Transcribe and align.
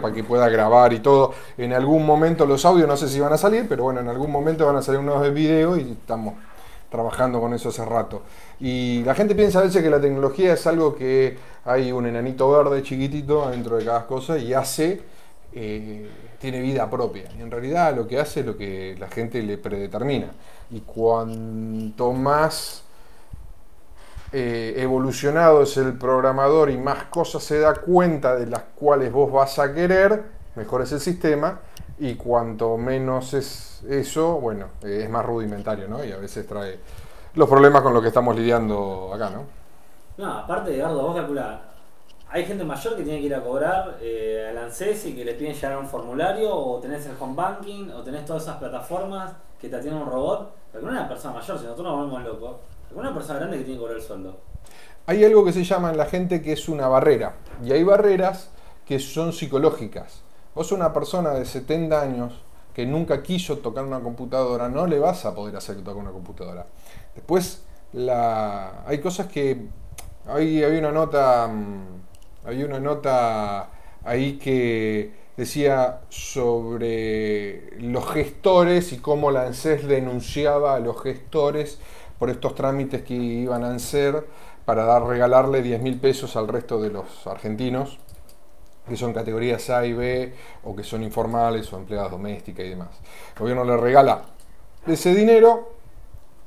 para 0.00 0.14
que 0.14 0.24
pueda 0.24 0.48
grabar 0.48 0.92
y 0.92 1.00
todo. 1.00 1.34
En 1.56 1.72
algún 1.72 2.04
momento 2.04 2.46
los 2.46 2.64
audios 2.64 2.88
no 2.88 2.96
sé 2.96 3.08
si 3.08 3.20
van 3.20 3.32
a 3.32 3.38
salir, 3.38 3.66
pero 3.68 3.84
bueno, 3.84 4.00
en 4.00 4.08
algún 4.08 4.30
momento 4.30 4.66
van 4.66 4.76
a 4.76 4.82
salir 4.82 5.00
unos 5.00 5.22
de 5.22 5.30
video 5.30 5.76
y 5.76 5.92
estamos 5.92 6.34
trabajando 6.90 7.40
con 7.40 7.54
eso 7.54 7.68
hace 7.68 7.84
rato. 7.84 8.22
Y 8.60 9.02
la 9.04 9.14
gente 9.14 9.34
piensa 9.34 9.60
a 9.60 9.62
veces 9.62 9.82
que 9.82 9.90
la 9.90 10.00
tecnología 10.00 10.54
es 10.54 10.66
algo 10.66 10.94
que 10.94 11.36
hay 11.64 11.92
un 11.92 12.06
enanito 12.06 12.50
verde 12.50 12.82
chiquitito 12.82 13.50
dentro 13.50 13.76
de 13.76 13.84
cada 13.84 14.06
cosa 14.06 14.38
y 14.38 14.54
hace, 14.54 15.02
eh, 15.52 16.08
tiene 16.38 16.60
vida 16.60 16.88
propia. 16.88 17.30
Y 17.38 17.42
en 17.42 17.50
realidad 17.50 17.94
lo 17.94 18.06
que 18.06 18.18
hace 18.18 18.40
es 18.40 18.46
lo 18.46 18.56
que 18.56 18.96
la 18.98 19.08
gente 19.08 19.42
le 19.42 19.58
predetermina. 19.58 20.30
Y 20.70 20.80
cuanto 20.80 22.12
más 22.12 22.84
eh, 24.32 24.74
evolucionado 24.76 25.62
es 25.62 25.76
el 25.76 25.96
programador 25.96 26.70
y 26.70 26.76
más 26.76 27.04
cosas 27.04 27.42
se 27.42 27.60
da 27.60 27.74
cuenta 27.74 28.36
de 28.36 28.46
las 28.46 28.62
cuales 28.74 29.10
vos 29.12 29.32
vas 29.32 29.58
a 29.58 29.72
querer, 29.72 30.22
mejor 30.54 30.82
es 30.82 30.92
el 30.92 31.00
sistema. 31.00 31.60
Y 32.00 32.14
cuanto 32.14 32.76
menos 32.76 33.34
es 33.34 33.82
eso, 33.88 34.34
bueno, 34.34 34.66
eh, 34.84 35.00
es 35.02 35.10
más 35.10 35.26
rudimentario, 35.26 35.88
¿no? 35.88 36.04
Y 36.04 36.12
a 36.12 36.16
veces 36.16 36.46
trae 36.46 36.78
los 37.34 37.48
problemas 37.48 37.82
con 37.82 37.92
los 37.92 38.02
que 38.02 38.08
estamos 38.08 38.36
lidiando 38.36 39.10
acá, 39.12 39.30
¿no? 39.30 39.42
No, 40.16 40.32
aparte, 40.32 40.76
Eduardo, 40.76 41.02
vos 41.02 41.16
calculás, 41.16 41.60
hay 42.30 42.44
gente 42.44 42.62
mayor 42.62 42.96
que 42.96 43.02
tiene 43.02 43.20
que 43.20 43.26
ir 43.26 43.34
a 43.34 43.42
cobrar 43.42 43.96
eh, 44.00 44.48
al 44.50 44.58
ANSES 44.58 45.06
y 45.06 45.16
que 45.16 45.24
le 45.24 45.34
piden 45.34 45.54
llenar 45.54 45.78
un 45.78 45.86
formulario, 45.86 46.54
o 46.54 46.78
tenés 46.78 47.06
el 47.06 47.16
home 47.18 47.34
banking, 47.34 47.90
o 47.90 48.02
tenés 48.02 48.24
todas 48.26 48.42
esas 48.42 48.56
plataformas 48.56 49.32
que 49.58 49.68
te 49.68 49.76
atienden 49.76 50.02
un 50.02 50.10
robot. 50.10 50.52
Pero 50.70 50.84
no 50.84 50.92
es 50.92 50.98
una 50.98 51.08
persona 51.08 51.34
mayor, 51.34 51.58
si 51.58 51.64
nosotros 51.64 51.86
nos 51.86 51.96
volvemos 51.96 52.22
locos, 52.24 52.56
una 52.94 53.14
persona 53.14 53.38
grande 53.38 53.58
que 53.58 53.64
tiene 53.64 53.78
que 53.78 53.80
cobrar 53.80 53.96
el 53.98 54.02
sueldo. 54.02 54.38
Hay 55.06 55.24
algo 55.24 55.44
que 55.44 55.52
se 55.52 55.64
llama 55.64 55.90
en 55.90 55.96
la 55.96 56.06
gente 56.06 56.42
que 56.42 56.52
es 56.52 56.68
una 56.68 56.88
barrera, 56.88 57.36
y 57.64 57.72
hay 57.72 57.82
barreras 57.82 58.50
que 58.86 58.98
son 58.98 59.32
psicológicas. 59.32 60.22
Vos 60.54 60.72
una 60.72 60.92
persona 60.92 61.30
de 61.30 61.44
70 61.44 62.00
años 62.00 62.40
que 62.74 62.86
nunca 62.86 63.22
quiso 63.22 63.58
tocar 63.58 63.84
una 63.84 64.00
computadora, 64.00 64.68
no 64.68 64.86
le 64.86 64.98
vas 64.98 65.24
a 65.24 65.34
poder 65.34 65.56
hacer 65.56 65.76
que 65.76 65.82
toque 65.82 65.98
una 65.98 66.12
computadora. 66.12 66.66
Después, 67.14 67.64
la, 67.92 68.84
hay 68.86 68.98
cosas 69.00 69.26
que... 69.26 69.66
Hay, 70.26 70.62
una 70.62 70.92
nota... 70.92 71.48
mm, 71.48 72.46
Hay 72.46 72.62
una 72.62 72.78
nota 72.78 73.70
ahí 74.04 74.38
que 74.38 75.12
decía 75.36 76.00
sobre 76.08 77.70
los 77.80 78.08
gestores 78.10 78.92
y 78.92 78.98
cómo 78.98 79.30
la 79.30 79.46
ANSES 79.46 79.86
denunciaba 79.86 80.74
a 80.74 80.80
los 80.80 81.00
gestores 81.02 81.78
por 82.18 82.30
estos 82.30 82.54
trámites 82.54 83.02
que 83.02 83.14
iban 83.14 83.64
a 83.64 83.74
hacer 83.74 84.26
para 84.64 84.84
dar, 84.84 85.04
regalarle 85.04 85.62
10 85.62 85.80
mil 85.82 85.98
pesos 85.98 86.36
al 86.36 86.48
resto 86.48 86.80
de 86.80 86.90
los 86.90 87.26
argentinos 87.26 87.98
que 88.88 88.96
son 88.96 89.12
categorías 89.12 89.68
A 89.70 89.86
y 89.86 89.92
B, 89.92 90.32
o 90.64 90.74
que 90.74 90.82
son 90.82 91.02
informales 91.02 91.72
o 91.72 91.76
empleadas 91.76 92.10
domésticas 92.10 92.64
y 92.64 92.70
demás. 92.70 92.88
El 93.34 93.40
gobierno 93.40 93.64
le 93.64 93.76
regala 93.76 94.22
ese 94.86 95.14
dinero 95.14 95.72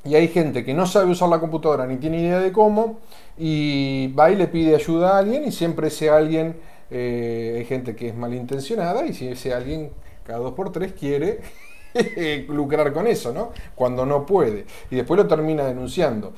y 0.04 0.16
hay 0.16 0.28
gente 0.28 0.66
que 0.66 0.74
no 0.74 0.88
sabe 0.88 1.12
usar 1.12 1.30
la 1.30 1.40
computadora 1.40 1.86
ni 1.86 1.98
tiene 1.98 2.20
idea 2.20 2.40
de 2.40 2.52
cómo 2.52 3.00
y 3.38 4.12
va 4.14 4.32
y 4.32 4.36
le 4.36 4.48
pide 4.48 4.76
ayuda 4.76 5.16
a 5.16 5.20
alguien 5.20 5.44
y 5.44 5.52
siempre 5.52 5.88
ese 5.88 6.10
alguien, 6.10 6.60
eh, 6.90 7.58
hay 7.60 7.66
gente 7.66 7.96
que 7.96 8.10
es 8.10 8.16
malintencionada 8.16 9.06
y 9.06 9.14
si 9.14 9.28
ese 9.28 9.54
alguien 9.54 9.92
cada 10.26 10.40
dos 10.40 10.54
por 10.54 10.72
tres 10.72 10.94
quiere 10.94 11.42
lucrar 12.50 12.94
con 12.94 13.08
eso, 13.08 13.34
¿no? 13.34 13.52
Cuando 13.76 14.06
no 14.06 14.26
puede. 14.26 14.66
Y 14.90 14.96
después 14.96 15.18
lo 15.18 15.28
termina 15.28 15.66
denunciando. 15.66 16.34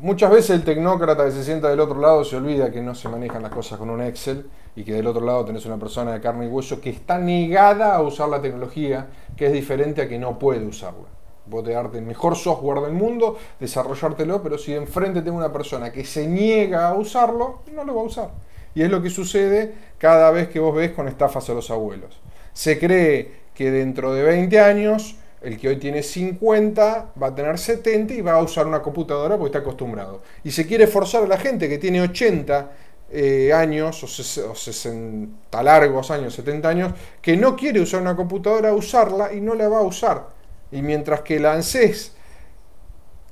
Muchas 0.00 0.30
veces 0.30 0.50
el 0.50 0.64
tecnócrata 0.64 1.24
que 1.24 1.30
se 1.30 1.44
sienta 1.44 1.68
del 1.68 1.80
otro 1.80 2.00
lado 2.00 2.24
se 2.24 2.36
olvida 2.36 2.70
que 2.70 2.80
no 2.80 2.94
se 2.94 3.08
manejan 3.08 3.42
las 3.42 3.52
cosas 3.52 3.78
con 3.78 3.90
un 3.90 4.02
Excel 4.02 4.48
y 4.74 4.82
que 4.82 4.94
del 4.94 5.06
otro 5.06 5.24
lado 5.24 5.44
tenés 5.44 5.66
una 5.66 5.76
persona 5.76 6.12
de 6.12 6.20
carne 6.20 6.46
y 6.46 6.48
hueso 6.48 6.80
que 6.80 6.90
está 6.90 7.18
negada 7.18 7.94
a 7.94 8.02
usar 8.02 8.28
la 8.28 8.40
tecnología, 8.40 9.08
que 9.36 9.46
es 9.46 9.52
diferente 9.52 10.02
a 10.02 10.08
que 10.08 10.18
no 10.18 10.38
puede 10.38 10.64
usarla. 10.64 11.06
Vos 11.46 11.64
te 11.64 11.72
darte 11.72 11.98
el 11.98 12.04
mejor 12.04 12.36
software 12.36 12.80
del 12.80 12.92
mundo, 12.92 13.36
desarrollártelo, 13.58 14.42
pero 14.42 14.56
si 14.56 14.74
enfrente 14.74 15.20
tengo 15.22 15.36
una 15.36 15.52
persona 15.52 15.92
que 15.92 16.04
se 16.04 16.26
niega 16.26 16.88
a 16.88 16.94
usarlo, 16.94 17.60
no 17.72 17.84
lo 17.84 17.94
va 17.94 18.02
a 18.02 18.04
usar. 18.04 18.30
Y 18.74 18.82
es 18.82 18.90
lo 18.90 19.02
que 19.02 19.10
sucede 19.10 19.74
cada 19.98 20.30
vez 20.30 20.48
que 20.48 20.60
vos 20.60 20.74
ves 20.74 20.92
con 20.92 21.08
estafas 21.08 21.50
a 21.50 21.54
los 21.54 21.70
abuelos. 21.70 22.20
Se 22.52 22.78
cree 22.78 23.40
que 23.60 23.70
dentro 23.70 24.14
de 24.14 24.22
20 24.22 24.58
años 24.58 25.16
el 25.42 25.58
que 25.58 25.68
hoy 25.68 25.76
tiene 25.76 26.02
50 26.02 27.12
va 27.22 27.26
a 27.26 27.34
tener 27.34 27.58
70 27.58 28.14
y 28.14 28.22
va 28.22 28.32
a 28.32 28.42
usar 28.42 28.66
una 28.66 28.80
computadora 28.80 29.36
porque 29.36 29.48
está 29.48 29.58
acostumbrado. 29.58 30.22
Y 30.42 30.50
se 30.50 30.66
quiere 30.66 30.86
forzar 30.86 31.24
a 31.24 31.26
la 31.26 31.36
gente 31.36 31.68
que 31.68 31.76
tiene 31.76 32.00
80 32.00 32.70
eh, 33.10 33.52
años 33.52 34.02
o, 34.02 34.50
o 34.50 34.54
60 34.54 35.62
largos 35.62 36.10
años, 36.10 36.32
70 36.36 36.68
años, 36.70 36.94
que 37.20 37.36
no 37.36 37.54
quiere 37.54 37.82
usar 37.82 38.00
una 38.00 38.16
computadora, 38.16 38.72
usarla 38.72 39.30
y 39.30 39.42
no 39.42 39.54
la 39.54 39.68
va 39.68 39.80
a 39.80 39.82
usar. 39.82 40.28
Y 40.72 40.80
mientras 40.80 41.20
que 41.20 41.38
la 41.38 41.52
ANSES, 41.52 42.14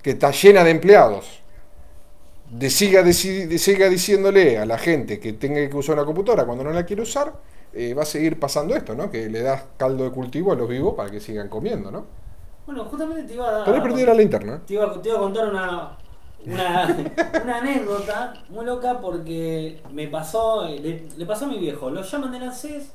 que 0.03 0.11
está 0.11 0.31
llena 0.31 0.63
de 0.63 0.73
empleados, 0.73 1.41
siga, 2.69 3.11
siga 3.11 3.89
diciéndole 3.89 4.59
a 4.59 4.67
la 4.67 4.77
gente 4.77 5.19
que 5.19 5.33
tenga 5.33 5.67
que 5.67 5.75
usar 5.75 5.95
una 5.95 6.05
computadora 6.05 6.45
cuando 6.45 6.65
no 6.65 6.73
la 6.73 6.85
quiere 6.85 7.01
usar, 7.01 7.33
eh, 7.73 7.95
va 7.95 8.03
a 8.03 8.07
seguir 8.07 8.39
pasando 8.41 8.75
esto, 8.75 8.95
¿no? 8.95 9.11
Que 9.11 9.29
le 9.29 9.43
das 9.43 9.65
caldo 9.77 10.05
de 10.05 10.11
cultivo 10.11 10.53
a 10.53 10.57
los 10.57 10.69
vivos 10.69 10.95
para 10.95 11.11
que 11.11 11.21
sigan 11.21 11.49
comiendo, 11.49 11.91
¿no? 11.91 12.07
Bueno, 12.67 12.85
justamente 12.85 13.23
te 13.25 13.35
iba 13.35 13.49
a 13.49 13.53
dar. 13.53 13.65
Pero 13.65 13.83
perdido 13.83 14.07
la 14.07 14.15
linterna. 14.15 14.57
¿eh? 14.57 14.61
Te 14.67 14.75
iba, 14.75 15.01
te 15.01 15.09
iba 15.09 15.19
a 15.19 15.21
contar 15.21 15.49
una, 15.49 15.97
una, 16.47 16.97
una 17.45 17.59
anécdota 17.59 18.35
muy 18.51 18.65
loca 18.67 19.01
porque 19.01 19.83
me 19.93 20.09
pasó, 20.09 20.67
le, 20.69 21.09
le 21.17 21.27
pasó 21.27 21.47
a 21.47 21.49
mi 21.49 21.59
viejo. 21.59 21.91
Lo 21.91 22.03
llaman 22.03 22.33
de 22.33 22.41
la 22.41 22.53
CES 22.53 22.93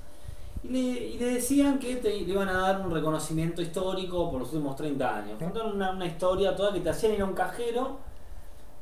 y 0.63 0.67
le, 0.69 0.79
y 0.79 1.17
le 1.17 1.25
decían 1.25 1.79
que 1.79 1.95
te, 1.97 2.09
le 2.09 2.31
iban 2.31 2.49
a 2.49 2.59
dar 2.59 2.81
un 2.81 2.91
reconocimiento 2.91 3.61
histórico 3.61 4.29
por 4.29 4.41
los 4.41 4.53
últimos 4.53 4.75
30 4.75 5.17
años. 5.17 5.39
Contaron 5.39 5.75
una, 5.75 5.91
una 5.91 6.05
historia 6.05 6.55
toda 6.55 6.71
que 6.71 6.79
te 6.79 6.89
hacían 6.89 7.13
ir 7.13 7.21
a 7.21 7.25
un 7.25 7.33
cajero 7.33 7.97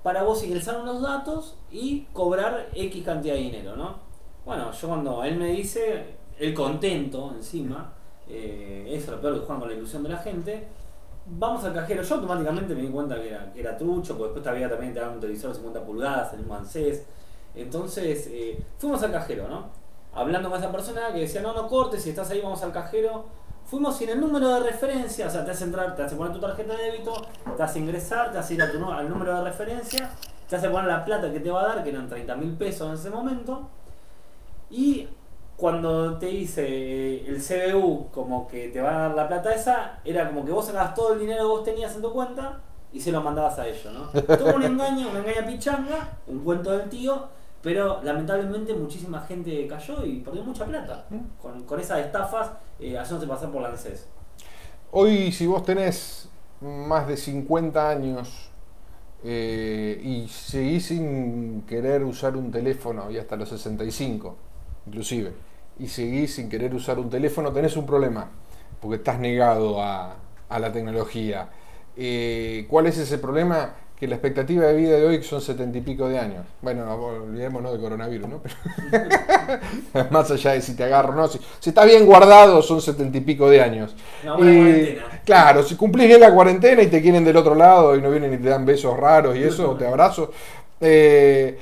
para 0.03 0.23
vos 0.23 0.43
ingresar 0.43 0.81
unos 0.81 1.01
datos 1.01 1.55
y 1.71 2.01
cobrar 2.13 2.69
X 2.73 3.05
cantidad 3.05 3.35
de 3.35 3.41
dinero, 3.41 3.75
¿no? 3.75 4.10
Bueno, 4.45 4.71
yo 4.71 4.87
cuando 4.87 5.23
él 5.23 5.37
me 5.37 5.47
dice, 5.47 6.15
el 6.39 6.53
contento 6.53 7.31
encima, 7.35 7.93
eh, 8.27 8.85
eso 8.87 9.05
es 9.05 9.09
lo 9.11 9.21
peor 9.21 9.33
que 9.35 9.39
juegan 9.41 9.59
con 9.59 9.69
la 9.69 9.75
ilusión 9.75 10.03
de 10.03 10.09
la 10.09 10.17
gente, 10.17 10.67
vamos 11.25 11.63
al 11.63 11.73
cajero. 11.73 12.01
Yo 12.01 12.15
automáticamente 12.15 12.73
me 12.73 12.81
di 12.81 12.89
cuenta 12.89 13.15
que 13.15 13.29
era, 13.29 13.53
que 13.53 13.63
trucho, 13.63 14.17
porque 14.17 14.33
después 14.33 14.47
había 14.47 14.69
también 14.69 14.93
te 14.93 15.03
un 15.03 15.19
televisor 15.19 15.51
de 15.51 15.55
50 15.57 15.83
pulgadas, 15.83 16.33
mismo 16.37 16.55
ANSES. 16.55 17.05
Entonces, 17.55 18.27
eh, 18.31 18.63
fuimos 18.77 19.03
al 19.03 19.11
cajero, 19.11 19.47
¿no? 19.47 19.65
Hablando 20.13 20.49
con 20.49 20.59
esa 20.59 20.71
persona 20.71 21.13
que 21.13 21.19
decía, 21.19 21.41
no, 21.41 21.53
no 21.53 21.67
cortes, 21.67 22.01
si 22.03 22.09
estás 22.09 22.29
ahí 22.31 22.41
vamos 22.41 22.61
al 22.63 22.71
cajero. 22.71 23.25
Fuimos 23.65 23.95
sin 23.95 24.09
el 24.09 24.19
número 24.19 24.55
de 24.55 24.59
referencia, 24.71 25.27
o 25.27 25.29
sea, 25.29 25.45
te 25.45 25.51
hace 25.51 25.63
entrar, 25.63 25.95
te 25.95 26.03
hace 26.03 26.15
poner 26.15 26.33
tu 26.33 26.39
tarjeta 26.39 26.75
de 26.75 26.91
débito, 26.91 27.13
te 27.55 27.63
hace 27.63 27.79
ingresar, 27.79 28.31
te 28.31 28.37
hace 28.37 28.55
ir 28.55 28.61
a 28.61 28.69
tu, 28.69 28.83
al 28.85 29.07
número 29.07 29.35
de 29.35 29.43
referencia, 29.43 30.09
te 30.49 30.55
hace 30.57 30.69
poner 30.69 30.87
la 30.87 31.05
plata 31.05 31.31
que 31.31 31.39
te 31.39 31.49
va 31.49 31.61
a 31.61 31.67
dar, 31.67 31.83
que 31.83 31.91
eran 31.91 32.09
30 32.09 32.35
mil 32.35 32.57
pesos 32.57 32.87
en 32.87 32.95
ese 32.95 33.09
momento. 33.09 33.69
Y 34.71 35.07
cuando 35.57 36.17
te 36.17 36.27
dice 36.27 36.65
eh, 36.65 37.25
el 37.27 37.41
CBU 37.41 38.07
como 38.11 38.47
que 38.47 38.69
te 38.69 38.81
va 38.81 38.95
a 38.95 38.99
dar 39.01 39.15
la 39.15 39.27
plata 39.27 39.53
esa, 39.53 39.99
era 40.03 40.27
como 40.29 40.43
que 40.43 40.51
vos 40.51 40.65
sacabas 40.65 40.95
todo 40.95 41.13
el 41.13 41.19
dinero 41.19 41.41
que 41.41 41.47
vos 41.47 41.63
tenías 41.63 41.95
en 41.95 42.01
tu 42.01 42.11
cuenta 42.11 42.61
y 42.91 42.99
se 42.99 43.11
lo 43.11 43.21
mandabas 43.21 43.59
a 43.59 43.67
ellos, 43.67 43.93
¿no? 43.93 44.07
Todo 44.37 44.55
un 44.55 44.63
engaño, 44.63 45.09
una 45.09 45.19
engaña 45.19 45.45
pichanga, 45.45 46.17
un 46.27 46.39
cuento 46.39 46.71
del 46.71 46.89
tío, 46.89 47.27
pero 47.61 48.01
lamentablemente 48.01 48.73
muchísima 48.73 49.21
gente 49.21 49.67
cayó 49.67 50.03
y 50.05 50.21
perdió 50.21 50.43
mucha 50.43 50.65
plata 50.65 51.05
con, 51.41 51.63
con 51.63 51.79
esas 51.79 51.99
estafas 51.99 52.51
eh, 52.79 52.97
haciéndose 52.97 53.27
pasar 53.27 53.51
por 53.51 53.61
la 53.61 53.69
ANSES. 53.69 54.07
Hoy, 54.91 55.31
si 55.31 55.45
vos 55.47 55.63
tenés 55.63 56.27
más 56.59 57.07
de 57.07 57.17
50 57.17 57.89
años 57.89 58.49
eh, 59.23 60.01
y 60.03 60.27
seguís 60.27 60.87
sin 60.87 61.61
querer 61.61 62.03
usar 62.03 62.35
un 62.35 62.51
teléfono, 62.51 63.11
y 63.11 63.17
hasta 63.17 63.35
los 63.35 63.49
65, 63.49 64.35
inclusive, 64.85 65.31
y 65.79 65.87
seguís 65.87 66.35
sin 66.35 66.49
querer 66.49 66.73
usar 66.73 66.99
un 66.99 67.09
teléfono, 67.09 67.51
tenés 67.51 67.75
un 67.77 67.85
problema, 67.85 68.29
porque 68.79 68.97
estás 68.97 69.19
negado 69.19 69.81
a, 69.81 70.15
a 70.51 70.59
la 70.59 70.71
tecnología. 70.71 71.47
Eh, 71.95 72.65
¿Cuál 72.69 72.87
es 72.87 72.97
ese 72.97 73.17
problema? 73.17 73.73
Que 73.99 74.07
la 74.07 74.15
expectativa 74.15 74.65
de 74.65 74.75
vida 74.75 74.97
de 74.97 75.05
hoy 75.05 75.23
son 75.23 75.41
70 75.41 75.77
y 75.77 75.81
pico 75.81 76.09
de 76.09 76.17
años. 76.17 76.45
Bueno, 76.61 76.85
no, 76.85 76.95
olvidémonos 76.95 77.73
de 77.73 77.79
coronavirus, 77.79 78.29
¿no? 78.29 78.41
Pero 79.93 80.07
más 80.11 80.31
allá 80.31 80.53
de 80.53 80.61
si 80.61 80.75
te 80.75 80.83
agarro 80.83 81.13
o 81.13 81.15
no, 81.15 81.27
si, 81.27 81.39
si 81.59 81.69
está 81.69 81.85
bien 81.85 82.05
guardado 82.05 82.61
son 82.63 82.81
70 82.81 83.19
y 83.19 83.21
pico 83.21 83.49
de 83.49 83.61
años. 83.61 83.95
Cuarentena. 84.23 85.21
Claro, 85.23 85.63
si 85.63 85.75
cumplís 85.75 86.07
bien 86.07 86.19
la 86.19 86.33
cuarentena 86.33 86.81
y 86.81 86.87
te 86.87 87.01
quieren 87.01 87.23
del 87.23 87.37
otro 87.37 87.53
lado 87.53 87.95
y 87.95 88.01
no 88.01 88.09
vienen 88.09 88.33
y 88.33 88.37
te 88.37 88.49
dan 88.49 88.65
besos 88.65 88.97
raros 88.97 89.37
y 89.37 89.43
eso, 89.43 89.71
o 89.71 89.75
te 89.75 89.85
abrazo, 89.85 90.31
eh, 90.79 91.59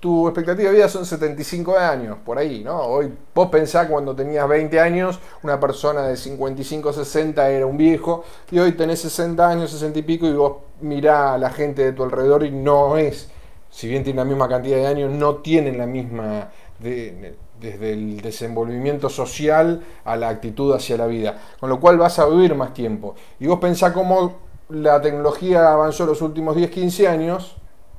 tu 0.00 0.26
expectativa 0.28 0.70
de 0.70 0.76
vida 0.76 0.88
son 0.88 1.04
75 1.04 1.76
años, 1.76 2.16
por 2.24 2.38
ahí, 2.38 2.64
¿no? 2.64 2.80
Hoy 2.80 3.12
vos 3.34 3.48
pensás 3.48 3.86
cuando 3.86 4.16
tenías 4.16 4.48
20 4.48 4.80
años, 4.80 5.20
una 5.42 5.60
persona 5.60 6.02
de 6.02 6.16
55, 6.16 6.92
60 6.92 7.50
era 7.50 7.66
un 7.66 7.76
viejo, 7.76 8.24
y 8.50 8.58
hoy 8.58 8.72
tenés 8.72 9.00
60 9.00 9.46
años, 9.46 9.70
60 9.70 9.98
y 9.98 10.02
pico, 10.02 10.26
y 10.26 10.32
vos 10.32 10.58
mirá 10.80 11.34
a 11.34 11.38
la 11.38 11.50
gente 11.50 11.84
de 11.84 11.92
tu 11.92 12.02
alrededor 12.02 12.44
y 12.44 12.50
no 12.50 12.96
es, 12.96 13.30
si 13.70 13.88
bien 13.88 14.04
tienen 14.04 14.18
la 14.18 14.24
misma 14.24 14.48
cantidad 14.48 14.78
de 14.78 14.86
años, 14.86 15.10
no 15.12 15.36
tienen 15.36 15.76
la 15.76 15.86
misma, 15.86 16.48
de- 16.78 17.36
desde 17.60 17.92
el 17.92 18.20
desenvolvimiento 18.22 19.08
social 19.10 19.82
a 20.04 20.16
la 20.16 20.28
actitud 20.28 20.72
hacia 20.74 20.96
la 20.96 21.06
vida, 21.06 21.38
con 21.60 21.68
lo 21.68 21.78
cual 21.80 21.98
vas 21.98 22.18
a 22.20 22.26
vivir 22.26 22.54
más 22.54 22.72
tiempo. 22.72 23.16
Y 23.40 23.48
vos 23.48 23.58
pensás 23.58 23.92
cómo 23.92 24.36
la 24.70 25.00
tecnología 25.02 25.72
avanzó 25.72 26.06
los 26.06 26.22
últimos 26.22 26.56
10, 26.56 26.70
15 26.70 27.08
años, 27.08 27.56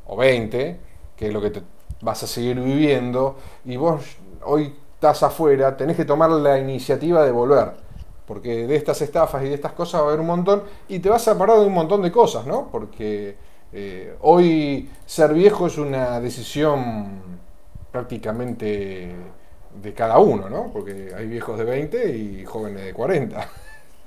o 0.07 0.16
20, 0.18 0.80
que 1.19 1.27
es 1.27 1.33
lo 1.33 1.42
que 1.42 1.50
te 1.50 1.62
vas 2.00 2.24
a 2.24 2.27
seguir 2.27 2.57
viviendo, 2.62 3.36
y 3.66 3.75
vos 3.75 4.01
hoy 4.45 4.74
estás 4.94 5.21
afuera, 5.21 5.75
tenés 5.75 5.98
que 5.98 6.06
tomar 6.06 6.30
la 6.30 6.57
iniciativa 6.57 7.25
de 7.25 7.31
volver, 7.31 7.74
porque 8.25 8.66
de 8.66 8.75
estas 8.77 9.01
estafas 9.01 9.44
y 9.44 9.50
de 9.50 9.56
estas 9.56 9.74
cosas 9.74 10.00
va 10.00 10.06
a 10.06 10.07
haber 10.07 10.21
un 10.21 10.27
montón, 10.27 10.63
y 10.88 11.00
te 11.00 11.10
vas 11.10 11.27
a 11.27 11.38
parar 11.38 11.60
de 11.60 11.66
un 11.66 11.74
montón 11.74 12.01
de 12.01 12.10
cosas, 12.10 12.45
¿no? 12.45 12.69
Porque 12.71 13.36
eh, 13.74 14.16
hoy 14.21 14.89
ser 15.06 15.33
viejo 15.33 15.68
es 15.68 15.77
una 15.77 16.21
decisión 16.21 17.21
prácticamente 17.92 19.13
de 19.83 19.94
cada 19.94 20.19
uno, 20.19 20.48
¿no? 20.48 20.71
Porque 20.71 21.12
hay 21.18 21.27
viejos 21.27 21.57
de 21.60 21.66
20 21.66 22.16
y 22.16 22.45
jóvenes 22.45 22.86
de 22.86 22.94
40. 22.94 23.50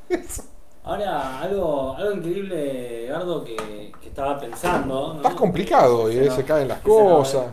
Ahora, 0.84 1.40
algo, 1.40 1.94
algo 1.96 2.12
increíble, 2.12 3.06
Gardo, 3.06 3.44
que, 3.44 3.92
estaba 4.04 4.38
pensando. 4.38 5.14
¿no? 5.14 5.16
Estás 5.16 5.34
complicado 5.34 6.10
y 6.10 6.28
se 6.30 6.44
caen 6.44 6.68
las 6.68 6.80
cosas. 6.80 7.46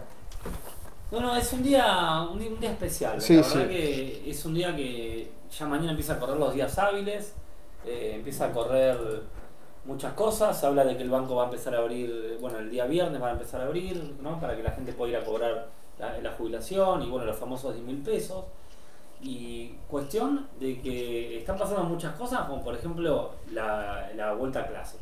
No, 1.11 1.19
no, 1.19 1.35
es 1.35 1.53
un 1.53 1.63
día, 1.63 2.27
un 2.31 2.59
día, 2.59 2.71
especial. 2.71 3.21
Sí, 3.21 3.35
la 3.35 3.41
verdad 3.41 3.67
que 3.67 4.29
es 4.29 4.45
un 4.45 4.53
día 4.53 4.75
que 4.75 5.31
ya 5.57 5.65
mañana 5.65 5.91
empieza 5.91 6.13
a 6.13 6.19
correr 6.19 6.37
los 6.37 6.53
días 6.53 6.77
hábiles, 6.77 7.33
eh, 7.85 8.13
empieza 8.15 8.47
a 8.47 8.51
correr 8.51 8.97
muchas 9.85 10.13
cosas. 10.13 10.59
Se 10.59 10.67
habla 10.67 10.83
de 10.83 10.97
que 10.97 11.03
el 11.03 11.09
banco 11.09 11.35
va 11.35 11.43
a 11.43 11.45
empezar 11.45 11.73
a 11.75 11.79
abrir, 11.79 12.37
bueno, 12.41 12.59
el 12.59 12.69
día 12.69 12.85
viernes 12.85 13.21
va 13.21 13.29
a 13.29 13.31
empezar 13.31 13.61
a 13.61 13.65
abrir, 13.65 14.17
¿no? 14.21 14.39
Para 14.39 14.55
que 14.55 14.63
la 14.63 14.71
gente 14.71 14.93
pueda 14.93 15.11
ir 15.11 15.17
a 15.17 15.25
cobrar 15.25 15.67
la, 15.97 16.31
jubilación 16.31 17.03
y, 17.03 17.09
bueno, 17.09 17.25
los 17.25 17.37
famosos 17.37 17.73
10 17.73 17.85
mil 17.85 18.01
pesos. 18.01 18.43
Y 19.21 19.75
cuestión 19.87 20.47
de 20.59 20.79
que 20.81 21.39
están 21.39 21.57
pasando 21.57 21.83
muchas 21.83 22.15
cosas, 22.15 22.41
como 22.41 22.63
por 22.63 22.75
ejemplo 22.75 23.31
la, 23.51 24.09
la 24.15 24.33
vuelta 24.33 24.61
a 24.61 24.67
clase, 24.67 24.97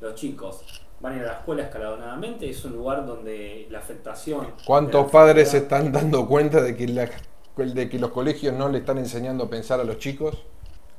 Los 0.00 0.14
chicos 0.14 0.62
van 1.00 1.14
a 1.14 1.16
ir 1.16 1.22
a 1.22 1.26
la 1.26 1.32
escuela 1.32 1.62
escalonadamente, 1.64 2.48
es 2.48 2.64
un 2.64 2.74
lugar 2.74 3.04
donde 3.04 3.66
la 3.70 3.78
afectación... 3.80 4.54
¿Cuántos 4.64 5.10
padres 5.10 5.50
se 5.50 5.58
están 5.58 5.90
dando 5.90 6.26
cuenta 6.28 6.62
de 6.62 6.76
que, 6.76 6.86
de 6.86 7.88
que 7.88 7.98
los 7.98 8.10
colegios 8.10 8.54
no 8.54 8.68
le 8.68 8.78
están 8.78 8.98
enseñando 8.98 9.44
a 9.44 9.50
pensar 9.50 9.80
a 9.80 9.84
los 9.84 9.98
chicos? 9.98 10.44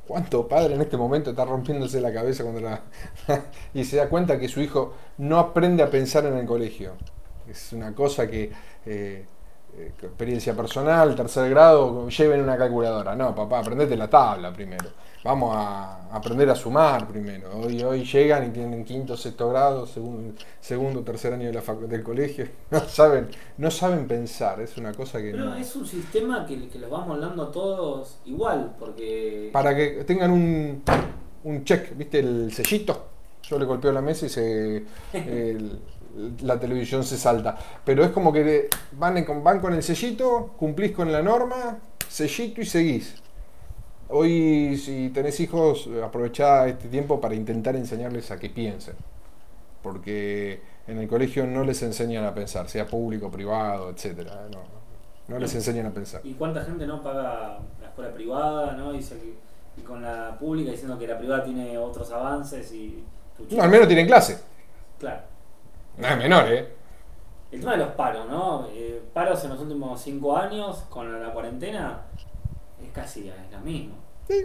¿Cuánto 0.06 0.46
padre 0.50 0.76
en 0.76 0.82
este 0.82 0.98
momento 0.98 1.30
está 1.30 1.46
rompiéndose 1.46 2.02
la 2.02 2.14
cabeza 2.14 2.44
cuando 2.44 2.62
la... 2.62 2.82
y 3.74 3.86
se 3.86 3.96
da 3.96 4.10
cuenta 4.10 4.38
que 4.38 4.50
su 4.50 4.60
hijo 4.60 4.94
no 5.18 5.40
aprende 5.40 5.82
a 5.82 5.90
pensar 5.90 6.26
en 6.26 6.36
el 6.36 6.46
colegio? 6.46 6.94
Es 7.48 7.72
una 7.72 7.96
cosa 7.96 8.30
que 8.30 8.52
eh, 8.86 9.26
experiencia 9.78 10.56
personal, 10.56 11.16
tercer 11.16 11.50
grado, 11.50 12.08
lleven 12.10 12.42
una 12.42 12.58
calculadora. 12.58 13.16
No, 13.16 13.34
papá, 13.34 13.60
aprendete 13.60 13.96
la 13.96 14.10
tabla 14.10 14.54
primero. 14.54 14.90
Vamos 15.24 15.56
a 15.56 16.10
aprender 16.14 16.50
a 16.50 16.56
sumar 16.56 17.08
primero. 17.08 17.50
Hoy, 17.58 17.82
hoy 17.82 18.04
llegan 18.04 18.46
y 18.46 18.50
tienen 18.50 18.84
quinto, 18.84 19.16
sexto 19.16 19.50
grado, 19.50 19.86
segundo, 19.88 20.34
segundo 20.60 21.02
tercer 21.02 21.34
año 21.34 21.48
de 21.48 21.54
la 21.54 21.62
del 21.88 22.04
colegio. 22.04 22.48
No 22.72 22.82
saben, 22.82 23.30
no 23.58 23.72
saben 23.72 24.08
pensar, 24.08 24.60
es 24.60 24.78
una 24.78 24.94
cosa 24.94 25.22
que 25.22 25.32
Pero 25.32 25.56
es 25.56 25.76
un 25.76 25.86
sistema 25.86 26.46
que, 26.46 26.68
que 26.68 26.80
los 26.80 26.90
vamos 26.90 27.16
hablando 27.16 27.44
a 27.44 27.52
todos 27.52 28.18
igual, 28.26 28.76
porque... 28.78 29.50
Para 29.54 29.76
que 29.76 30.04
tengan 30.06 30.32
un, 30.32 30.84
un 31.44 31.64
check, 31.64 31.96
¿viste? 31.96 32.20
El 32.20 32.52
sellito. 32.52 33.08
Yo 33.44 33.60
le 33.60 33.66
golpeo 33.66 33.92
la 33.92 34.02
mesa 34.02 34.26
y 34.26 34.30
se... 34.30 34.84
la 36.42 36.60
televisión 36.60 37.04
se 37.04 37.18
salta. 37.18 37.58
Pero 37.84 38.04
es 38.04 38.12
como 38.12 38.32
que 38.32 38.70
van, 38.94 39.26
van 39.44 39.60
con 39.60 39.74
el 39.74 39.84
sellito, 39.84 40.54
cumplís 40.58 40.92
con 40.92 41.12
la 41.12 41.22
norma, 41.22 41.80
sellito 42.08 42.62
y 42.62 42.66
seguís. 42.66 43.16
Hoy, 44.10 44.78
si 44.78 45.10
tenés 45.10 45.40
hijos, 45.40 45.90
aprovechá 46.04 46.68
este 46.68 46.88
tiempo 46.88 47.20
para 47.20 47.36
intentar 47.36 47.76
enseñarles 47.76 48.30
a 48.32 48.38
que 48.38 48.50
piensen. 48.50 48.96
Porque 49.82 50.62
en 50.88 51.00
el 51.00 51.08
colegio 51.08 51.48
no 51.48 51.64
les 51.64 51.82
enseñan 51.82 52.24
a 52.26 52.34
pensar, 52.34 52.70
sea 52.70 52.86
público, 52.86 53.32
privado, 53.32 53.90
etc. 53.90 54.28
No, 54.52 54.60
no 55.28 55.40
les 55.40 55.56
enseñan 55.56 55.88
a 55.88 55.92
pensar. 55.92 56.22
¿Y 56.24 56.34
cuánta 56.34 56.64
gente 56.64 56.86
no 56.86 57.02
paga 57.02 57.60
la 57.82 57.88
escuela 57.88 58.14
privada, 58.14 58.74
no? 58.74 58.94
y 58.96 59.82
con 59.82 60.02
la 60.04 60.38
pública 60.38 60.72
diciendo 60.72 61.00
que 61.00 61.08
la 61.08 61.18
privada 61.18 61.44
tiene 61.44 61.78
otros 61.78 62.12
avances 62.12 62.72
y... 62.72 63.04
No, 63.50 63.64
al 63.64 63.70
menos 63.70 63.88
tienen 63.88 64.06
clase. 64.06 64.38
Claro. 65.00 65.33
No 65.98 66.08
es 66.08 66.18
menor, 66.18 66.52
¿eh? 66.52 66.68
El 67.52 67.60
tema 67.60 67.74
de 67.74 67.78
los 67.80 67.90
paros, 67.90 68.28
¿no? 68.28 68.68
Eh, 68.72 69.02
paros 69.14 69.44
en 69.44 69.52
los 69.52 69.60
últimos 69.60 70.02
cinco 70.02 70.36
años 70.36 70.86
con 70.90 71.22
la 71.22 71.32
cuarentena 71.32 72.02
es 72.84 72.92
casi 72.92 73.32
lo 73.52 73.60
mismo. 73.60 73.96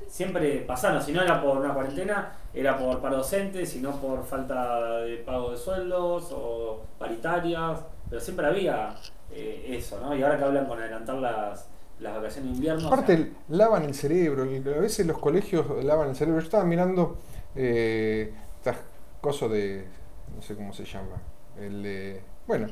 Siempre 0.09 0.59
pasaron, 0.67 1.01
si 1.01 1.13
no 1.13 1.23
era 1.23 1.41
por 1.41 1.57
una 1.57 1.73
cuarentena, 1.73 2.33
era 2.53 2.77
por 2.77 3.01
paro 3.01 3.19
docente, 3.19 3.65
si 3.65 3.81
no 3.81 3.93
por 3.93 4.25
falta 4.25 4.99
de 4.99 5.19
pago 5.19 5.53
de 5.53 5.57
sueldos 5.57 6.31
o 6.33 6.83
paritarias, 6.99 7.81
pero 8.11 8.21
siempre 8.21 8.47
había 8.47 8.95
eh, 9.31 9.77
eso, 9.79 10.01
¿no? 10.01 10.15
Y 10.17 10.23
ahora 10.23 10.37
que 10.37 10.45
hablan 10.45 10.67
con 10.67 10.81
adelantar 10.81 11.17
las, 11.17 11.69
las 12.01 12.17
vacaciones 12.17 12.51
de 12.51 12.57
invierno. 12.57 12.89
Aparte, 12.89 13.33
lavan 13.49 13.85
el 13.85 13.95
cerebro, 13.95 14.43
a 14.43 14.81
veces 14.81 15.07
los 15.07 15.19
colegios 15.19 15.67
lavan 15.85 16.11
el 16.11 16.17
cerebro. 16.17 16.41
Yo 16.41 16.47
estaba 16.47 16.65
mirando 16.65 17.17
eh, 17.55 18.35
estas 18.57 18.79
cosas 19.21 19.51
de, 19.51 19.87
no 20.35 20.43
sé 20.43 20.57
cómo 20.57 20.73
se 20.73 20.85
llama, 20.85 21.23
el 21.61 22.21
bueno, 22.49 22.69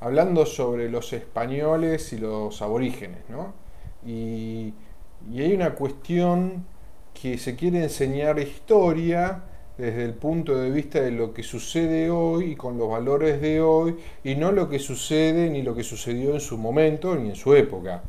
hablando 0.00 0.46
sobre 0.46 0.88
los 0.88 1.12
españoles 1.12 2.14
y 2.14 2.18
los 2.18 2.62
aborígenes, 2.62 3.20
¿no? 3.28 3.52
Y, 4.06 4.72
hay 5.36 5.54
una 5.54 5.74
cuestión 5.74 6.64
que 7.14 7.38
se 7.38 7.54
quiere 7.54 7.84
enseñar 7.84 8.40
historia 8.40 9.42
desde 9.78 10.04
el 10.04 10.14
punto 10.14 10.56
de 10.56 10.70
vista 10.70 11.00
de 11.00 11.12
lo 11.12 11.32
que 11.32 11.44
sucede 11.44 12.10
hoy 12.10 12.52
y 12.52 12.56
con 12.56 12.76
los 12.78 12.88
valores 12.88 13.40
de 13.40 13.60
hoy 13.60 13.96
y 14.24 14.34
no 14.34 14.50
lo 14.50 14.68
que 14.68 14.80
sucede 14.80 15.48
ni 15.48 15.62
lo 15.62 15.76
que 15.76 15.84
sucedió 15.84 16.34
en 16.34 16.40
su 16.40 16.58
momento 16.58 17.14
ni 17.14 17.28
en 17.28 17.36
su 17.36 17.54
época. 17.54 18.02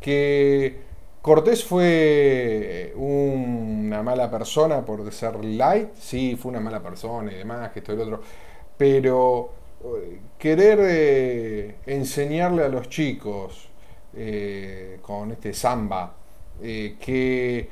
Que 0.00 0.76
Cortés 1.22 1.64
fue 1.64 2.92
una 2.96 4.02
mala 4.02 4.30
persona 4.30 4.84
por 4.84 5.10
ser 5.12 5.44
light, 5.44 5.94
sí, 5.94 6.36
fue 6.36 6.50
una 6.50 6.60
mala 6.60 6.80
persona 6.80 7.32
y 7.32 7.36
demás, 7.36 7.72
que 7.72 7.80
esto 7.80 7.92
y 7.94 7.96
lo 7.96 8.02
otro, 8.02 8.22
pero 8.82 9.48
querer 10.36 10.78
eh, 10.82 11.76
enseñarle 11.86 12.64
a 12.64 12.68
los 12.68 12.88
chicos 12.88 13.68
eh, 14.12 14.98
con 15.00 15.30
este 15.30 15.54
samba 15.54 16.12
eh, 16.60 16.96
que 16.98 17.68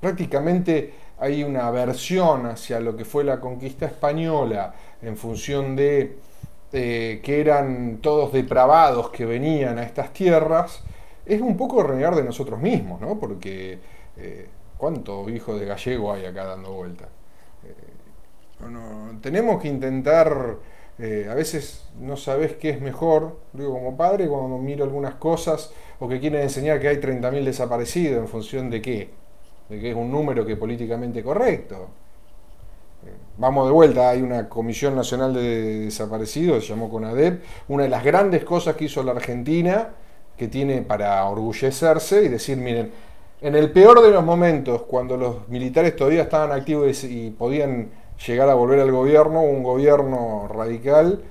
prácticamente 0.00 0.94
hay 1.18 1.44
una 1.44 1.66
aversión 1.66 2.46
hacia 2.46 2.80
lo 2.80 2.96
que 2.96 3.04
fue 3.04 3.22
la 3.22 3.38
conquista 3.38 3.84
española 3.84 4.74
en 5.02 5.14
función 5.18 5.76
de 5.76 6.16
que 6.70 7.40
eran 7.40 7.98
todos 7.98 8.32
depravados 8.32 9.10
que 9.10 9.26
venían 9.26 9.76
a 9.76 9.82
estas 9.82 10.10
tierras, 10.14 10.82
es 11.26 11.42
un 11.42 11.54
poco 11.58 11.82
renegar 11.82 12.14
de 12.14 12.24
nosotros 12.24 12.58
mismos, 12.58 12.98
¿no? 12.98 13.20
Porque 13.20 13.78
¿cuántos 14.78 15.30
hijos 15.30 15.60
de 15.60 15.66
gallego 15.66 16.14
hay 16.14 16.24
acá 16.24 16.46
dando 16.46 16.72
vuelta? 16.72 17.08
Tenemos 19.22 19.62
que 19.62 19.68
intentar, 19.68 20.56
eh, 20.98 21.26
a 21.30 21.34
veces 21.34 21.84
no 21.98 22.16
sabes 22.16 22.54
qué 22.56 22.70
es 22.70 22.80
mejor, 22.80 23.38
digo 23.52 23.72
como 23.72 23.96
padre, 23.96 24.28
cuando 24.28 24.58
miro 24.58 24.84
algunas 24.84 25.14
cosas 25.14 25.72
o 26.00 26.08
que 26.08 26.20
quieren 26.20 26.42
enseñar 26.42 26.80
que 26.80 26.88
hay 26.88 26.96
30.000 26.96 27.44
desaparecidos 27.44 28.20
en 28.20 28.28
función 28.28 28.68
de 28.68 28.82
qué, 28.82 29.10
de 29.68 29.80
que 29.80 29.90
es 29.90 29.96
un 29.96 30.10
número 30.10 30.44
que 30.44 30.52
es 30.52 30.58
políticamente 30.58 31.22
correcto. 31.22 31.88
Eh, 33.06 33.10
vamos 33.38 33.66
de 33.66 33.72
vuelta, 33.72 34.10
hay 34.10 34.20
una 34.22 34.48
Comisión 34.48 34.94
Nacional 34.94 35.32
de 35.32 35.84
Desaparecidos, 35.84 36.64
se 36.64 36.70
llamó 36.70 36.90
CONADEP, 36.90 37.42
una 37.68 37.84
de 37.84 37.88
las 37.88 38.04
grandes 38.04 38.44
cosas 38.44 38.76
que 38.76 38.84
hizo 38.84 39.02
la 39.02 39.12
Argentina, 39.12 39.90
que 40.36 40.48
tiene 40.48 40.82
para 40.82 41.24
orgullecerse 41.26 42.24
y 42.24 42.28
decir, 42.28 42.56
miren, 42.56 42.90
en 43.40 43.56
el 43.56 43.72
peor 43.72 44.02
de 44.02 44.10
los 44.10 44.24
momentos, 44.24 44.82
cuando 44.82 45.16
los 45.16 45.48
militares 45.48 45.96
todavía 45.96 46.22
estaban 46.22 46.52
activos 46.52 47.02
y 47.04 47.30
podían 47.30 47.90
llegar 48.26 48.48
a 48.48 48.54
volver 48.54 48.80
al 48.80 48.90
gobierno, 48.90 49.42
un 49.42 49.62
gobierno 49.62 50.48
radical 50.48 51.22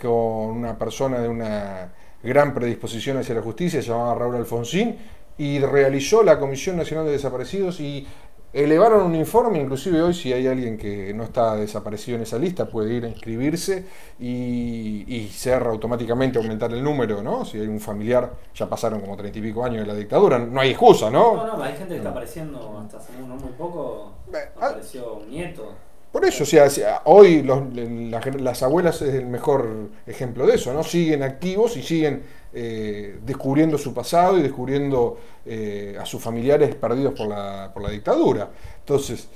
con 0.00 0.12
una 0.12 0.78
persona 0.78 1.18
de 1.18 1.28
una 1.28 1.92
gran 2.22 2.54
predisposición 2.54 3.18
hacia 3.18 3.34
la 3.34 3.42
justicia, 3.42 3.80
llamada 3.80 4.14
Raúl 4.14 4.36
Alfonsín, 4.36 4.98
y 5.38 5.58
realizó 5.58 6.22
la 6.22 6.38
Comisión 6.38 6.76
Nacional 6.76 7.06
de 7.06 7.12
Desaparecidos 7.12 7.80
y 7.80 8.06
elevaron 8.52 9.06
un 9.06 9.14
informe, 9.14 9.60
inclusive 9.60 10.02
hoy 10.02 10.12
si 10.12 10.32
hay 10.32 10.46
alguien 10.46 10.76
que 10.76 11.14
no 11.14 11.22
está 11.22 11.54
desaparecido 11.54 12.16
en 12.16 12.24
esa 12.24 12.36
lista 12.36 12.66
puede 12.66 12.92
ir 12.94 13.04
a 13.04 13.08
inscribirse 13.08 13.86
y, 14.18 15.04
y 15.06 15.28
ser 15.28 15.62
automáticamente 15.62 16.38
aumentar 16.38 16.72
el 16.72 16.82
número, 16.82 17.22
¿no? 17.22 17.44
Si 17.44 17.58
hay 17.58 17.68
un 17.68 17.78
familiar, 17.78 18.32
ya 18.54 18.68
pasaron 18.68 19.00
como 19.00 19.16
treinta 19.16 19.38
y 19.38 19.42
pico 19.42 19.64
años 19.64 19.86
de 19.86 19.86
la 19.86 19.94
dictadura, 19.94 20.38
no 20.38 20.60
hay 20.60 20.70
excusa, 20.70 21.10
¿no? 21.10 21.36
No, 21.36 21.56
no, 21.56 21.62
hay 21.62 21.74
gente 21.74 21.94
que 21.94 21.98
está 21.98 22.10
apareciendo 22.10 22.78
hasta 22.82 22.98
hace 22.98 23.12
muy 23.12 23.52
poco, 23.56 24.14
apareció 24.56 25.14
un 25.14 25.30
nieto. 25.30 25.72
Por 26.12 26.24
eso, 26.24 26.42
o 26.42 26.46
sea, 26.46 26.68
hoy 27.04 27.42
las 27.42 28.62
abuelas 28.64 29.00
es 29.00 29.14
el 29.14 29.26
mejor 29.26 29.90
ejemplo 30.06 30.44
de 30.44 30.56
eso, 30.56 30.74
¿no? 30.74 30.82
Siguen 30.82 31.22
activos 31.22 31.76
y 31.76 31.82
siguen 31.82 32.22
eh, 32.52 33.20
descubriendo 33.24 33.78
su 33.78 33.94
pasado 33.94 34.36
y 34.36 34.42
descubriendo 34.42 35.18
eh, 35.46 35.96
a 36.00 36.04
sus 36.04 36.20
familiares 36.20 36.74
perdidos 36.74 37.14
por 37.16 37.28
la, 37.28 37.70
por 37.72 37.84
la 37.84 37.90
dictadura. 37.90 38.50
Entonces, 38.80 39.28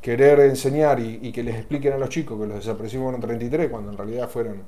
querer 0.00 0.40
enseñar 0.40 1.00
y, 1.00 1.30
que 1.32 1.42
les 1.42 1.54
expliquen 1.54 1.92
a 1.92 1.98
los 1.98 2.08
chicos 2.08 2.40
que 2.40 2.46
los 2.46 2.56
desaparecimos 2.56 3.04
fueron 3.04 3.20
33, 3.20 3.68
cuando 3.68 3.90
en 3.92 3.98
realidad 3.98 4.28
fueron, 4.28 4.62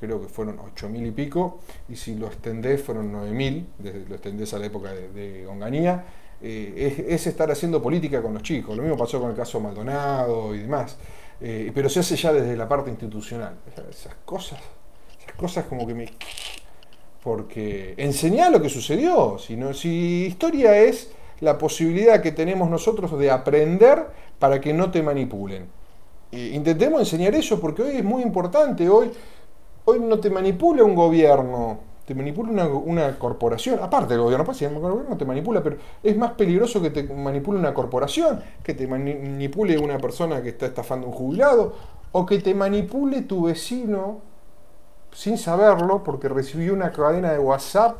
creo 0.00 0.20
que 0.20 0.26
fueron 0.26 0.58
8.000 0.58 1.06
y 1.06 1.10
pico, 1.12 1.60
y 1.88 1.94
si 1.94 2.16
lo 2.16 2.26
extendés 2.26 2.82
fueron 2.82 3.12
9.000, 3.12 3.66
desde 3.78 4.08
lo 4.08 4.14
extendés 4.16 4.52
a 4.52 4.58
la 4.58 4.66
época 4.66 4.92
de, 4.92 5.08
de 5.10 5.46
Onganía, 5.46 6.04
eh, 6.42 7.06
es, 7.08 7.26
estar 7.26 7.50
haciendo 7.50 7.82
política 7.82 8.20
con 8.22 8.34
los 8.34 8.42
chicos. 8.42 8.76
Lo 8.76 8.82
mismo 8.82 8.96
pasó 8.96 9.20
con 9.20 9.30
el 9.30 9.36
caso 9.36 9.60
Maldonado 9.60 10.54
y 10.54 10.58
demás. 10.58 10.96
Eh, 11.40 11.72
pero 11.74 11.88
se 11.88 12.00
hace 12.00 12.16
ya 12.16 12.32
desde 12.32 12.56
la 12.56 12.68
parte 12.68 12.90
institucional. 12.90 13.56
Esas 13.90 14.14
cosas, 14.24 14.58
esas 15.20 15.36
cosas 15.36 15.64
como 15.66 15.86
que 15.86 15.94
me... 15.94 16.08
Porque 17.22 17.94
enseñar 17.96 18.52
lo 18.52 18.60
que 18.60 18.68
sucedió. 18.68 19.38
Si, 19.38 19.58
si 19.72 20.26
historia 20.26 20.76
es 20.78 21.10
la 21.40 21.56
posibilidad 21.56 22.20
que 22.20 22.32
tenemos 22.32 22.68
nosotros 22.68 23.18
de 23.18 23.30
aprender 23.30 24.06
para 24.38 24.60
que 24.60 24.72
no 24.72 24.90
te 24.90 25.02
manipulen. 25.02 25.66
Eh, 26.32 26.50
intentemos 26.54 27.00
enseñar 27.00 27.34
eso 27.34 27.60
porque 27.60 27.82
hoy 27.82 27.96
es 27.96 28.04
muy 28.04 28.22
importante. 28.22 28.88
Hoy, 28.88 29.10
hoy 29.84 30.00
no 30.00 30.18
te 30.18 30.30
manipula 30.30 30.84
un 30.84 30.94
gobierno 30.94 31.93
te 32.04 32.14
manipula 32.14 32.66
una, 32.68 33.18
corporación, 33.18 33.78
aparte 33.82 34.14
del 34.14 34.22
gobierno, 34.22 34.44
pues, 34.44 34.60
el 34.62 34.78
gobierno 34.78 35.16
te 35.16 35.24
manipula, 35.24 35.62
pero 35.62 35.76
es 36.02 36.16
más 36.16 36.32
peligroso 36.32 36.82
que 36.82 36.90
te 36.90 37.02
manipule 37.02 37.58
una 37.58 37.72
corporación, 37.72 38.40
que 38.62 38.74
te 38.74 38.86
manipule 38.86 39.78
una 39.78 39.98
persona 39.98 40.42
que 40.42 40.50
está 40.50 40.66
estafando 40.66 41.06
un 41.06 41.12
jubilado, 41.12 41.74
o 42.12 42.26
que 42.26 42.38
te 42.38 42.54
manipule 42.54 43.22
tu 43.22 43.44
vecino 43.44 44.20
sin 45.12 45.38
saberlo, 45.38 46.02
porque 46.04 46.28
recibió 46.28 46.74
una 46.74 46.92
cadena 46.92 47.32
de 47.32 47.38
WhatsApp 47.38 47.96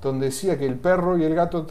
donde 0.00 0.26
decía 0.26 0.58
que 0.58 0.66
el 0.66 0.76
perro 0.76 1.16
y 1.16 1.22
el 1.22 1.34
gato 1.34 1.64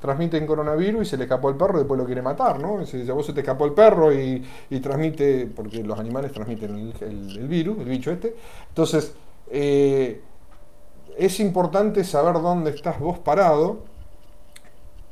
transmiten 0.00 0.44
coronavirus 0.44 1.06
y 1.06 1.10
se 1.10 1.16
le 1.16 1.24
escapó 1.24 1.50
el 1.50 1.56
perro 1.56 1.74
y 1.76 1.78
después 1.78 1.98
lo 1.98 2.04
quiere 2.04 2.20
matar, 2.20 2.60
¿no? 2.60 2.84
Si 2.84 3.02
vos 3.04 3.24
se 3.24 3.32
te 3.32 3.40
escapó 3.40 3.64
el 3.64 3.72
perro 3.72 4.12
y, 4.12 4.44
transmite, 4.82 5.46
porque 5.54 5.84
los 5.84 5.98
animales 5.98 6.32
transmiten 6.32 6.92
el, 7.00 7.46
virus, 7.46 7.78
el 7.78 7.88
bicho 7.88 8.10
este. 8.10 8.34
Entonces, 8.70 9.14
eh, 9.50 10.20
es 11.20 11.38
importante 11.38 12.02
saber 12.02 12.40
dónde 12.40 12.70
estás 12.70 12.98
vos 12.98 13.18
parado 13.18 13.80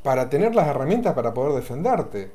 para 0.03 0.31
tener 0.31 0.55
las 0.55 0.67
herramientas 0.67 1.15
para 1.15 1.35
poder 1.35 1.53
defenderte. 1.53 2.31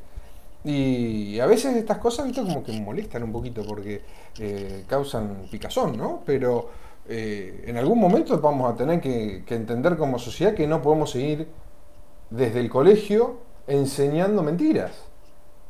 Y 0.63 1.39
a 1.39 1.47
veces 1.47 1.75
estas 1.75 1.97
cosas, 1.97 2.27
¿viste? 2.27 2.43
Como 2.43 2.63
que 2.63 2.71
molestan 2.71 3.23
un 3.23 3.31
poquito 3.31 3.63
porque 3.67 4.01
eh, 4.39 4.83
causan 4.87 5.47
picazón, 5.49 5.97
¿no? 5.97 6.21
Pero 6.23 6.69
eh, 7.09 7.63
en 7.65 7.75
algún 7.77 7.99
momento 7.99 8.39
vamos 8.39 8.71
a 8.71 8.75
tener 8.75 9.01
que, 9.01 9.43
que, 9.45 9.55
entender 9.55 9.97
como 9.97 10.19
sociedad 10.19 10.53
que 10.53 10.67
no 10.67 10.81
podemos 10.81 11.09
seguir 11.09 11.47
desde 12.29 12.59
el 12.59 12.69
colegio 12.69 13.37
enseñando 13.65 14.43
mentiras. 14.43 14.91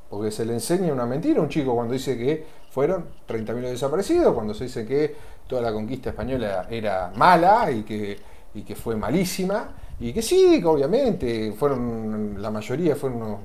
Porque 0.09 0.29
se 0.29 0.45
le 0.45 0.53
enseña 0.53 0.91
una 0.91 1.05
mentira 1.05 1.39
a 1.39 1.43
un 1.43 1.49
chico 1.49 1.73
cuando 1.73 1.93
dice 1.93 2.17
que 2.17 2.45
fueron 2.69 3.05
30.000 3.27 3.61
desaparecidos, 3.61 4.33
cuando 4.33 4.53
se 4.53 4.65
dice 4.65 4.85
que 4.85 5.15
toda 5.47 5.61
la 5.61 5.73
conquista 5.73 6.09
española 6.09 6.67
era 6.69 7.11
mala 7.15 7.69
y 7.71 7.83
que, 7.83 8.19
que 8.65 8.75
fue 8.75 8.95
malísima, 8.95 9.69
y 9.99 10.11
que 10.11 10.21
sí, 10.21 10.59
que 10.59 10.67
obviamente 10.67 11.53
fueron, 11.53 12.41
la 12.41 12.49
mayoría 12.49 12.95
fueron 12.95 13.37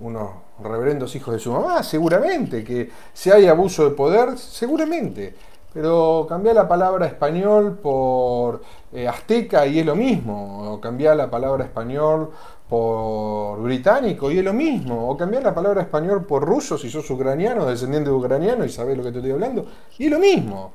unos, 0.00 0.30
reverendos 0.62 1.14
hijos 1.16 1.34
de 1.34 1.40
su 1.40 1.52
mamá, 1.52 1.82
seguramente, 1.82 2.64
que 2.64 2.90
si 3.12 3.30
hay 3.30 3.46
abuso 3.46 3.84
de 3.84 3.90
poder, 3.90 4.38
seguramente. 4.38 5.34
Pero 5.72 6.26
cambiar 6.28 6.54
la 6.54 6.66
palabra 6.66 7.06
español 7.06 7.78
por 7.82 8.62
eh, 8.92 9.06
azteca 9.06 9.66
y 9.66 9.80
es 9.80 9.86
lo 9.86 9.94
mismo, 9.94 10.72
o 10.72 10.80
cambiar 10.80 11.16
la 11.16 11.30
palabra 11.30 11.64
español 11.64 12.32
por 12.68 13.62
británico 13.62 14.30
y 14.30 14.38
es 14.38 14.44
lo 14.44 14.54
mismo, 14.54 15.10
o 15.10 15.16
cambiar 15.16 15.42
la 15.42 15.54
palabra 15.54 15.82
español 15.82 16.24
por 16.24 16.44
ruso 16.44 16.78
si 16.78 16.90
sos 16.90 17.08
ucraniano, 17.10 17.66
descendiente 17.66 18.08
de 18.08 18.16
ucraniano 18.16 18.64
y 18.64 18.70
sabés 18.70 18.96
lo 18.96 19.04
que 19.04 19.12
te 19.12 19.18
estoy 19.18 19.32
hablando, 19.32 19.66
y 19.98 20.06
es 20.06 20.10
lo 20.10 20.18
mismo 20.18 20.72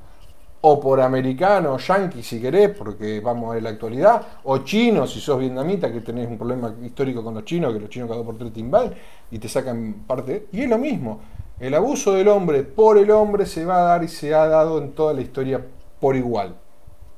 o 0.61 0.79
por 0.79 1.01
americano, 1.01 1.77
yankee 1.77 2.21
si 2.21 2.39
querés, 2.39 2.69
porque 2.69 3.19
vamos 3.19 3.51
a 3.51 3.53
ver 3.55 3.63
la 3.63 3.71
actualidad, 3.71 4.21
o 4.43 4.59
chino 4.59 5.07
si 5.07 5.19
sos 5.19 5.39
vietnamita, 5.39 5.91
que 5.91 6.01
tenés 6.01 6.27
un 6.27 6.37
problema 6.37 6.73
histórico 6.83 7.23
con 7.23 7.33
los 7.33 7.45
chinos, 7.45 7.73
que 7.73 7.79
los 7.79 7.89
chinos 7.89 8.09
cada 8.09 8.23
por 8.23 8.37
tres 8.37 8.53
timbal 8.53 8.95
y 9.31 9.39
te 9.39 9.49
sacan 9.49 10.03
parte. 10.05 10.47
Y 10.51 10.61
es 10.61 10.69
lo 10.69 10.77
mismo, 10.77 11.21
el 11.59 11.73
abuso 11.73 12.13
del 12.13 12.27
hombre 12.27 12.63
por 12.63 12.97
el 12.97 13.09
hombre 13.11 13.45
se 13.45 13.65
va 13.65 13.77
a 13.77 13.83
dar 13.83 14.03
y 14.03 14.07
se 14.07 14.33
ha 14.33 14.47
dado 14.47 14.77
en 14.77 14.93
toda 14.93 15.13
la 15.13 15.21
historia 15.21 15.63
por 15.99 16.15
igual. 16.15 16.55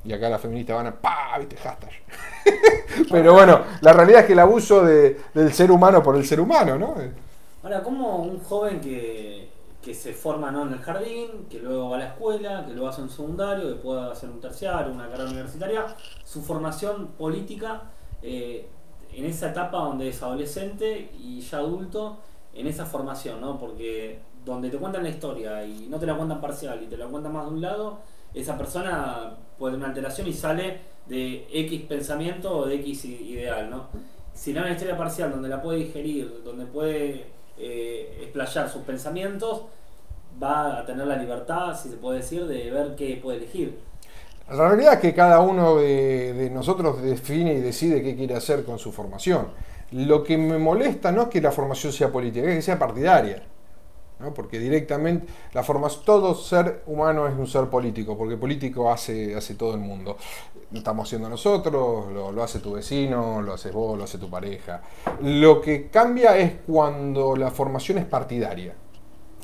Y 0.06 0.12
acá 0.12 0.30
las 0.30 0.42
feministas 0.42 0.76
van 0.76 0.88
a 0.88 0.96
¡pah! 0.96 1.38
¿viste? 1.40 1.56
Hashtag. 1.58 1.92
Pero 3.10 3.34
bueno, 3.34 3.62
la 3.82 3.94
realidad 3.94 4.22
es 4.22 4.26
que 4.28 4.34
el 4.34 4.40
abuso 4.40 4.84
del 4.84 5.54
ser 5.54 5.72
humano 5.72 6.04
por 6.04 6.16
el 6.16 6.26
ser 6.26 6.42
humano, 6.42 6.78
¿no? 6.78 6.96
Ahora, 7.64 7.82
como 7.82 8.18
un 8.18 8.40
joven 8.40 8.82
que 8.82 9.53
que 9.84 9.94
se 9.94 10.14
forma 10.14 10.50
¿no? 10.50 10.64
en 10.66 10.74
el 10.74 10.80
jardín, 10.80 11.46
que 11.50 11.60
luego 11.60 11.90
va 11.90 11.98
a 11.98 12.00
la 12.00 12.08
escuela, 12.08 12.66
que 12.66 12.72
luego 12.72 12.88
hace 12.88 13.02
un 13.02 13.10
secundario, 13.10 13.68
que 13.68 13.76
pueda 13.76 14.12
hacer 14.12 14.30
un 14.30 14.40
terciario, 14.40 14.94
una 14.94 15.10
carrera 15.10 15.30
universitaria, 15.30 15.86
su 16.24 16.42
formación 16.42 17.08
política 17.18 17.92
eh, 18.22 18.66
en 19.12 19.26
esa 19.26 19.52
etapa 19.52 19.80
donde 19.80 20.08
es 20.08 20.24
adolescente 20.24 21.12
y 21.20 21.42
ya 21.42 21.58
adulto, 21.58 22.18
en 22.54 22.68
esa 22.68 22.86
formación, 22.86 23.42
¿no? 23.42 23.60
Porque 23.60 24.20
donde 24.46 24.70
te 24.70 24.78
cuentan 24.78 25.04
la 25.04 25.10
historia 25.10 25.66
y 25.66 25.88
no 25.90 26.00
te 26.00 26.06
la 26.06 26.16
cuentan 26.16 26.40
parcial 26.40 26.82
y 26.82 26.88
te 26.88 26.98
la 26.98 27.08
cuentan 27.08 27.34
más 27.34 27.46
de 27.46 27.52
un 27.52 27.62
lado, 27.62 28.00
esa 28.34 28.58
persona 28.58 29.36
puede 29.58 29.76
una 29.76 29.88
alteración 29.88 30.28
y 30.28 30.34
sale 30.34 30.82
de 31.08 31.46
X 31.52 31.82
pensamiento 31.84 32.58
o 32.58 32.66
de 32.66 32.76
X 32.76 33.06
ideal, 33.06 33.70
¿no? 33.70 33.88
Si 34.34 34.54
no 34.54 34.60
hay 34.60 34.66
una 34.68 34.74
historia 34.74 34.98
parcial 34.98 35.32
donde 35.32 35.50
la 35.50 35.62
puede 35.62 35.80
digerir, 35.80 36.42
donde 36.44 36.66
puede 36.66 37.33
eh, 37.58 38.20
explayar 38.22 38.70
sus 38.70 38.82
pensamientos, 38.84 39.64
va 40.42 40.80
a 40.80 40.86
tener 40.86 41.08
la 41.08 41.16
libertad, 41.16 41.80
si 41.80 41.90
se 41.90 41.98
puede 41.98 42.20
decir, 42.20 42.46
de 42.48 42.72
ver 42.72 42.96
qué 42.96 43.20
puede 43.22 43.38
elegir. 43.38 43.80
La 44.50 44.68
realidad 44.68 44.96
es 44.96 45.00
que 45.00 45.14
cada 45.14 45.40
uno 45.40 45.78
de, 45.78 46.50
nosotros 46.52 47.02
define 47.02 47.54
y 47.54 47.62
decide 47.62 48.04
qué 48.04 48.16
quiere 48.16 48.36
hacer 48.36 48.64
con 48.66 48.78
su 48.78 48.92
formación. 48.92 49.48
Lo 49.92 50.24
que 50.24 50.38
me 50.38 50.58
molesta 50.58 51.12
no 51.12 51.24
es 51.24 51.28
que 51.30 51.42
la 51.42 51.52
formación 51.52 51.94
sea 51.94 52.12
política, 52.12 52.50
es 52.50 52.56
que 52.56 52.62
sea 52.62 52.80
partidaria. 52.80 53.42
Porque 54.32 54.60
directamente 54.60 55.26
la 55.54 55.64
formación, 55.64 56.06
todo 56.06 56.36
ser 56.36 56.84
humano 56.86 57.28
es 57.28 57.34
un 57.36 57.48
ser 57.48 57.66
político, 57.66 58.16
porque 58.16 58.38
político 58.38 58.92
hace, 58.92 59.36
hace 59.36 59.56
todo 59.56 59.74
el 59.74 59.80
mundo 59.80 60.18
lo 60.74 60.80
estamos 60.80 61.08
haciendo 61.08 61.30
nosotros, 61.30 62.12
lo, 62.12 62.44
hace 62.44 62.60
tu 62.60 62.74
vecino, 62.74 63.42
lo 63.42 63.54
haces 63.54 63.72
vos, 63.72 63.96
lo 63.98 64.04
hace 64.06 64.18
tu 64.18 64.30
pareja. 64.30 64.82
Lo 65.22 65.62
que 65.62 65.88
cambia 65.90 66.36
es 66.38 66.54
cuando 66.66 67.36
la 67.36 67.52
formación 67.52 68.00
es 68.00 68.06
partidaria, 68.06 68.74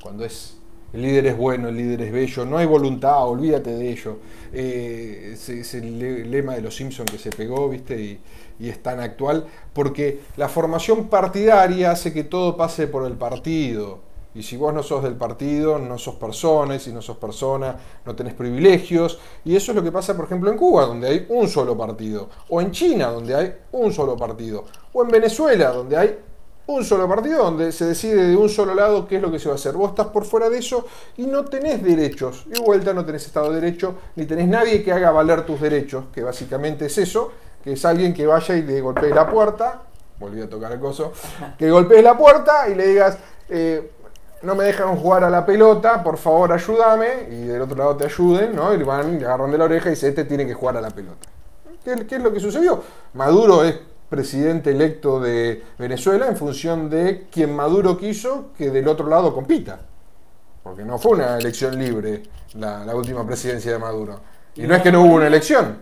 cuando 0.01 0.25
es 0.25 0.57
el 0.91 1.03
líder 1.03 1.27
es 1.27 1.38
bueno, 1.38 1.67
el 1.67 1.77
líder 1.77 2.01
es 2.01 2.12
bello, 2.12 2.45
no 2.45 2.57
hay 2.57 2.65
voluntad, 2.65 3.27
olvídate 3.27 3.69
de 3.69 3.91
ello. 3.91 4.17
Eh, 4.51 5.36
es, 5.36 5.75
el 5.75 6.31
lema 6.31 6.55
de 6.55 6.62
los 6.62 6.75
Simpsons 6.75 7.12
que 7.12 7.19
se 7.19 7.29
pegó, 7.29 7.69
¿viste? 7.69 8.01
Y, 8.01 8.19
y, 8.59 8.69
es 8.69 8.81
tan 8.81 9.00
actual, 9.00 9.45
porque 9.71 10.21
la 10.36 10.50
formación 10.50 11.07
partidaria 11.07 11.91
hace 11.91 12.12
que 12.12 12.24
todo 12.24 12.57
pase 12.57 12.88
por 12.88 13.05
el 13.05 13.13
partido. 13.13 14.09
Y 14.39 14.43
si 14.43 14.55
vos 14.55 14.74
no 14.74 14.81
sos 14.81 15.03
del 15.03 15.15
partido, 15.15 15.77
no 15.77 15.98
sos 15.98 16.15
persona, 16.15 16.74
y 16.74 16.79
si 16.79 16.93
no 16.93 17.01
sos 17.01 17.17
persona, 17.17 17.75
no 18.05 18.15
tenés 18.15 18.34
privilegios. 18.34 19.19
Y 19.43 19.53
eso 19.53 19.74
es 19.74 19.75
lo 19.75 19.84
que 19.84 19.91
pasa, 19.91 20.15
por 20.15 20.24
ejemplo, 20.24 20.50
en 20.50 20.55
Cuba, 20.55 20.86
donde 20.86 21.10
hay 21.10 21.25
un 21.27 21.50
solo 21.50 21.77
partido. 21.77 22.29
O 22.48 22.62
en 22.62 22.72
China, 22.72 23.08
donde 23.08 23.36
hay 23.36 23.53
un 23.74 23.91
solo 23.91 24.15
partido. 24.15 24.63
O 24.93 25.03
en 25.03 25.10
Venezuela, 25.10 25.72
donde 25.72 25.98
hay 25.98 26.19
un 26.67 26.86
solo 26.86 27.05
partido, 27.10 27.43
donde 27.43 27.74
se 27.74 27.84
decide 27.84 28.27
de 28.27 28.38
un 28.38 28.48
solo 28.48 28.74
lado 28.74 29.10
qué 29.10 29.17
es 29.17 29.22
lo 29.22 29.29
que 29.29 29.39
se 29.39 29.50
va 29.50 29.55
a 29.55 29.58
hacer. 29.58 29.74
Vos 29.74 29.89
estás 29.89 30.08
por 30.08 30.24
fuera 30.24 30.50
de 30.50 30.60
eso 30.60 30.86
y 31.17 31.25
no 31.25 31.43
tenés 31.43 31.84
derechos. 31.84 32.46
Y 32.50 32.62
vuelta 32.62 32.93
no 32.93 33.03
tenés 33.03 33.25
Estado 33.25 33.51
de 33.51 33.60
Derecho, 33.60 33.96
ni 34.15 34.25
tenés 34.25 34.48
nadie 34.48 34.81
que 34.81 34.93
haga 34.93 35.12
valer 35.12 35.46
tus 35.46 35.60
derechos, 35.60 36.05
que 36.13 36.24
básicamente 36.24 36.86
es 36.86 36.98
eso, 36.98 37.34
que 37.62 37.74
es 37.74 37.84
alguien 37.84 38.13
que 38.13 38.25
vaya 38.25 38.55
y 38.55 38.62
le 38.62 38.79
golpee 38.79 39.13
la 39.13 39.29
puerta, 39.29 39.81
volví 40.17 40.41
a 40.41 40.50
tocar 40.50 40.72
el 40.72 40.79
coso, 40.79 41.12
que 41.58 41.69
golpee 41.69 42.01
la 42.01 42.17
puerta 42.17 42.69
y 42.69 42.75
le 42.75 42.88
digas... 42.88 43.17
Eh, 43.50 43.96
no 44.41 44.55
me 44.55 44.63
dejan 44.63 44.96
jugar 44.96 45.24
a 45.24 45.29
la 45.29 45.46
pelota, 45.46 46.03
por 46.03 46.17
favor 46.17 46.53
ayúdame, 46.53 47.27
y 47.29 47.46
del 47.46 47.62
otro 47.62 47.75
lado 47.75 47.96
te 47.96 48.05
ayuden, 48.05 48.55
¿no? 48.55 48.74
Y 48.74 48.84
van, 48.84 49.19
le 49.19 49.25
agarran 49.25 49.51
de 49.51 49.58
la 49.58 49.65
oreja 49.65 49.88
y 49.88 49.91
dicen, 49.91 50.10
este 50.10 50.25
tiene 50.25 50.46
que 50.46 50.53
jugar 50.53 50.77
a 50.77 50.81
la 50.81 50.89
pelota. 50.89 51.27
¿Qué, 51.84 52.05
¿Qué, 52.08 52.15
es 52.15 52.22
lo 52.22 52.31
que 52.31 52.39
sucedió? 52.39 52.84
Maduro 53.13 53.63
es 53.63 53.79
presidente 54.10 54.72
electo 54.72 55.19
de 55.19 55.63
Venezuela 55.77 56.27
en 56.27 56.36
función 56.36 56.89
de 56.89 57.27
quien 57.31 57.55
Maduro 57.55 57.98
quiso 57.98 58.51
que 58.58 58.69
del 58.69 58.88
otro 58.88 59.08
lado 59.08 59.34
compita. 59.34 59.79
Porque 60.63 60.84
no 60.84 60.98
fue 60.98 61.13
una 61.13 61.38
elección 61.38 61.77
libre 61.77 62.24
la, 62.55 62.96
última 62.96 63.25
presidencia 63.25 63.72
de 63.72 63.79
Maduro. 63.79 64.19
Y, 64.55 64.63
no 64.63 64.75
es 64.75 64.81
que 64.81 64.91
no 64.91 65.01
hubo 65.01 65.15
una 65.15 65.27
elección. 65.27 65.79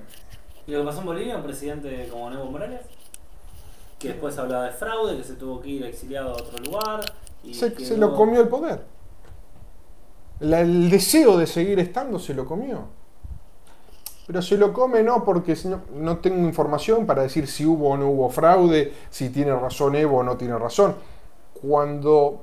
¿Y 0.66 0.72
lo 0.72 0.80
que 0.80 0.86
pasó 0.86 1.00
en 1.00 1.06
Bolivia, 1.06 1.38
un 1.38 1.44
presidente 1.44 2.08
como 2.12 2.32
Evo 2.32 2.46
Morales? 2.46 2.82
Que 3.98 4.10
después 4.10 4.38
hablaba 4.38 4.66
de 4.66 4.72
fraude, 4.72 5.18
que 5.18 5.24
se 5.24 5.34
tuvo 5.34 5.62
que 5.62 5.70
ir 5.70 5.86
exiliado 5.86 6.32
a 6.32 6.34
otro 6.34 6.58
lugar 6.60 7.02
se, 7.54 7.98
lo 7.98 8.16
comió 8.16 8.42
el 8.42 8.48
poder. 8.48 8.84
el 10.40 10.90
deseo 10.90 11.38
de 11.38 11.48
seguir 11.48 11.80
estando 11.80 12.20
se 12.20 12.34
lo 12.34 12.46
comió. 12.46 12.98
Pero 14.28 14.42
se 14.42 14.58
lo 14.58 14.74
come 14.74 15.04
no 15.04 15.24
porque 15.24 15.56
no, 15.66 15.82
no 15.96 16.18
tengo 16.18 16.46
información 16.46 17.06
para 17.06 17.24
decir 17.24 17.48
si 17.48 17.66
hubo 17.66 17.92
o 17.92 17.98
no 17.98 18.10
hubo 18.10 18.30
fraude, 18.30 18.94
si 19.10 19.30
tiene 19.30 19.56
razón 19.56 19.96
Evo 19.96 20.18
o 20.18 20.24
no 20.24 20.36
tiene 20.36 20.58
razón. 20.58 20.96
Cuando 21.54 22.42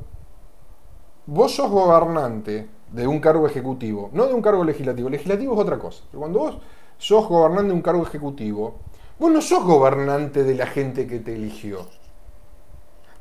vos 1.26 1.54
sos 1.54 1.70
gobernante 1.70 2.68
de 2.90 3.06
un 3.06 3.20
cargo 3.20 3.46
ejecutivo, 3.46 4.08
no 4.14 4.26
de 4.26 4.32
un 4.32 4.40
cargo 4.40 4.64
legislativo, 4.64 5.10
legislativo 5.10 5.54
es 5.54 5.60
otra 5.60 5.78
cosa. 5.78 6.04
Pero 6.10 6.20
cuando 6.20 6.38
vos 6.38 6.58
sos 6.96 7.28
gobernante 7.28 7.68
de 7.68 7.74
un 7.74 7.82
cargo 7.82 8.02
ejecutivo, 8.02 8.76
vos 9.18 9.30
no 9.30 9.42
sos 9.42 9.62
gobernante 9.62 10.42
de 10.42 10.54
la 10.54 10.66
gente 10.66 11.06
que 11.06 11.18
te 11.18 11.34
eligió. 11.34 11.86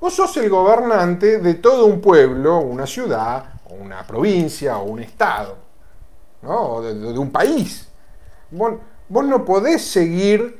Vos 0.03 0.15
sos 0.15 0.35
el 0.35 0.49
gobernante 0.49 1.37
de 1.37 1.53
todo 1.53 1.85
un 1.85 2.01
pueblo, 2.01 2.57
una 2.57 2.85
ciudad, 2.85 3.53
una 3.69 4.05
provincia, 4.05 4.77
o 4.77 4.83
un 4.83 4.99
estado, 4.99 5.55
¿no? 6.41 6.61
O 6.61 6.81
de, 6.81 7.17
un 7.17 7.31
país. 7.31 7.87
Vos, 8.51 8.73
vos 9.07 9.25
no 9.25 9.45
podés 9.45 9.81
seguir, 9.81 10.59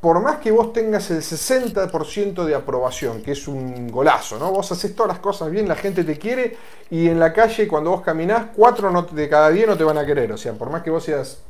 por 0.00 0.22
más 0.22 0.36
que 0.36 0.52
vos 0.52 0.72
tengas 0.72 1.10
el 1.10 1.22
60% 1.22 2.44
de 2.44 2.54
aprobación, 2.54 3.20
que 3.20 3.32
es 3.32 3.48
un 3.48 3.88
golazo, 3.90 4.38
¿no? 4.38 4.52
Vos 4.52 4.70
haces 4.70 4.94
todas 4.94 5.08
las 5.08 5.18
cosas 5.18 5.50
bien, 5.50 5.66
la 5.66 5.74
gente 5.74 6.04
te 6.04 6.16
quiere, 6.16 6.56
y 6.88 7.08
en 7.08 7.18
la 7.18 7.32
calle, 7.32 7.66
cuando 7.66 7.90
vos 7.90 8.02
caminás, 8.02 8.50
cuatro 8.54 8.92
de 9.10 9.28
cada 9.28 9.50
diez 9.50 9.66
no 9.66 9.76
te 9.76 9.82
van 9.82 9.98
a 9.98 10.06
querer. 10.06 10.30
O 10.30 10.36
sea, 10.36 10.52
por 10.52 10.70
más 10.70 10.84
que 10.84 10.90
vos 10.90 11.02
seas 11.02 11.42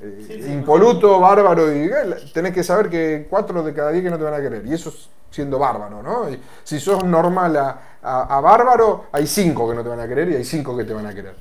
eh, 0.00 0.24
Sí, 0.26 0.42
sí, 0.42 0.52
impoluto, 0.52 1.20
bárbaro, 1.20 1.72
y 1.74 1.86
eh, 1.86 2.16
tenés 2.32 2.52
que 2.54 2.62
saber 2.62 2.88
que 2.90 3.26
cuatro 3.28 3.62
de 3.62 3.72
cada 3.74 3.90
diez 3.90 4.04
que 4.04 4.10
no 4.10 4.18
te 4.18 4.24
van 4.24 4.34
a 4.34 4.40
querer. 4.40 4.64
Y 4.66 4.74
eso 4.74 4.90
es 4.90 5.08
siendo 5.30 5.58
bárbaro, 5.58 6.02
¿no? 6.02 6.30
Y 6.30 6.40
si 6.64 6.80
sos 6.80 7.04
normal 7.04 7.56
a, 7.56 7.80
a- 8.02 8.36
a 8.38 8.40
bárbaro, 8.40 9.06
hay 9.12 9.26
cinco 9.26 9.68
que 9.68 9.74
no 9.74 9.82
te 9.82 9.88
van 9.88 10.00
a 10.00 10.08
querer 10.08 10.28
y 10.30 10.36
hay 10.36 10.44
cinco 10.44 10.76
que 10.76 10.84
te 10.84 10.94
van 10.94 11.06
a 11.06 11.14
querer. 11.14 11.36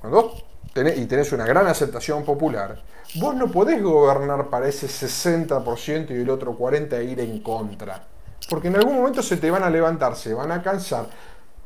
Cuando 0.00 0.22
vos 0.22 0.44
tenés, 0.72 0.98
y 0.98 1.06
tenés 1.06 1.32
una 1.32 1.44
gran 1.46 1.66
aceptación 1.66 2.24
popular, 2.24 2.82
vos 3.14 3.34
no 3.34 3.50
podés 3.50 3.82
gobernar 3.82 4.48
para 4.48 4.68
ese 4.68 4.88
60% 4.88 6.14
y 6.14 6.20
el 6.22 6.30
otro 6.30 6.56
40% 6.56 7.08
e 7.08 7.12
ir 7.12 7.20
en 7.20 7.42
contra. 7.42 8.06
Porque 8.48 8.68
en 8.68 8.76
algún 8.76 8.96
momento 8.96 9.22
se 9.22 9.36
te 9.38 9.50
van 9.50 9.62
a 9.64 9.70
levantar, 9.70 10.16
se 10.16 10.32
van 10.34 10.52
a 10.52 10.62
cansar. 10.62 11.06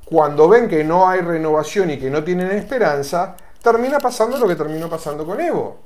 Cuando 0.04 0.48
ven 0.48 0.68
que 0.68 0.82
no 0.84 1.08
hay 1.08 1.20
renovación 1.20 1.90
y 1.90 1.98
que 1.98 2.10
no 2.10 2.24
tienen 2.24 2.50
esperanza, 2.52 3.36
termina 3.62 4.00
pasando 4.00 4.38
lo 4.38 4.48
que 4.48 4.56
terminó 4.56 4.88
pasando 4.88 5.24
con 5.24 5.40
Evo. 5.40 5.78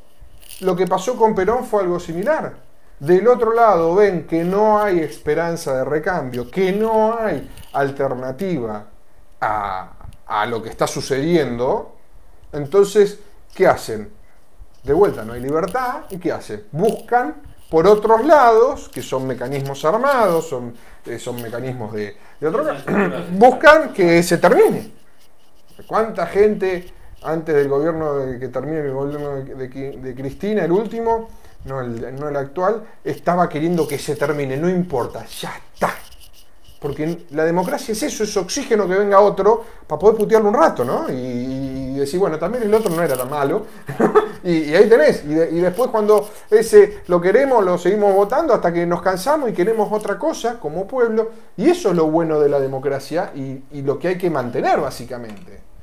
Lo 0.61 0.76
que 0.76 0.87
pasó 0.87 1.16
con 1.16 1.34
Perón 1.34 1.64
fue 1.64 1.82
algo 1.82 1.99
similar. 1.99 2.54
Del 2.99 3.26
otro 3.28 3.52
lado 3.52 3.94
ven 3.94 4.26
que 4.26 4.44
no 4.44 4.80
hay 4.80 5.00
esperanza 5.00 5.76
de 5.76 5.84
recambio, 5.84 6.50
que 6.50 6.73
no 6.73 7.18
hay 7.18 7.50
alternativa 7.73 8.87
a, 9.40 9.92
a 10.26 10.46
lo 10.46 10.62
que 10.62 10.70
está 10.70 10.87
sucediendo. 10.87 11.96
Entonces, 12.52 13.18
¿qué 13.54 13.66
hacen? 13.66 14.12
De 14.82 14.92
vuelta, 14.92 15.25
no 15.25 15.32
hay 15.32 15.40
libertad. 15.40 16.04
¿Y 16.11 16.18
qué 16.18 16.30
hacen? 16.32 16.64
Buscan 16.70 17.34
por 17.75 17.88
otros 17.88 18.25
lados, 18.25 18.88
que 18.88 19.02
son 19.02 19.26
mecanismos 19.26 19.84
armados, 19.84 20.49
son, 20.49 20.75
eh, 21.06 21.18
son 21.18 21.42
mecanismos 21.42 21.92
de, 21.92 22.16
de 22.38 22.46
otro 22.46 22.64
buscan 23.32 23.92
que 23.92 24.23
se 24.23 24.38
termine. 24.38 24.92
¿Cuánta 25.87 26.26
gente 26.26 26.93
antes 27.24 27.54
del 27.54 27.68
gobierno 27.68 28.14
de 28.16 28.38
que 28.38 28.48
termine 28.48 28.80
el 28.80 28.92
gobierno 28.92 29.36
de, 29.36 30.14
Cristina, 30.14 30.64
el 30.64 30.72
último, 30.72 31.28
no 31.64 31.80
el, 31.80 32.14
no 32.18 32.28
el 32.28 32.36
actual, 32.36 32.84
estaba 33.02 33.48
queriendo 33.48 33.86
que 33.88 33.98
se 33.98 34.16
termine? 34.16 34.56
No 34.56 34.68
importa, 34.68 35.24
ya 35.26 35.52
está. 35.74 35.94
Porque 36.80 37.24
la 37.30 37.44
democracia 37.44 37.92
es 37.92 38.02
eso, 38.02 38.24
es 38.24 38.36
oxígeno 38.36 38.86
que 38.86 38.94
venga 38.94 39.18
otro 39.18 39.64
para 39.86 39.98
poder 39.98 40.16
putearlo 40.18 40.50
un 40.50 40.54
rato, 40.54 40.84
¿no? 40.84 41.08
Y, 41.08 41.14
y 41.14 41.94
decir, 41.94 42.20
bueno, 42.20 42.38
también 42.38 42.64
el 42.64 42.74
otro 42.74 42.94
no 42.94 43.02
era 43.02 43.16
tan 43.16 43.30
malo. 43.30 43.64
y, 44.44 44.74
ahí 44.74 44.86
tenés. 44.86 45.24
Y, 45.24 45.28
de- 45.28 45.50
y 45.50 45.60
después 45.60 45.88
cuando 45.90 46.28
ese 46.50 46.98
lo 47.06 47.22
queremos, 47.22 47.64
lo 47.64 47.78
seguimos 47.78 48.14
votando 48.14 48.52
hasta 48.52 48.70
que 48.70 48.84
nos 48.84 49.00
cansamos 49.00 49.48
y 49.48 49.54
queremos 49.54 49.90
otra 49.90 50.18
cosa 50.18 50.60
como 50.60 50.86
pueblo. 50.86 51.30
Y 51.56 51.70
eso 51.70 51.88
es 51.90 51.96
lo 51.96 52.06
bueno 52.10 52.38
de 52.38 52.50
la 52.50 52.60
democracia 52.60 53.32
y 53.34 53.80
lo 53.80 53.98
que 53.98 54.08
hay 54.08 54.18
que 54.18 54.28
mantener, 54.28 54.78
básicamente. 54.78 55.73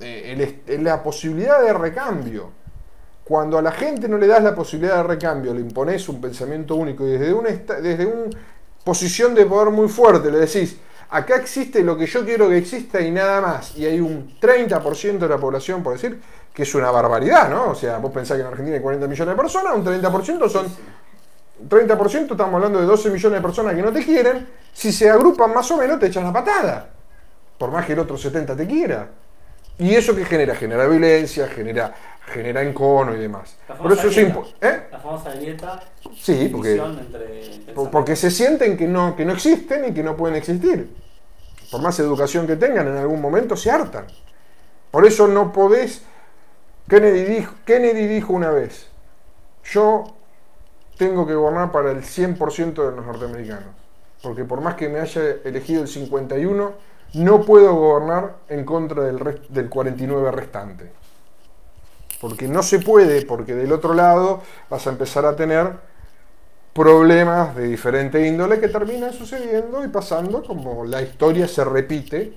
Eh, 0.00 0.60
el 0.66 0.84
la 0.84 1.02
posibilidad 1.02 1.60
de 1.62 1.72
recambio. 1.72 2.50
Cuando 3.24 3.58
a 3.58 3.62
la 3.62 3.70
gente 3.70 4.08
no 4.08 4.18
le 4.18 4.26
das 4.26 4.42
la 4.42 4.54
posibilidad 4.54 4.96
de 4.96 5.02
recambio, 5.04 5.54
le 5.54 5.60
impones 5.60 6.08
un 6.08 6.20
pensamiento 6.20 6.74
único 6.74 7.06
y 7.06 7.10
desde 7.12 7.32
una, 7.32 7.50
desde 7.50 8.06
una 8.06 8.30
posición 8.82 9.34
de 9.34 9.46
poder 9.46 9.70
muy 9.70 9.88
fuerte 9.88 10.30
le 10.32 10.38
decís, 10.38 10.78
acá 11.10 11.36
existe 11.36 11.82
lo 11.82 11.96
que 11.96 12.06
yo 12.06 12.24
quiero 12.24 12.48
que 12.48 12.56
exista 12.56 13.00
y 13.00 13.10
nada 13.10 13.40
más, 13.40 13.76
y 13.76 13.84
hay 13.84 14.00
un 14.00 14.36
30% 14.40 15.18
de 15.18 15.28
la 15.28 15.38
población, 15.38 15.82
por 15.82 15.92
decir, 15.92 16.20
que 16.52 16.62
es 16.64 16.74
una 16.74 16.90
barbaridad, 16.90 17.48
¿no? 17.48 17.70
O 17.70 17.74
sea, 17.74 17.98
vos 17.98 18.10
pensás 18.10 18.36
que 18.36 18.40
en 18.40 18.48
Argentina 18.48 18.76
hay 18.76 18.82
40 18.82 19.06
millones 19.06 19.36
de 19.36 19.40
personas, 19.40 19.76
un 19.76 19.84
30% 19.84 20.48
son 20.48 20.66
30% 21.68 22.30
estamos 22.32 22.54
hablando 22.54 22.80
de 22.80 22.86
12 22.86 23.10
millones 23.10 23.38
de 23.38 23.42
personas 23.42 23.74
que 23.74 23.82
no 23.82 23.92
te 23.92 24.04
quieren, 24.04 24.48
si 24.72 24.90
se 24.90 25.10
agrupan 25.10 25.52
más 25.52 25.70
o 25.70 25.76
menos 25.76 26.00
te 26.00 26.06
echan 26.06 26.24
la 26.24 26.32
patada, 26.32 26.88
por 27.58 27.70
más 27.70 27.84
que 27.86 27.92
el 27.92 27.98
otro 27.98 28.16
70 28.16 28.56
te 28.56 28.66
quiera. 28.66 29.08
¿Y 29.80 29.94
eso 29.94 30.14
qué 30.14 30.26
genera? 30.26 30.54
Genera 30.54 30.86
violencia, 30.86 31.48
genera, 31.48 31.94
genera 32.26 32.62
encono 32.62 33.14
y 33.14 33.18
demás. 33.18 33.56
La 33.66 33.76
Por 33.76 33.90
eso 33.92 34.08
es 34.08 34.18
¿eh? 34.18 34.88
La 34.92 34.98
famosa 35.00 35.34
grieta. 35.34 35.80
Sí, 36.14 36.50
porque, 36.52 36.76
entre 36.76 37.72
porque 37.90 38.14
se 38.14 38.30
sienten 38.30 38.76
que 38.76 38.86
no, 38.86 39.16
que 39.16 39.24
no 39.24 39.32
existen 39.32 39.86
y 39.86 39.94
que 39.94 40.02
no 40.02 40.16
pueden 40.16 40.36
existir. 40.36 40.94
Por 41.70 41.80
más 41.80 41.98
educación 41.98 42.46
que 42.46 42.56
tengan, 42.56 42.88
en 42.88 42.98
algún 42.98 43.22
momento 43.22 43.56
se 43.56 43.70
hartan. 43.70 44.06
Por 44.90 45.06
eso 45.06 45.26
no 45.26 45.50
podés... 45.50 46.02
Kennedy 46.86 47.22
dijo, 47.22 47.54
Kennedy 47.64 48.06
dijo 48.06 48.34
una 48.34 48.50
vez, 48.50 48.88
yo 49.64 50.04
tengo 50.98 51.26
que 51.26 51.34
gobernar 51.34 51.72
para 51.72 51.92
el 51.92 52.02
100% 52.02 52.74
de 52.74 52.96
los 52.96 53.06
norteamericanos. 53.06 53.74
Porque 54.22 54.44
por 54.44 54.60
más 54.60 54.74
que 54.74 54.90
me 54.90 55.00
haya 55.00 55.22
elegido 55.44 55.82
el 55.82 55.88
51, 55.88 56.74
no 57.14 57.42
puedo 57.42 57.74
gobernar 57.74 58.36
en 58.48 58.64
contra 58.64 59.04
del, 59.04 59.18
rest- 59.18 59.48
del 59.48 59.68
49 59.68 60.30
restante. 60.32 60.92
Porque 62.20 62.48
no 62.48 62.62
se 62.62 62.80
puede, 62.80 63.22
porque 63.24 63.54
del 63.54 63.72
otro 63.72 63.94
lado 63.94 64.42
vas 64.68 64.86
a 64.86 64.90
empezar 64.90 65.24
a 65.24 65.36
tener 65.36 65.72
problemas 66.72 67.56
de 67.56 67.64
diferente 67.68 68.26
índole 68.26 68.60
que 68.60 68.68
terminan 68.68 69.12
sucediendo 69.12 69.84
y 69.84 69.88
pasando 69.88 70.42
como 70.44 70.84
la 70.84 71.02
historia 71.02 71.48
se 71.48 71.64
repite 71.64 72.34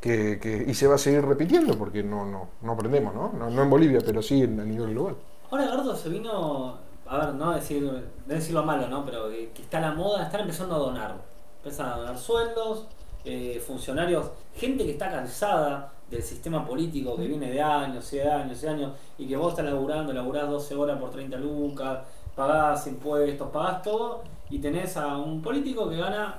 que, 0.00 0.38
que- 0.40 0.64
y 0.68 0.74
se 0.74 0.86
va 0.86 0.96
a 0.96 0.98
seguir 0.98 1.24
repitiendo 1.24 1.76
porque 1.78 2.02
no, 2.02 2.26
no, 2.26 2.48
no 2.62 2.72
aprendemos, 2.72 3.14
¿no? 3.14 3.32
¿no? 3.50 3.62
en 3.62 3.70
Bolivia, 3.70 4.00
pero 4.04 4.22
sí 4.22 4.42
en- 4.42 4.60
a 4.60 4.64
nivel 4.64 4.90
global. 4.92 5.16
Ahora 5.50 5.64
Eduardo 5.64 5.96
se 5.96 6.08
vino, 6.10 6.78
a 7.06 7.18
ver, 7.18 7.34
no 7.34 7.52
decir, 7.52 7.82
no 7.82 8.34
decir 8.34 8.54
lo 8.54 8.64
malo, 8.64 8.88
¿no? 8.88 9.04
Pero 9.04 9.28
que, 9.30 9.50
que 9.52 9.62
está 9.62 9.80
la 9.80 9.92
moda, 9.92 10.24
están 10.24 10.42
empezando 10.42 10.74
a 10.76 10.78
donar. 10.78 11.16
Empiezan 11.58 11.88
a 11.88 11.96
donar 11.96 12.18
sueldos, 12.18 12.86
eh, 13.24 13.62
funcionarios, 13.64 14.30
gente 14.54 14.84
que 14.84 14.92
está 14.92 15.10
cansada 15.10 15.92
del 16.10 16.22
sistema 16.22 16.66
político 16.66 17.16
que 17.16 17.26
viene 17.26 17.50
de 17.50 17.60
años 17.60 18.12
y 18.12 18.16
de 18.16 18.30
años 18.30 18.62
y 18.62 18.66
años 18.66 18.92
y 19.18 19.26
que 19.26 19.36
vos 19.36 19.50
estás 19.50 19.66
laburando, 19.66 20.12
laburás 20.12 20.48
12 20.48 20.74
horas 20.74 20.98
por 20.98 21.10
30 21.10 21.36
lucas, 21.36 22.00
pagás 22.34 22.86
impuestos, 22.86 23.50
pagás 23.50 23.82
todo 23.82 24.22
y 24.48 24.58
tenés 24.58 24.96
a 24.96 25.16
un 25.18 25.42
político 25.42 25.88
que 25.90 25.96
gana 25.96 26.38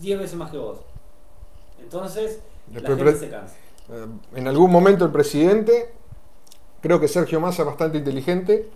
10 0.00 0.18
veces 0.18 0.36
más 0.36 0.50
que 0.50 0.58
vos. 0.58 0.78
Entonces, 1.80 2.40
la 2.72 2.88
gente 2.88 3.16
se 3.16 3.30
cansa. 3.30 3.56
Eh, 3.90 4.06
en 4.34 4.48
algún 4.48 4.70
momento 4.70 5.04
el 5.04 5.10
presidente, 5.10 5.92
creo 6.80 7.00
que 7.00 7.08
Sergio 7.08 7.40
Massa 7.40 7.62
es 7.62 7.66
bastante 7.66 7.98
inteligente, 7.98 8.68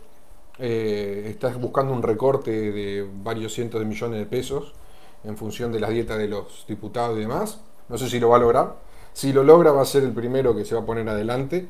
eh, 0.59 1.27
está 1.29 1.51
buscando 1.51 1.93
un 1.93 2.03
recorte 2.03 2.51
de 2.51 3.09
varios 3.23 3.53
cientos 3.53 3.79
de 3.81 3.87
millones 3.87 4.19
de 4.19 4.27
pesos 4.27 4.73
en 5.27 5.37
función 5.37 5.73
de 5.73 5.81
las 5.81 5.91
dietas 5.91 6.19
de 6.19 6.29
los 6.29 6.65
diputados 6.67 7.17
y 7.17 7.21
demás. 7.21 7.61
No 7.89 7.99
sé 7.99 8.09
si 8.09 8.19
lo 8.19 8.31
va 8.31 8.37
a 8.37 8.41
lograr. 8.41 8.75
Si 9.13 9.33
lo 9.33 9.43
logra 9.43 9.73
va 9.73 9.83
a 9.83 9.87
ser 9.87 10.05
el 10.05 10.13
primero 10.13 10.55
que 10.55 10.65
se 10.65 10.75
va 10.75 10.83
a 10.83 10.85
poner 10.85 11.09
adelante, 11.09 11.69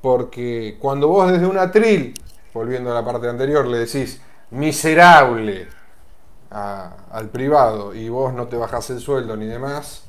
porque 0.00 0.76
cuando 0.80 1.08
vos 1.08 1.30
desde 1.30 1.46
un 1.46 1.58
atril, 1.58 2.14
volviendo 2.52 2.90
a 2.90 2.94
la 2.94 3.04
parte 3.04 3.28
anterior, 3.28 3.66
le 3.66 3.78
decís 3.78 4.20
miserable 4.50 5.68
al 6.50 7.28
privado 7.30 7.94
y 7.94 8.08
vos 8.08 8.32
no 8.32 8.48
te 8.48 8.56
bajás 8.56 8.90
el 8.90 9.00
sueldo 9.00 9.36
ni 9.36 9.46
demás, 9.46 10.04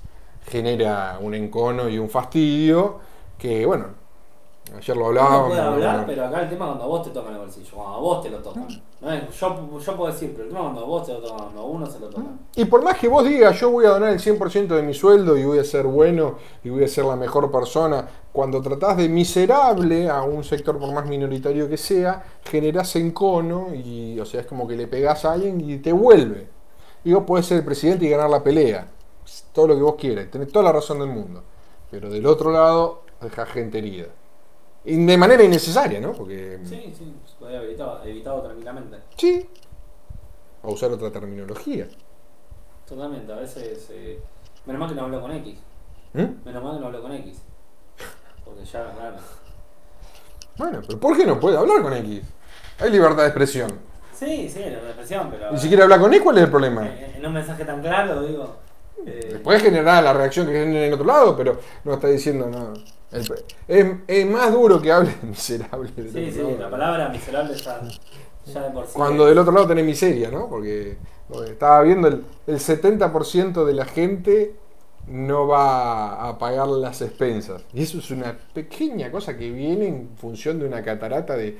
genera 0.47 1.17
un 1.21 1.35
encono 1.35 1.89
y 1.89 1.99
un 1.99 2.09
fastidio 2.09 2.99
que, 3.37 3.65
bueno, 3.65 3.87
ayer 4.77 4.95
lo 4.97 5.07
Uno 5.19 5.21
hablábamos. 5.21 5.47
puede 5.47 5.61
hablar, 5.61 6.05
pero 6.05 6.25
acá 6.25 6.41
el 6.41 6.49
tema 6.49 6.65
es 6.65 6.69
cuando 6.69 6.83
a 6.83 6.87
vos 6.87 7.03
te 7.03 7.09
tocan 7.11 7.33
el 7.33 7.39
bolsillo, 7.39 7.71
cuando 7.75 7.95
a 7.95 7.99
vos 7.99 8.21
te 8.23 8.29
lo 8.29 8.39
tocan. 8.39 8.67
No 9.01 9.11
es, 9.13 9.39
yo, 9.39 9.79
yo 9.79 9.95
puedo 9.97 10.11
decir, 10.11 10.31
pero 10.33 10.43
el 10.43 10.49
tema 10.49 10.59
es 10.59 10.63
cuando 10.65 10.81
a 10.81 10.85
vos 10.85 11.05
te 11.05 11.13
lo 11.13 11.19
tocan, 11.21 11.37
cuando 11.39 11.61
a 11.61 11.65
uno 11.65 11.85
se 11.87 11.99
lo 11.99 12.09
tocan. 12.09 12.39
Y 12.55 12.65
por 12.65 12.83
más 12.83 12.97
que 12.97 13.07
vos 13.07 13.23
digas, 13.25 13.59
yo 13.59 13.71
voy 13.71 13.85
a 13.85 13.89
donar 13.89 14.09
el 14.09 14.19
100% 14.19 14.67
de 14.75 14.81
mi 14.83 14.93
sueldo 14.93 15.37
y 15.37 15.45
voy 15.45 15.59
a 15.59 15.63
ser 15.63 15.85
bueno 15.87 16.35
y 16.63 16.69
voy 16.69 16.83
a 16.83 16.87
ser 16.87 17.05
la 17.05 17.15
mejor 17.15 17.51
persona, 17.51 18.07
cuando 18.31 18.61
tratás 18.61 18.97
de 18.97 19.09
miserable 19.09 20.09
a 20.09 20.21
un 20.23 20.43
sector 20.43 20.77
por 20.77 20.91
más 20.93 21.05
minoritario 21.05 21.67
que 21.69 21.77
sea, 21.77 22.23
generás 22.43 22.95
encono 22.95 23.73
y, 23.73 24.19
o 24.19 24.25
sea, 24.25 24.41
es 24.41 24.47
como 24.47 24.67
que 24.67 24.75
le 24.75 24.87
pegás 24.87 25.25
a 25.25 25.33
alguien 25.33 25.61
y 25.61 25.77
te 25.77 25.91
vuelve. 25.93 26.49
Y 27.03 27.13
vos 27.13 27.23
podés 27.23 27.45
ser 27.45 27.59
el 27.59 27.65
presidente 27.65 28.05
y 28.05 28.09
ganar 28.09 28.29
la 28.29 28.43
pelea. 28.43 28.87
Todo 29.53 29.67
lo 29.67 29.75
que 29.75 29.81
vos 29.81 29.95
quieras, 29.95 30.29
tenés 30.31 30.51
toda 30.51 30.65
la 30.65 30.71
razón 30.71 30.99
del 30.99 31.09
mundo. 31.09 31.43
Pero 31.91 32.09
del 32.09 32.25
otro 32.25 32.51
lado, 32.51 33.01
dejás 33.21 33.49
gente 33.49 33.77
herida. 33.79 34.07
De 34.83 35.17
manera 35.17 35.43
innecesaria, 35.43 35.99
¿no? 35.99 36.13
Porque. 36.13 36.59
Sí, 36.63 36.93
sí, 36.97 37.13
se 37.25 37.35
podría 37.37 37.57
haber 37.59 37.69
evitado, 37.69 38.03
evitado 38.05 38.41
tranquilamente. 38.43 38.97
Sí. 39.17 39.49
O 40.63 40.71
usar 40.73 40.91
otra 40.91 41.11
terminología. 41.11 41.87
Totalmente, 42.87 43.31
a 43.31 43.35
veces. 43.35 43.87
eh, 43.91 44.19
menos 44.65 44.79
mal 44.79 44.89
que 44.89 44.95
no 44.95 45.03
habló 45.03 45.21
con 45.21 45.31
X. 45.31 45.57
¿Mm? 46.13 46.45
Menos 46.45 46.63
mal 46.63 46.73
que 46.75 46.79
no 46.79 46.85
habló 46.87 47.01
con 47.01 47.11
X. 47.13 47.41
Porque 48.45 48.65
ya, 48.65 48.91
claro. 48.93 49.17
Bueno, 50.57 50.81
pero 50.85 50.99
¿por 50.99 51.15
qué 51.17 51.25
no 51.25 51.39
puede 51.39 51.57
hablar 51.57 51.81
con 51.81 51.93
X? 51.93 52.21
Hay 52.79 52.89
libertad 52.91 53.23
de 53.23 53.27
expresión. 53.27 53.69
Sí, 54.13 54.49
sí, 54.49 54.59
la 54.59 54.77
expresión, 54.77 55.29
pero. 55.29 55.53
Y 55.53 55.57
si 55.59 55.67
quiere 55.67 55.83
hablar 55.83 55.99
con 55.99 56.11
X, 56.13 56.23
¿cuál 56.23 56.37
es 56.37 56.43
el 56.45 56.49
problema? 56.49 56.85
eh, 56.87 57.13
En 57.17 57.25
un 57.25 57.33
mensaje 57.33 57.63
tan 57.63 57.81
claro, 57.81 58.21
digo. 58.23 58.55
Eh, 59.05 59.39
Puede 59.43 59.59
generar 59.59 60.03
la 60.03 60.13
reacción 60.13 60.45
que 60.47 60.53
genera 60.53 60.85
en 60.85 60.93
otro 60.93 61.05
lado, 61.05 61.35
pero 61.35 61.59
no 61.83 61.93
está 61.93 62.07
diciendo 62.07 62.47
nada. 62.49 62.73
El- 63.11 63.31
Es, 63.67 63.85
es 64.07 64.25
más 64.27 64.51
duro 64.51 64.81
que 64.81 64.91
hable 64.91 65.11
miserable. 65.23 65.89
Sí, 65.95 66.31
sí, 66.31 66.37
lado. 66.39 66.57
la 66.59 66.69
palabra 66.69 67.09
miserable 67.09 67.55
ya, 67.55 67.81
ya 68.45 68.63
de 68.63 68.69
por 68.71 68.85
sí. 68.85 68.93
Cuando 68.93 69.25
del 69.25 69.37
otro 69.37 69.51
lado 69.53 69.67
tenés 69.67 69.85
miseria, 69.85 70.29
¿no? 70.31 70.47
Porque 70.49 70.97
estaba 71.47 71.81
viendo, 71.83 72.07
el, 72.07 72.23
el 72.47 72.59
70% 72.59 73.65
de 73.65 73.73
la 73.73 73.85
gente 73.85 74.55
no 75.07 75.47
va 75.47 76.27
a 76.29 76.37
pagar 76.37 76.67
las 76.67 77.01
expensas. 77.01 77.63
Y 77.73 77.81
eso 77.83 77.97
es 77.99 78.11
una 78.11 78.37
pequeña 78.53 79.11
cosa 79.11 79.35
que 79.37 79.49
viene 79.49 79.87
en 79.87 80.09
función 80.17 80.59
de 80.59 80.65
una 80.67 80.83
catarata 80.83 81.35
de, 81.35 81.57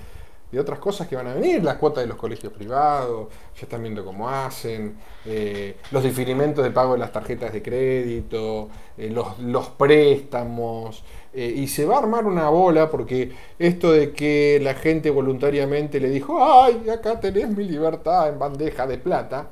de 0.52 0.60
otras 0.60 0.80
cosas 0.80 1.08
que 1.08 1.16
van 1.16 1.28
a 1.28 1.34
venir. 1.34 1.64
Las 1.64 1.76
cuotas 1.78 2.04
de 2.04 2.08
los 2.08 2.18
colegios 2.18 2.52
privados, 2.54 3.28
ya 3.56 3.62
están 3.64 3.82
viendo 3.82 4.04
cómo 4.06 4.30
hacen, 4.30 4.98
eh, 5.26 5.78
los 5.92 6.04
diferimentos 6.04 6.64
de 6.64 6.72
pago 6.72 6.94
de 6.94 7.00
las 7.00 7.12
tarjetas 7.12 7.54
de 7.54 7.62
crédito, 7.62 8.70
eh, 8.98 9.10
los, 9.10 9.40
los 9.40 9.70
préstamos. 9.70 11.04
eh, 11.34 11.46
y 11.58 11.68
se 11.68 11.86
va 11.86 11.96
a 11.98 12.00
armar 12.00 12.26
una 12.26 12.50
bola 12.50 12.90
porque 12.90 13.32
esto 13.60 13.92
de 13.92 14.12
que 14.14 14.60
la 14.62 14.74
gente 14.74 15.10
voluntariamente 15.12 16.00
le 16.00 16.10
dijo, 16.10 16.38
ay, 16.44 16.90
acá 16.90 17.20
tenés 17.20 17.50
mi 17.50 17.66
libertad 17.66 18.30
en 18.30 18.40
bandeja 18.40 18.88
de 18.88 18.98
plata, 18.98 19.52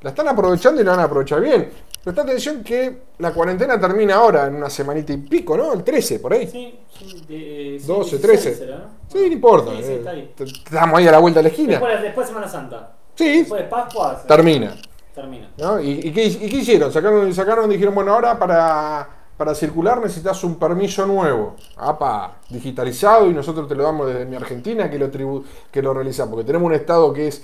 la 0.00 0.10
están 0.10 0.28
aprovechando 0.28 0.80
y 0.80 0.84
la 0.84 0.92
van 0.92 1.00
a 1.00 1.04
aprovechar 1.04 1.40
bien. 1.40 1.70
Presta 2.04 2.22
atención 2.22 2.62
que 2.62 3.02
la 3.18 3.32
cuarentena 3.34 3.78
termina 3.80 4.16
ahora, 4.16 4.46
en 4.46 4.54
una 4.54 4.70
semanita 4.70 5.12
y 5.12 5.18
pico, 5.18 5.56
¿no? 5.56 5.72
El 5.72 5.82
13, 5.84 6.20
por 6.20 6.32
ahí. 6.32 6.46
Sí, 6.46 6.80
sí, 6.88 7.20
de, 7.28 7.76
eh, 7.76 7.80
sí, 7.80 7.86
12, 7.86 8.18
16 8.18 8.20
13. 8.20 8.54
será, 8.54 8.78
¿no? 8.78 8.97
Sí, 9.08 9.18
no 9.18 9.26
importa. 9.26 9.70
Sí, 9.72 9.82
sí, 9.82 9.92
eh, 9.92 9.96
está 9.96 10.10
ahí. 10.10 10.34
Estamos 10.38 10.98
ahí 10.98 11.08
a 11.08 11.12
la 11.12 11.18
vuelta 11.18 11.38
de 11.40 11.44
la 11.44 11.48
esquina. 11.48 11.70
Después, 11.72 12.02
después 12.02 12.26
de 12.26 12.28
Semana 12.34 12.48
Santa. 12.48 12.92
Sí, 13.14 13.38
Después 13.40 13.62
de 13.62 13.68
Pascua. 13.68 14.18
se- 14.20 14.28
termina. 14.28 14.74
Termina. 15.14 15.50
¿no? 15.58 15.80
¿Y, 15.80 15.90
y 16.04 16.12
qué, 16.12 16.26
y 16.26 16.48
qué 16.48 16.56
hicieron? 16.58 16.92
Sacaron, 16.92 17.32
sacaron, 17.34 17.68
dijeron, 17.68 17.94
bueno, 17.94 18.14
ahora 18.14 18.38
para, 18.38 19.08
para 19.36 19.54
circular 19.54 20.00
necesitas 20.00 20.44
un 20.44 20.56
permiso 20.56 21.04
nuevo. 21.06 21.56
Apa, 21.76 22.36
digitalizado 22.50 23.26
y 23.28 23.34
nosotros 23.34 23.66
te 23.66 23.74
lo 23.74 23.82
damos 23.82 24.06
desde 24.06 24.26
mi 24.26 24.36
Argentina 24.36 24.88
que 24.88 24.98
lo, 24.98 25.10
tribu- 25.10 25.42
que 25.72 25.82
lo 25.82 25.92
realiza. 25.94 26.28
Porque 26.30 26.44
tenemos 26.44 26.66
un 26.66 26.74
Estado 26.74 27.12
que 27.12 27.28
es 27.28 27.42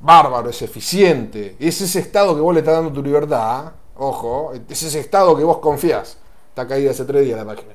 bárbaro, 0.00 0.50
es 0.50 0.60
eficiente. 0.62 1.56
Es 1.58 1.80
ese 1.80 2.00
Estado 2.00 2.34
que 2.34 2.40
vos 2.40 2.52
le 2.52 2.60
estás 2.60 2.74
dando 2.74 2.92
tu 2.92 3.02
libertad. 3.02 3.72
Ojo, 3.96 4.52
es 4.68 4.82
ese 4.82 5.00
Estado 5.00 5.34
que 5.36 5.44
vos 5.44 5.58
confiás. 5.58 6.18
Está 6.50 6.66
caída 6.66 6.90
hace 6.90 7.04
tres 7.04 7.24
días 7.24 7.38
la 7.38 7.46
página. 7.46 7.72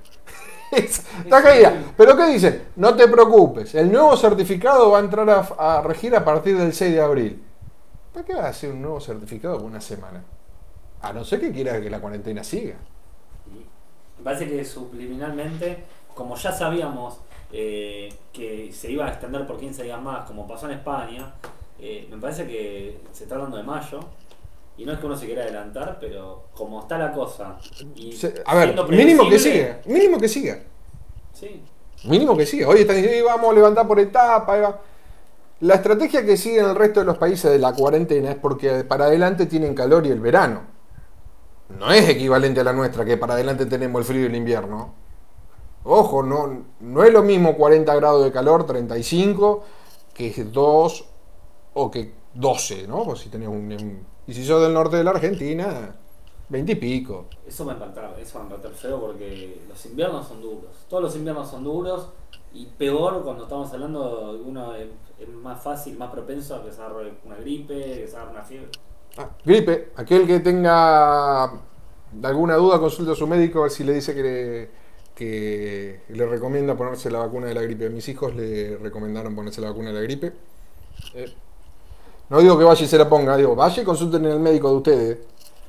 Es- 0.72 1.06
Está 1.24 1.42
caída. 1.44 1.74
Pero 1.98 2.16
¿qué 2.16 2.28
dicen? 2.28 2.64
No 2.78 2.96
te 2.96 3.08
preocupes. 3.08 3.76
El 3.76 3.92
nuevo 3.92 4.16
certificado 4.18 4.92
va 4.92 5.00
a 5.00 5.02
entrar 5.02 5.30
a, 5.30 5.40
a 5.80 5.82
regir 5.82 6.16
a 6.16 6.24
partir 6.24 6.58
del 6.58 6.74
6 6.74 6.94
de 6.94 7.02
abril. 7.02 7.44
¿Para 8.14 8.26
qué 8.26 8.34
vas 8.34 8.44
a 8.46 8.50
hacer 8.50 8.72
un 8.72 8.82
nuevo 8.82 9.00
certificado 9.02 9.58
por 9.58 9.66
una 9.66 9.82
semana? 9.82 10.24
A 11.02 11.14
no 11.14 11.24
ser 11.24 11.40
que 11.42 11.52
quieras 11.52 11.80
que 11.82 11.90
la 11.90 12.00
cuarentena 12.00 12.44
siga. 12.44 12.76
Me 14.18 14.24
parece 14.24 14.48
que 14.48 14.64
subliminalmente, 14.64 15.84
como 16.14 16.36
ya 16.36 16.52
sabíamos 16.52 17.18
eh, 17.52 18.14
que 18.32 18.72
se 18.72 18.92
iba 18.92 19.06
a 19.06 19.10
extender 19.10 19.48
por 19.48 19.58
15 19.60 19.84
días 19.84 20.02
más, 20.02 20.28
como 20.28 20.48
pasó 20.48 20.68
en 20.68 20.78
España, 20.78 21.34
eh, 21.80 22.08
me 22.12 22.18
parece 22.18 22.46
que 22.46 23.00
se 23.12 23.24
está 23.24 23.36
hablando 23.36 23.58
de 23.58 23.64
mayo. 23.64 24.00
Y 24.82 24.86
no 24.86 24.94
es 24.94 25.00
que 25.00 25.06
uno 25.06 25.16
se 25.16 25.28
quiera 25.28 25.44
adelantar, 25.44 26.00
pero 26.00 26.46
como 26.56 26.80
está 26.82 26.98
la 26.98 27.12
cosa. 27.14 27.60
Y 27.94 28.14
Se- 28.14 28.42
a 28.44 28.56
ver, 28.56 28.76
mínimo 28.90 29.30
que 29.30 29.38
siga. 29.38 29.80
Mínimo 29.86 30.18
que 30.18 30.28
siga. 30.28 30.58
Sí, 31.34 31.62
Mínimo 32.06 32.36
que 32.36 32.48
siga. 32.48 32.68
Hoy 32.68 32.80
están 32.80 32.96
diciendo, 32.96 33.20
"Eh, 33.20 33.24
vamos 33.24 33.52
a 33.52 33.54
levantar 33.54 33.88
por 33.88 34.00
etapa. 34.00 34.54
ahí 34.56 34.62
va". 34.62 34.80
La 35.60 35.76
estrategia 35.76 36.26
que 36.26 36.36
siguen 36.36 36.66
el 36.66 36.74
resto 36.76 37.02
de 37.02 37.06
los 37.06 37.20
países 37.20 37.52
de 37.52 37.60
la 37.60 37.74
cuarentena 37.76 38.32
es 38.32 38.38
porque 38.38 38.84
para 38.84 39.06
adelante 39.06 39.46
tienen 39.46 39.76
calor 39.76 40.08
y 40.08 40.10
el 40.10 40.20
verano. 40.20 40.62
No 41.78 41.92
es 41.92 42.10
equivalente 42.10 42.62
a 42.62 42.64
la 42.64 42.74
nuestra, 42.74 43.06
que 43.06 43.18
para 43.18 43.36
adelante 43.36 43.68
tenemos 43.68 44.00
el 44.00 44.06
frío 44.06 44.24
y 44.24 44.26
el 44.26 44.36
invierno. 44.36 44.96
Ojo, 45.84 46.24
no, 46.24 46.66
no 46.80 47.04
es 47.04 47.14
lo 47.14 47.22
mismo 47.22 47.56
40 47.56 47.94
grados 47.94 48.24
de 48.24 48.32
calor, 48.32 48.66
35, 48.66 49.64
que 50.16 50.32
2 50.46 51.06
o 51.76 51.92
que 51.92 52.14
12, 52.34 52.88
¿no? 52.88 53.04
Pues 53.04 53.20
si 53.20 53.30
tenés 53.30 53.48
un, 53.48 53.72
un- 53.72 54.08
y 54.32 54.34
si 54.34 54.46
sos 54.46 54.64
del 54.64 54.74
norte 54.74 54.96
de 54.96 55.04
la 55.04 55.12
Argentina, 55.12 55.94
20 56.48 56.72
y 56.72 56.76
pico. 56.76 57.26
eso 57.46 57.66
me 57.66 57.74
encantaba, 57.74 58.18
eso 58.18 58.40
me 58.40 58.46
encantó 58.46 58.70
feo 58.70 58.98
porque 58.98 59.60
los 59.68 59.86
inviernos 59.86 60.26
son 60.26 60.42
duros. 60.42 60.72
Todos 60.88 61.04
los 61.04 61.16
inviernos 61.18 61.50
son 61.50 61.66
duros 61.66 62.08
y 62.54 62.66
peor 62.66 63.24
cuando 63.26 63.44
estamos 63.44 63.74
hablando 63.74 64.38
de 64.38 64.42
uno 64.42 64.74
es, 64.74 64.88
es 65.20 65.28
más 65.28 65.62
fácil, 65.62 65.98
más 65.98 66.12
propenso 66.12 66.56
a 66.56 66.64
que 66.64 66.72
se 66.72 66.82
agarre 66.82 67.12
una 67.26 67.36
gripe, 67.36 67.74
que 67.74 68.08
se 68.08 68.16
agarre 68.16 68.32
una 68.32 68.44
fiebre. 68.44 68.70
Ah, 69.18 69.32
gripe, 69.44 69.92
aquel 69.98 70.26
que 70.26 70.40
tenga 70.40 71.52
alguna 72.24 72.56
duda 72.56 72.80
consulta 72.80 73.12
a 73.12 73.16
su 73.16 73.28
médico 73.28 73.60
a 73.60 73.64
ver 73.64 73.72
si 73.72 73.84
le 73.84 73.92
dice 73.92 74.16
que 74.16 74.24
le, 74.24 74.70
que 75.14 76.04
le 76.08 76.26
recomienda 76.26 76.78
ponerse 76.78 77.12
la 77.12 77.20
vacuna 77.20 77.48
de 77.48 77.54
la 77.54 77.64
gripe. 77.64 77.88
A 77.88 77.90
mis 77.90 78.08
hijos 78.08 78.34
le 78.34 78.78
recomendaron 78.78 79.36
ponerse 79.36 79.60
la 79.60 79.72
vacuna 79.72 79.90
de 79.90 79.96
la 79.96 80.02
gripe. 80.04 80.32
Eh, 81.16 81.34
no 82.32 82.40
digo 82.40 82.58
que 82.58 82.64
vaya 82.64 82.84
y 82.84 82.88
se 82.88 82.98
la 82.98 83.08
ponga, 83.08 83.38
digo, 83.38 83.56
vaya 83.56 83.82
y 83.82 83.86
consulten 83.86 84.26
en 84.26 84.32
el 84.32 84.40
médico 84.40 84.70
de 84.70 84.76
ustedes. 84.76 85.18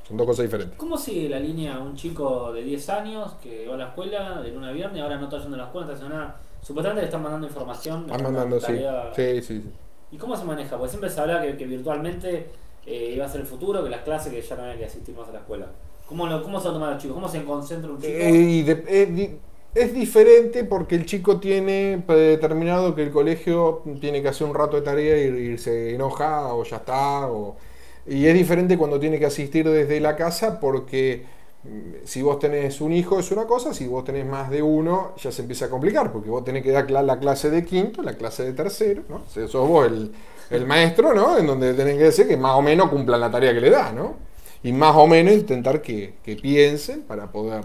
Son 0.07 0.17
dos 0.17 0.25
cosas 0.27 0.43
diferentes. 0.43 0.77
¿Cómo 0.77 0.97
sigue 0.97 1.29
la 1.29 1.39
línea 1.39 1.77
un 1.79 1.95
chico 1.95 2.51
de 2.51 2.63
10 2.63 2.89
años 2.89 3.33
que 3.41 3.67
va 3.67 3.75
a 3.75 3.77
la 3.77 3.87
escuela 3.89 4.41
de 4.41 4.49
lunes 4.51 4.69
a 4.69 4.73
viernes, 4.73 5.01
ahora 5.01 5.17
no 5.17 5.25
está 5.25 5.37
yendo 5.39 5.55
a 5.55 5.59
la 5.59 5.65
escuela, 5.65 5.87
no 5.87 5.93
está 5.93 6.05
haciendo 6.05 6.23
nada? 6.23 6.41
Supuestamente 6.61 7.01
le 7.01 7.05
están 7.07 7.21
mandando 7.21 7.47
información. 7.47 8.01
Están 8.05 8.23
mandan 8.23 8.49
mandando, 8.49 8.59
sí. 8.59 8.73
Sí, 9.15 9.41
sí, 9.41 9.61
sí. 9.61 9.69
¿Y 10.11 10.17
cómo 10.17 10.35
se 10.35 10.43
maneja? 10.45 10.77
Porque 10.77 10.89
siempre 10.89 11.09
se 11.09 11.19
habla 11.21 11.41
que, 11.41 11.55
que 11.57 11.65
virtualmente 11.65 12.49
eh, 12.85 13.13
iba 13.15 13.25
a 13.25 13.29
ser 13.29 13.41
el 13.41 13.47
futuro, 13.47 13.83
que 13.83 13.89
las 13.89 14.01
clases 14.01 14.31
que 14.33 14.41
ya 14.41 14.55
no 14.55 14.63
había 14.63 14.77
que 14.77 14.85
asistir 14.85 15.15
más 15.15 15.27
a 15.29 15.33
la 15.33 15.39
escuela. 15.39 15.67
¿Cómo, 16.07 16.27
lo, 16.27 16.43
cómo 16.43 16.59
se 16.59 16.67
lo 16.67 16.73
toman 16.73 16.91
los 16.93 17.01
chicos? 17.01 17.15
¿Cómo 17.15 17.27
se 17.29 17.43
concentra 17.43 17.89
un 17.89 17.97
chico? 17.97 18.09
Eh, 18.13 18.29
y 18.31 18.61
de- 18.63 19.05
di- 19.07 19.37
es 19.73 19.93
diferente 19.93 20.63
porque 20.63 20.95
el 20.95 21.05
chico 21.05 21.39
tiene 21.39 22.03
predeterminado 22.05 22.93
que 22.95 23.03
el 23.03 23.11
colegio 23.11 23.81
tiene 23.99 24.21
que 24.21 24.27
hacer 24.29 24.47
un 24.47 24.53
rato 24.53 24.75
de 24.77 24.83
tarea 24.83 25.17
y, 25.17 25.53
y 25.53 25.57
se 25.57 25.95
enoja 25.95 26.53
o 26.53 26.63
ya 26.63 26.77
está. 26.77 27.27
o- 27.31 27.57
y 28.05 28.25
es 28.27 28.33
diferente 28.33 28.77
cuando 28.77 28.99
tiene 28.99 29.17
que 29.19 29.25
asistir 29.25 29.67
desde 29.69 29.99
la 29.99 30.15
casa 30.15 30.59
porque 30.59 31.25
mm, 31.63 32.05
si 32.05 32.21
vos 32.21 32.37
tenés 32.39 32.81
un 32.81 32.91
hijo 32.93 33.19
es 33.19 33.31
una 33.31 33.45
cosa, 33.47 33.73
si 33.73 33.87
vos 33.87 34.03
tenés 34.03 34.25
más 34.25 34.49
de 34.49 34.61
uno 34.61 35.13
ya 35.17 35.31
se 35.31 35.41
empieza 35.41 35.65
a 35.65 35.69
complicar 35.69 36.11
porque 36.11 36.29
vos 36.29 36.43
tenés 36.43 36.63
que 36.63 36.71
dar 36.71 36.89
la 36.91 37.19
clase 37.19 37.49
de 37.49 37.63
quinto, 37.65 38.01
la 38.03 38.15
clase 38.15 38.43
de 38.43 38.53
tercero, 38.53 39.03
¿no? 39.09 39.23
O 39.27 39.29
sea, 39.29 39.47
sos 39.47 39.67
vos 39.67 39.87
el, 39.87 40.11
el 40.49 40.65
maestro, 40.67 41.13
¿no? 41.13 41.37
En 41.37 41.47
donde 41.47 41.73
tenés 41.73 41.97
que 41.97 42.03
decir 42.05 42.27
que 42.27 42.37
más 42.37 42.53
o 42.57 42.61
menos 42.61 42.89
cumplan 42.89 43.19
la 43.21 43.31
tarea 43.31 43.53
que 43.53 43.61
le 43.61 43.69
da, 43.69 43.91
¿no? 43.91 44.15
Y 44.63 44.71
más 44.73 44.95
o 44.95 45.07
menos 45.07 45.33
intentar 45.33 45.81
que, 45.81 46.15
que 46.23 46.35
piensen 46.37 47.01
para 47.03 47.31
poder 47.31 47.63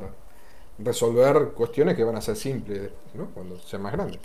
resolver 0.79 1.53
cuestiones 1.55 1.97
que 1.97 2.05
van 2.05 2.17
a 2.17 2.21
ser 2.21 2.37
simples 2.37 2.91
¿no? 3.15 3.27
cuando 3.35 3.59
sean 3.59 3.83
más 3.83 3.93
grandes. 3.93 4.21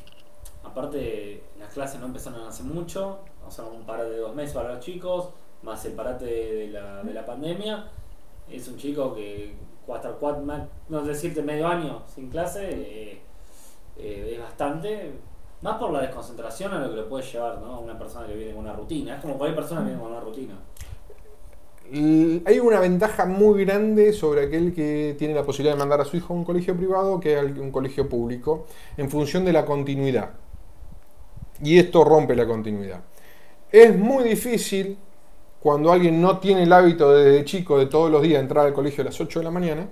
Aparte, 0.64 1.44
las 1.60 1.74
clases 1.74 2.00
no 2.00 2.08
empezaron 2.08 2.48
hace 2.48 2.64
mucho, 2.64 3.20
o 3.46 3.52
sea, 3.52 3.66
un 3.66 3.86
parate 3.86 4.12
de 4.12 4.18
dos 4.18 4.36
meses 4.36 4.54
para 4.54 4.74
los 4.74 4.84
chicos, 4.84 5.30
más 5.62 5.84
el 5.86 5.94
parate 5.94 6.26
de 6.26 6.68
la, 6.68 7.04
de 7.04 7.14
la 7.14 7.26
pandemia. 7.26 7.90
Es 8.50 8.68
un 8.68 8.78
chico 8.78 9.14
que 9.14 9.56
cuatro, 9.86 10.18
cuatro, 10.20 10.44
no 10.90 11.02
decirte 11.04 11.42
medio 11.42 11.68
año 11.68 12.04
sin 12.08 12.30
clase, 12.30 12.70
eh, 12.72 13.22
eh, 13.98 14.32
es 14.34 14.40
bastante, 14.40 15.14
más 15.62 15.78
por 15.78 15.92
la 15.92 16.02
desconcentración 16.02 16.74
a 16.74 16.80
lo 16.80 16.90
que 16.90 16.96
le 16.98 17.04
puede 17.04 17.24
llevar 17.24 17.60
¿no? 17.60 17.80
una 17.80 17.98
persona 17.98 18.28
que 18.28 18.36
viene 18.36 18.54
con 18.54 18.64
una 18.64 18.74
rutina. 18.74 19.16
Es 19.16 19.22
como 19.22 19.38
cualquier 19.38 19.56
persona 19.56 19.82
que 19.82 19.88
viene 19.88 20.02
con 20.02 20.12
una 20.12 20.22
rutina. 20.22 20.56
Y 21.92 22.42
hay 22.46 22.60
una 22.60 22.80
ventaja 22.80 23.26
muy 23.26 23.66
grande 23.66 24.14
sobre 24.14 24.46
aquel 24.46 24.74
que 24.74 25.16
tiene 25.18 25.34
la 25.34 25.44
posibilidad 25.44 25.76
de 25.76 25.80
mandar 25.80 26.02
a 26.02 26.06
su 26.06 26.18
hijo 26.18 26.34
a 26.34 26.38
un 26.38 26.44
colegio 26.44 26.76
privado 26.76 27.20
que 27.20 27.38
a 27.38 27.42
un 27.42 27.72
colegio 27.72 28.10
público 28.10 28.66
en 28.98 29.10
función 29.10 29.46
de 29.46 29.54
la 29.54 29.66
continuidad. 29.66 30.32
Y 31.62 31.78
esto 31.78 32.04
rompe 32.04 32.36
la 32.36 32.48
continuidad. 32.48 33.02
Es 33.72 33.98
muy 33.98 34.24
difícil 34.24 34.98
cuando 35.60 35.92
alguien 35.92 36.22
no 36.22 36.40
tiene 36.40 36.64
el 36.64 36.74
hábito 36.74 37.14
desde 37.14 37.46
chico 37.46 37.78
de 37.78 37.86
todos 37.86 38.12
los 38.12 38.22
días 38.22 38.42
entrar 38.42 38.66
al 38.66 38.74
colegio 38.74 39.02
a 39.02 39.06
las 39.06 39.20
8 39.20 39.40
de 39.40 39.46
la 39.46 39.52
mañana, 39.52 39.90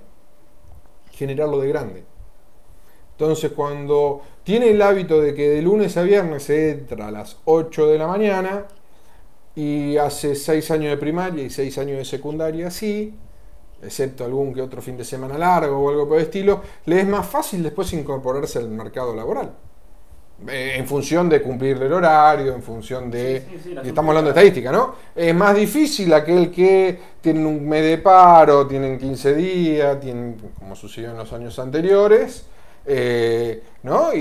generarlo 1.12 1.60
de 1.60 1.68
grande. 1.70 2.04
Entonces, 3.12 3.52
cuando 3.52 4.22
tiene 4.44 4.72
el 4.72 4.82
hábito 4.82 5.22
de 5.22 5.34
que 5.34 5.50
de 5.50 5.62
lunes 5.62 5.96
a 5.96 6.02
viernes 6.02 6.44
se 6.44 6.72
entra 6.72 7.08
a 7.08 7.12
las 7.12 7.38
8 7.46 7.88
de 7.88 7.98
la 7.98 8.08
mañana 8.08 8.66
y 9.56 9.98
hace 9.98 10.36
6 10.36 10.72
años 10.72 10.92
de 10.92 10.98
primaria 10.98 11.44
y 11.44 11.50
6 11.50 11.78
años 11.80 11.98
de 11.98 12.06
secundaria, 12.06 12.72
sí, 12.72 13.14
excepto 13.82 14.24
algún 14.24 14.54
que 14.54 14.62
otro 14.62 14.82
fin 14.82 14.98
de 14.98 15.04
semana 15.04 15.38
largo 15.38 15.78
o 15.78 15.90
algo 15.90 16.08
por 16.08 16.18
el 16.18 16.24
estilo, 16.24 16.62
le 16.86 17.02
es 17.02 17.08
más 17.08 17.28
fácil 17.28 17.64
después 17.64 17.92
incorporarse 17.94 18.60
al 18.60 18.70
mercado 18.70 19.16
laboral. 19.16 19.52
Eh, 20.48 20.74
en 20.78 20.88
función 20.88 21.30
de 21.30 21.40
cumplir 21.42 21.78
el 21.82 21.94
horario, 21.94 22.56
en 22.56 22.64
función 22.64 23.12
de... 23.12 23.42
Sí, 23.42 23.58
sí, 23.58 23.60
sí, 23.64 23.74
la 23.76 23.84
y 23.84 23.90
estamos 23.90 24.10
hablando 24.10 24.34
de 24.34 24.40
estadística, 24.40 24.72
¿no? 24.72 24.96
Es 25.16 25.36
más 25.36 25.56
difícil 25.56 26.12
aquel 26.14 26.50
que 26.50 26.98
tiene 27.22 27.46
un 27.46 27.68
mes 27.70 27.84
de 27.84 27.98
paro, 28.00 28.66
tienen 28.66 28.98
15 28.98 29.36
días, 29.36 30.00
tienen, 30.00 30.38
como 30.58 30.76
sucedió 30.76 31.12
en 31.12 31.18
los 31.18 31.32
años 31.32 31.60
anteriores, 31.60 32.48
eh, 32.86 33.64
¿no? 33.84 34.14
Y, 34.14 34.20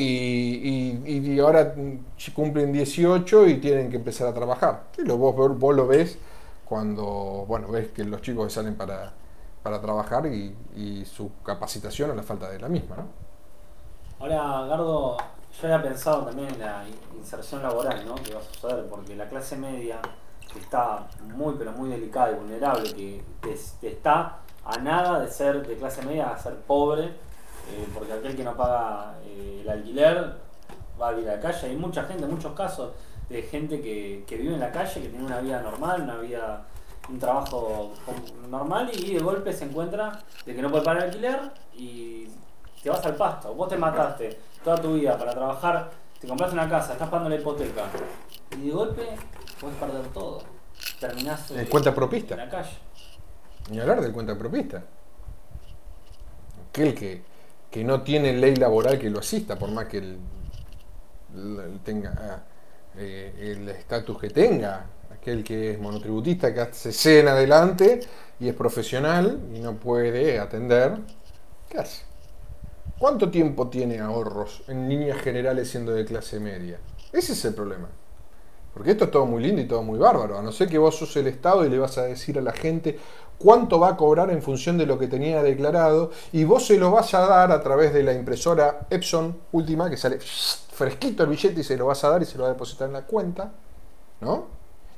y- 1.07 1.19
y 1.35 1.41
ahora 1.41 1.75
cumplen 2.35 2.73
18 2.73 3.47
y 3.49 3.59
tienen 3.61 3.91
que 3.91 3.97
empezar 3.97 4.29
a 4.29 4.35
trabajar. 4.35 4.85
Y 4.99 5.03
lo, 5.03 5.17
vos, 5.19 5.59
vos 5.59 5.75
lo 5.75 5.87
ves 5.87 6.19
cuando, 6.65 7.45
bueno, 7.49 7.69
ves 7.69 7.89
que 7.91 8.05
los 8.05 8.23
chicos 8.23 8.53
salen 8.53 8.77
para, 8.77 9.13
para 9.63 9.81
trabajar 9.81 10.27
y, 10.27 10.57
y 10.77 11.05
su 11.05 11.33
capacitación 11.43 12.11
a 12.11 12.15
la 12.15 12.23
falta 12.23 12.49
de 12.51 12.59
la 12.61 12.69
misma, 12.69 12.97
¿no? 12.97 13.09
Ahora, 14.19 14.67
Gardo, 14.67 15.17
yo 15.51 15.67
había 15.67 15.83
pensado 15.83 16.25
también 16.27 16.49
en 16.49 16.59
la 16.61 16.85
inserción 17.17 17.63
laboral, 17.63 18.05
¿no? 18.07 18.15
Que 18.23 18.35
va 18.35 18.41
a 18.41 18.43
suceder, 18.43 18.89
porque 18.89 19.17
la 19.17 19.29
clase 19.29 19.57
media 19.57 20.01
está 20.55 21.09
muy, 21.21 21.55
pero 21.59 21.73
muy 21.73 21.89
delicada 21.91 22.33
y 22.33 22.35
vulnerable, 22.35 22.95
que, 22.95 23.25
que 23.43 23.89
está 23.89 24.41
a 24.65 24.79
nada 24.79 25.21
de 25.21 25.29
ser 25.29 25.67
de 25.67 25.77
clase 25.77 26.03
media 26.03 26.31
a 26.31 26.39
ser 26.39 26.57
pobre, 26.63 27.15
eh, 27.69 27.89
porque 27.95 28.13
aquel 28.13 28.37
que 28.37 28.45
no 28.45 28.57
paga 28.57 29.15
eh, 29.25 29.61
el 29.63 29.69
alquiler 29.69 30.37
va 31.01 31.09
a 31.09 31.13
vivir 31.13 31.31
a 31.31 31.37
la 31.37 31.41
calle. 31.41 31.69
Hay 31.69 31.77
mucha 31.77 32.05
gente, 32.05 32.27
muchos 32.27 32.53
casos 32.55 32.93
de 33.29 33.43
gente 33.43 33.81
que, 33.81 34.25
que 34.27 34.37
vive 34.37 34.55
en 34.55 34.61
la 34.61 34.73
calle, 34.73 35.01
que 35.01 35.09
tiene 35.09 35.25
una 35.25 35.41
vida 35.41 35.61
normal, 35.63 36.03
una 36.03 36.17
vida, 36.17 36.65
un 37.09 37.19
trabajo 37.19 37.93
normal 38.49 38.91
y 38.93 39.15
de 39.15 39.21
golpe 39.21 39.53
se 39.53 39.65
encuentra 39.65 40.21
de 40.45 40.55
que 40.55 40.63
no 40.63 40.71
puede 40.71 40.85
pagar 40.85 41.05
el 41.05 41.09
alquiler 41.11 41.41
y 41.75 42.29
te 42.83 42.91
vas 42.91 43.05
al 43.07 43.17
pasto. 43.17 43.55
Vos 43.55 43.69
te 43.69 43.77
mataste 43.77 44.39
toda 44.65 44.77
tu 44.77 44.95
vida 44.95 45.17
para 45.17 45.33
trabajar, 45.33 45.91
te 46.21 46.27
compraste 46.27 46.55
una 46.55 46.69
casa, 46.69 46.93
estás 46.93 47.09
pagando 47.09 47.31
la 47.31 47.37
hipoteca 47.37 47.85
y 48.57 48.67
de 48.67 48.71
golpe 48.73 49.07
puedes 49.61 49.77
perder 49.79 50.07
todo. 50.09 50.43
Terminás 50.99 51.51
En 51.51 51.61
eh, 51.61 51.69
cuenta 51.69 51.95
propista. 51.95 52.35
en 52.35 52.41
la 52.41 52.49
calle. 52.49 52.77
Ni 53.71 53.81
hablar 53.81 54.01
del 54.01 54.13
cuenta 54.13 54.37
propista. 54.37 54.83
Aquel 56.71 56.95
que, 56.95 57.23
que 57.71 57.85
no 57.85 58.03
tiene 58.03 58.33
ley 58.33 58.57
laboral 58.57 58.99
que 58.99 59.11
lo 59.11 59.21
asista, 59.21 59.59
por 59.59 59.71
más 59.71 59.87
que 59.87 59.99
él 59.99 60.19
tenga 61.85 62.15
ah, 62.19 62.43
eh, 62.97 63.53
el 63.53 63.69
estatus 63.69 64.19
que 64.19 64.31
tenga. 64.31 64.87
Aquel 65.11 65.45
que 65.45 65.73
es 65.73 65.79
monotributista, 65.79 66.55
que 66.55 66.61
hace 66.61 66.93
cena 66.93 67.33
adelante 67.33 68.01
y 68.39 68.49
es 68.49 68.55
profesional 68.55 69.39
y 69.55 69.61
no 69.61 69.75
puede 69.75 70.39
atender. 70.39 70.97
¿Qué 71.69 71.79
hace? 71.79 72.03
¿Cuánto 72.99 73.31
tiempo 73.31 73.69
tiene 73.69 73.99
ahorros 73.99 74.63
en 74.69 74.89
líneas 74.89 75.21
generales 75.21 75.71
siendo 75.71 75.93
de 75.93 76.05
clase 76.05 76.41
media? 76.41 76.79
Ese 77.13 77.33
es 77.33 77.45
el 77.45 77.55
problema. 77.55 77.89
Porque 78.81 78.93
esto 78.93 79.05
es 79.05 79.11
todo 79.11 79.27
muy 79.27 79.43
lindo 79.43 79.61
y 79.61 79.67
todo 79.67 79.83
muy 79.83 79.99
bárbaro. 79.99 80.39
A 80.39 80.43
no 80.43 80.53
ser 80.53 80.67
que 80.67 80.79
vos 80.79 80.97
sos 80.97 81.15
el 81.17 81.27
Estado 81.27 81.67
y 81.67 81.69
le 81.69 81.79
vas 81.79 81.99
a 81.99 82.05
decir 82.05 82.39
a 82.39 82.41
la 82.41 82.53
gente 82.53 82.99
cuánto 83.37 83.79
va 83.79 83.91
a 83.91 83.97
cobrar 83.99 84.31
en 84.31 84.41
función 84.41 84.79
de 84.79 84.87
lo 84.87 84.99
que 84.99 85.07
tenía 85.07 85.43
declarado 85.43 86.13
y 86.33 86.45
vos 86.45 86.67
se 86.67 86.79
lo 86.79 86.91
vas 86.91 87.13
a 87.13 87.27
dar 87.27 87.53
a 87.53 87.61
través 87.61 87.93
de 87.93 88.03
la 88.03 88.15
impresora 88.15 88.87
Epson 88.89 89.37
última 89.53 89.91
que 89.91 89.99
sale 89.99 90.19
fresquito 90.19 91.25
el 91.25 91.29
billete 91.29 91.61
y 91.61 91.63
se 91.63 91.77
lo 91.77 91.85
vas 91.85 92.03
a 92.05 92.09
dar 92.09 92.23
y 92.23 92.25
se 92.25 92.39
lo 92.39 92.45
va 92.45 92.49
a 92.49 92.53
depositar 92.55 92.87
en 92.89 92.95
la 92.95 93.03
cuenta, 93.03 93.53
¿no? 94.23 94.47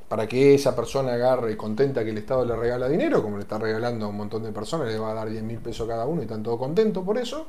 Para 0.09 0.29
que 0.29 0.55
esa 0.55 0.77
persona 0.77 1.15
agarre 1.15 1.57
contenta 1.57 2.05
que 2.05 2.11
el 2.11 2.19
Estado 2.19 2.45
le 2.45 2.55
regala 2.55 2.89
dinero, 2.89 3.21
como 3.21 3.37
le 3.37 3.43
está 3.43 3.59
regalando 3.59 4.07
a 4.07 4.11
un 4.11 4.17
montón 4.17 4.45
de 4.45 4.53
personas, 4.53 4.87
le 4.87 4.99
va 5.01 5.11
a 5.11 5.15
dar 5.15 5.29
10 5.29 5.43
mil 5.43 5.59
pesos 5.59 5.89
cada 5.89 6.07
uno 6.07 6.21
y 6.21 6.27
están 6.27 6.45
todos 6.45 6.61
contentos 6.61 7.05
por 7.05 7.19
eso. 7.19 7.49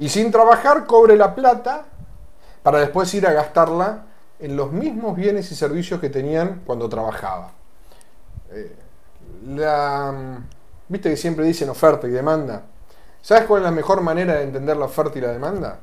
Y 0.00 0.10
sin 0.10 0.30
trabajar 0.30 0.84
cobre 0.84 1.16
la 1.16 1.34
plata 1.34 1.86
para 2.62 2.80
después 2.80 3.14
ir 3.14 3.26
a 3.26 3.32
gastarla 3.32 4.07
en 4.40 4.56
los 4.56 4.72
mismos 4.72 5.16
bienes 5.16 5.50
y 5.50 5.54
servicios 5.54 6.00
que 6.00 6.10
tenían 6.10 6.62
cuando 6.64 6.88
trabajaba. 6.88 7.52
Eh, 8.50 8.76
la, 9.46 10.40
Viste 10.88 11.10
que 11.10 11.16
siempre 11.16 11.44
dicen 11.44 11.68
oferta 11.68 12.08
y 12.08 12.10
demanda. 12.10 12.62
¿Sabes 13.20 13.44
cuál 13.44 13.60
es 13.60 13.64
la 13.64 13.70
mejor 13.70 14.00
manera 14.00 14.34
de 14.34 14.44
entender 14.44 14.76
la 14.76 14.86
oferta 14.86 15.18
y 15.18 15.20
la 15.20 15.32
demanda? 15.32 15.80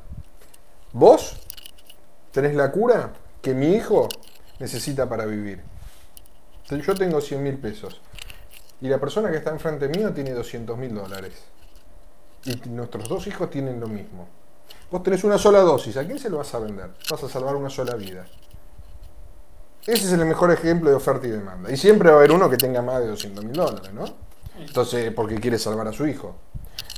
Vos 0.93 1.37
tenés 2.31 2.55
la 2.55 2.71
cura 2.71 3.11
que 3.41 3.53
mi 3.53 3.75
hijo 3.75 4.09
necesita 4.59 5.07
para 5.07 5.25
vivir. 5.25 5.61
Yo 6.69 6.95
tengo 6.95 7.21
100 7.21 7.43
mil 7.43 7.57
pesos 7.57 8.01
y 8.81 8.87
la 8.87 8.97
persona 8.99 9.29
que 9.29 9.37
está 9.37 9.51
enfrente 9.51 9.87
mío 9.89 10.11
tiene 10.11 10.31
200 10.31 10.75
mil 10.77 10.95
dólares. 10.95 11.33
Y 12.45 12.55
nuestros 12.69 13.07
dos 13.07 13.27
hijos 13.27 13.51
tienen 13.51 13.79
lo 13.79 13.87
mismo. 13.87 14.27
Vos 14.91 15.03
tenés 15.03 15.23
una 15.23 15.37
sola 15.37 15.59
dosis, 15.59 15.97
¿a 15.97 16.05
quién 16.05 16.19
se 16.19 16.29
lo 16.29 16.37
vas 16.37 16.53
a 16.53 16.59
vender? 16.59 16.91
Vas 17.09 17.23
a 17.23 17.29
salvar 17.29 17.55
una 17.55 17.69
sola 17.69 17.95
vida. 17.95 18.25
Ese 19.85 20.05
es 20.05 20.13
el 20.13 20.25
mejor 20.25 20.51
ejemplo 20.51 20.89
de 20.89 20.95
oferta 20.95 21.27
y 21.27 21.31
demanda. 21.31 21.71
Y 21.71 21.77
siempre 21.77 22.09
va 22.09 22.15
a 22.15 22.19
haber 22.19 22.31
uno 22.31 22.49
que 22.49 22.57
tenga 22.57 22.81
más 22.81 23.01
de 23.01 23.07
200 23.07 23.45
mil 23.45 23.53
dólares, 23.53 23.93
¿no? 23.93 24.05
Entonces, 24.59 25.11
porque 25.13 25.39
quiere 25.39 25.59
salvar 25.59 25.87
a 25.87 25.93
su 25.93 26.07
hijo. 26.07 26.35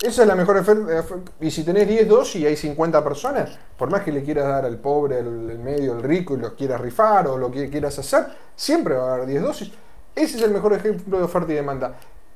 Esa 0.02 0.22
es 0.22 0.28
la 0.28 0.36
mejor 0.36 0.58
oferta. 0.58 1.04
Y 1.42 1.52
si 1.52 1.64
tenés 1.64 1.88
10 1.88 2.08
dosis 2.08 2.42
y 2.42 2.46
hay 2.46 2.56
50 2.56 3.04
personas, 3.04 3.58
por 3.78 3.90
más 3.90 4.04
que 4.04 4.12
le 4.12 4.24
quieras 4.24 4.48
dar 4.48 4.66
al 4.66 4.78
pobre, 4.78 5.18
al 5.18 5.60
medio, 5.60 5.94
al 5.94 6.04
rico 6.04 6.36
y 6.36 6.38
los 6.38 6.54
quieras 6.54 6.80
rifar 6.80 7.28
o 7.28 7.38
lo 7.38 7.52
que 7.52 7.70
quieras 7.70 7.98
hacer, 8.00 8.28
siempre 8.56 8.96
va 8.96 9.12
a 9.12 9.14
haber 9.16 9.28
10 9.28 9.42
dosis. 9.42 9.72
Ese 10.16 10.38
es 10.38 10.44
el 10.44 10.52
mejor 10.52 10.74
ejemplo 10.74 11.18
de 11.18 11.24
oferta 11.24 11.52
y 11.52 11.56
demanda. 11.56 11.96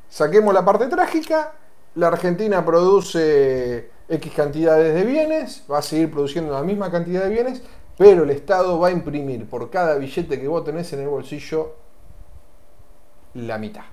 Saquemos 0.10 0.54
la 0.54 0.66
parte 0.66 0.88
trágica. 0.88 1.54
La 1.96 2.08
Argentina 2.08 2.66
produce 2.66 3.90
X 4.12 4.34
cantidades 4.34 4.94
de 4.94 5.06
bienes, 5.06 5.64
va 5.72 5.78
a 5.78 5.82
seguir 5.82 6.12
produciendo 6.12 6.54
la 6.54 6.64
misma 6.64 6.92
cantidad 6.92 7.24
de 7.24 7.30
bienes, 7.30 7.64
pero 7.98 8.24
el 8.24 8.30
Estado 8.32 8.78
va 8.78 8.90
a 8.90 8.92
imprimir 8.92 9.48
por 9.48 9.70
cada 9.70 9.96
billete 9.96 10.40
que 10.40 10.48
vos 10.48 10.66
tenés 10.66 10.92
en 10.92 11.00
el 11.00 11.08
bolsillo 11.08 11.76
la 13.36 13.58
mitad. 13.58 13.84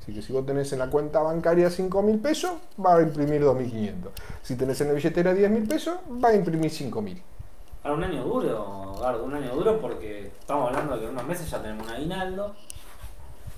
Así 0.00 0.14
que 0.14 0.22
si 0.22 0.32
vos 0.32 0.46
tenés 0.46 0.72
en 0.72 0.78
la 0.78 0.88
cuenta 0.88 1.20
bancaria 1.20 1.70
5 1.70 2.02
mil 2.02 2.20
pesos, 2.20 2.52
va 2.84 2.96
a 2.96 3.02
imprimir 3.02 3.42
2.500. 3.42 3.94
Si 4.42 4.56
tenés 4.56 4.80
en 4.80 4.88
la 4.88 4.94
billetera 4.94 5.34
10 5.34 5.50
mil 5.50 5.66
pesos, 5.66 5.96
va 6.22 6.28
a 6.28 6.34
imprimir 6.34 6.70
5 6.70 7.02
mil. 7.02 7.22
Ahora, 7.82 7.96
un 7.96 8.04
año 8.04 8.24
duro, 8.24 8.94
Gardo, 9.00 9.24
un 9.24 9.34
año 9.34 9.54
duro 9.54 9.80
porque 9.80 10.30
estamos 10.38 10.68
hablando 10.68 10.94
de 10.94 11.00
que 11.00 11.06
en 11.06 11.12
unos 11.12 11.26
meses 11.26 11.50
ya 11.50 11.60
tenemos 11.60 11.84
un 11.86 11.92
aguinaldo, 11.92 12.54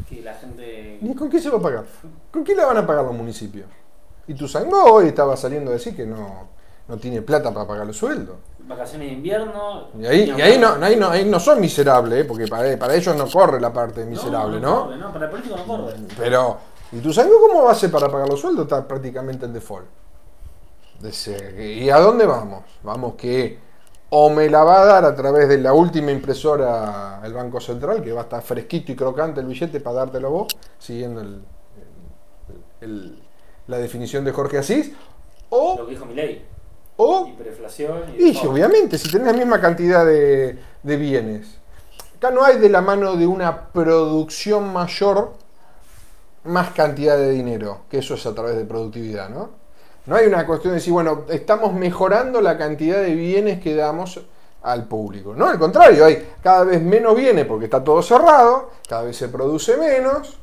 que 0.09 0.23
la 0.23 0.35
gente... 0.35 0.99
¿Y 1.03 1.15
con 1.15 1.29
qué 1.29 1.39
se 1.41 1.51
va 1.51 1.59
a 1.59 1.63
pagar? 1.63 1.85
¿Con 2.31 2.43
qué 2.43 2.55
la 2.55 2.65
van 2.65 2.79
a 2.79 2.87
pagar 2.87 3.05
los 3.05 3.15
municipios? 3.15 3.67
Y 4.27 4.35
tu 4.35 4.49
Sangó 4.49 4.85
hoy 4.85 5.09
estaba 5.09 5.37
saliendo 5.37 5.71
a 5.71 5.75
decir 5.75 5.95
que 5.95 6.07
no, 6.07 6.49
no 6.89 6.97
tiene 6.97 7.23
plata 7.23 7.53
para 7.53 7.67
pagar 7.67 7.87
los 7.87 7.97
sueldos. 7.97 8.37
Vacaciones 8.61 9.09
de 9.09 9.15
invierno... 9.15 9.89
Y 9.99 10.07
ahí, 10.07 10.31
ni 10.33 10.39
y 10.39 10.43
ahí, 10.43 10.59
no, 10.59 10.69
ahí, 10.83 10.97
no, 10.97 11.11
ahí 11.11 11.25
no 11.25 11.39
son 11.39 11.61
miserables, 11.61 12.23
¿eh? 12.23 12.25
porque 12.25 12.47
para, 12.47 12.79
para 12.79 12.95
ellos 12.95 13.15
no 13.15 13.27
corre 13.29 13.61
la 13.61 13.73
parte 13.73 14.01
de 14.01 14.07
miserable, 14.07 14.59
¿no? 14.61 14.87
corre, 14.87 14.97
no, 14.97 15.13
para 15.13 15.25
el 15.27 15.31
político 15.31 15.57
no 15.57 15.65
corre. 15.67 15.95
Pero, 16.17 16.57
¿y 16.93 16.99
tu 17.01 17.13
Sangó 17.13 17.39
cómo 17.41 17.65
va 17.65 17.71
a 17.71 17.73
hacer 17.73 17.91
para 17.91 18.09
pagar 18.09 18.29
los 18.29 18.41
sueldos? 18.41 18.65
Está 18.65 18.87
prácticamente 18.89 19.45
en 19.45 19.53
default. 19.53 19.87
¿Y 21.59 21.91
a 21.91 21.99
dónde 21.99 22.25
vamos? 22.25 22.65
Vamos 22.83 23.15
que 23.15 23.59
o 24.11 24.31
me 24.31 24.49
la 24.49 24.63
va 24.65 24.81
a 24.83 24.85
dar 24.87 25.05
a 25.05 25.15
través 25.15 25.49
de 25.49 25.59
la 25.59 25.73
última 25.75 26.13
impresora 26.13 27.21
el 27.25 27.33
Banco 27.35 27.61
Central, 27.61 28.01
que 28.03 28.13
va 28.13 28.21
a 28.21 28.25
estar 28.25 28.41
fresquito 28.43 28.93
y 28.93 28.97
crocante 28.97 29.41
el 29.41 29.47
billete 29.47 29.81
para 29.81 29.97
dártelo 29.97 30.31
vos, 30.31 30.47
siguiendo 30.79 31.21
el- 31.21 31.43
el- 32.81 33.24
la 33.67 33.79
definición 33.79 34.25
de 34.25 34.33
Jorge 34.33 34.59
Asís, 34.59 34.93
o, 35.51 35.77
Lo 35.79 35.87
que 35.87 35.93
dijo 35.93 36.07
Milei. 36.07 36.45
o 36.97 37.29
Hiperinflación 37.29 38.15
y... 38.19 38.31
y 38.31 38.47
obviamente, 38.47 38.99
si 38.99 39.11
tenés 39.11 39.29
la 39.29 39.33
misma 39.33 39.61
cantidad 39.61 40.05
de, 40.05 40.59
de 40.83 40.97
bienes. 40.97 41.59
Acá 42.17 42.31
no 42.31 42.43
hay 42.43 42.59
de 42.59 42.69
la 42.69 42.81
mano 42.81 43.17
de 43.17 43.27
una 43.27 43.69
producción 43.69 44.73
mayor 44.73 45.33
más 46.45 46.71
cantidad 46.71 47.17
de 47.17 47.31
dinero, 47.31 47.83
que 47.91 47.99
eso 47.99 48.15
es 48.15 48.27
a 48.27 48.35
través 48.35 48.57
de 48.57 48.65
productividad, 48.65 49.29
¿no? 49.29 49.51
No 50.07 50.17
hay 50.17 50.27
una 50.27 50.47
cuestión 50.47 50.73
de 50.73 50.81
decir, 50.81 50.93
bueno, 50.93 51.25
estamos 51.31 51.73
mejorando 51.73 52.41
la 52.41 52.59
cantidad 52.59 53.01
de 53.01 53.15
bienes 53.15 53.61
que 53.61 53.75
damos 53.75 54.21
al 54.63 54.87
público. 54.87 55.35
No, 55.35 55.49
al 55.49 55.59
contrario, 55.59 56.05
hay 56.05 56.29
cada 56.43 56.65
vez 56.65 56.83
menos 56.83 57.17
bienes 57.17 57.47
porque 57.47 57.67
está 57.67 57.83
todo 57.83 58.03
cerrado, 58.03 58.71
cada 58.89 59.03
vez 59.05 59.17
se 59.17 59.29
produce 59.29 59.77
menos. 59.77 60.39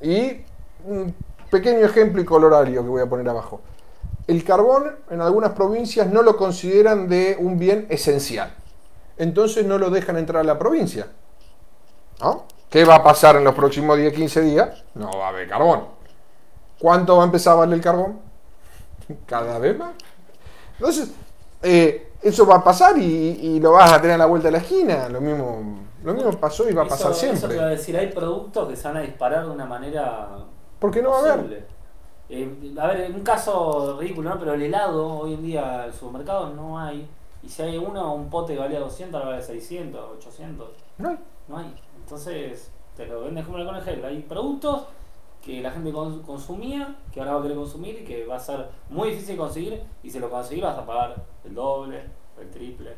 Y 0.00 0.42
un 0.86 1.14
pequeño 1.54 1.86
ejemplo 1.86 2.20
y 2.20 2.24
colorario 2.24 2.82
que 2.82 2.88
voy 2.88 3.02
a 3.02 3.06
poner 3.06 3.28
abajo. 3.28 3.60
El 4.26 4.42
carbón 4.42 4.90
en 5.10 5.20
algunas 5.20 5.52
provincias 5.52 6.06
no 6.10 6.22
lo 6.22 6.36
consideran 6.36 7.08
de 7.08 7.36
un 7.38 7.58
bien 7.58 7.86
esencial. 7.90 8.52
Entonces 9.16 9.64
no 9.64 9.78
lo 9.78 9.90
dejan 9.90 10.16
entrar 10.16 10.40
a 10.40 10.44
la 10.44 10.58
provincia. 10.58 11.06
¿No? 12.20 12.44
¿Qué 12.70 12.84
va 12.84 12.96
a 12.96 13.02
pasar 13.04 13.36
en 13.36 13.44
los 13.44 13.54
próximos 13.54 13.96
10, 13.96 14.12
15 14.12 14.40
días? 14.42 14.82
No 14.94 15.10
va 15.16 15.26
a 15.26 15.28
haber 15.28 15.48
carbón. 15.48 15.84
¿Cuánto 16.80 17.16
va 17.16 17.22
a 17.22 17.26
empezar 17.26 17.52
a 17.52 17.56
valer 17.56 17.74
el 17.74 17.80
carbón? 17.84 18.18
Cada 19.26 19.58
vez 19.60 19.78
más. 19.78 19.92
Entonces, 20.78 21.10
eh, 21.62 22.10
eso 22.22 22.44
va 22.46 22.56
a 22.56 22.64
pasar 22.64 22.98
y, 22.98 23.02
y 23.04 23.60
lo 23.60 23.72
vas 23.72 23.92
a 23.92 24.00
tener 24.00 24.14
a 24.14 24.18
la 24.18 24.26
vuelta 24.26 24.48
de 24.48 24.52
la 24.52 24.58
esquina. 24.58 25.08
Lo 25.08 25.20
mismo, 25.20 25.78
lo 26.02 26.14
mismo 26.14 26.32
pasó 26.32 26.68
y 26.68 26.72
va 26.74 26.82
a 26.82 26.88
pasar 26.88 27.12
Eso- 27.12 27.26
Eso 27.26 27.46
te 27.48 27.54
iba 27.54 27.64
a 27.64 27.68
siempre. 27.68 27.76
decir, 27.76 27.96
hay 27.96 28.08
productos 28.10 28.68
que 28.68 28.74
se 28.76 28.88
van 28.88 28.96
a 28.96 29.00
disparar 29.02 29.44
de 29.44 29.50
una 29.50 29.66
manera 29.66 30.28
Porque 30.84 31.02
no 31.02 31.10
va 31.10 31.16
a 31.16 31.20
haber. 31.32 31.66
Eh, 32.28 32.74
a 32.78 32.86
ver, 32.88 33.10
un 33.10 33.20
caso 33.22 33.96
ridículo, 33.98 34.30
¿no? 34.30 34.38
Pero 34.38 34.54
el 34.54 34.62
helado, 34.62 35.18
hoy 35.20 35.34
en 35.34 35.42
día, 35.42 35.76
en 35.84 35.88
el 35.88 35.92
supermercado 35.94 36.50
no 36.50 36.78
hay. 36.78 37.08
Y 37.42 37.48
si 37.48 37.62
hay 37.62 37.78
uno, 37.78 38.14
un 38.14 38.28
pote 38.28 38.54
que 38.54 38.58
valía 38.60 38.80
200, 38.80 39.18
ahora 39.18 39.30
vale 39.36 39.42
600, 39.42 40.10
800. 40.18 40.68
No 40.98 41.08
hay. 41.10 41.18
No 41.48 41.58
hay. 41.58 41.74
Entonces, 41.96 42.70
te 42.96 43.06
lo 43.06 43.22
vendes 43.22 43.44
como 43.46 43.58
el 43.58 43.66
conejero. 43.66 44.06
Hay 44.06 44.20
productos 44.22 44.84
que 45.42 45.60
la 45.62 45.70
gente 45.70 45.92
cons- 45.92 46.22
consumía, 46.24 46.96
que 47.12 47.20
ahora 47.20 47.32
va 47.34 47.38
a 47.40 47.42
querer 47.42 47.56
consumir 47.56 48.00
y 48.00 48.04
que 48.04 48.26
va 48.26 48.36
a 48.36 48.40
ser 48.40 48.68
muy 48.90 49.10
difícil 49.10 49.36
conseguir. 49.38 49.82
Y 50.02 50.10
si 50.10 50.18
lo 50.18 50.30
conseguís 50.30 50.64
vas 50.64 50.78
a 50.78 50.84
pagar 50.86 51.14
el 51.44 51.54
doble, 51.54 52.02
el 52.40 52.50
triple. 52.50 52.94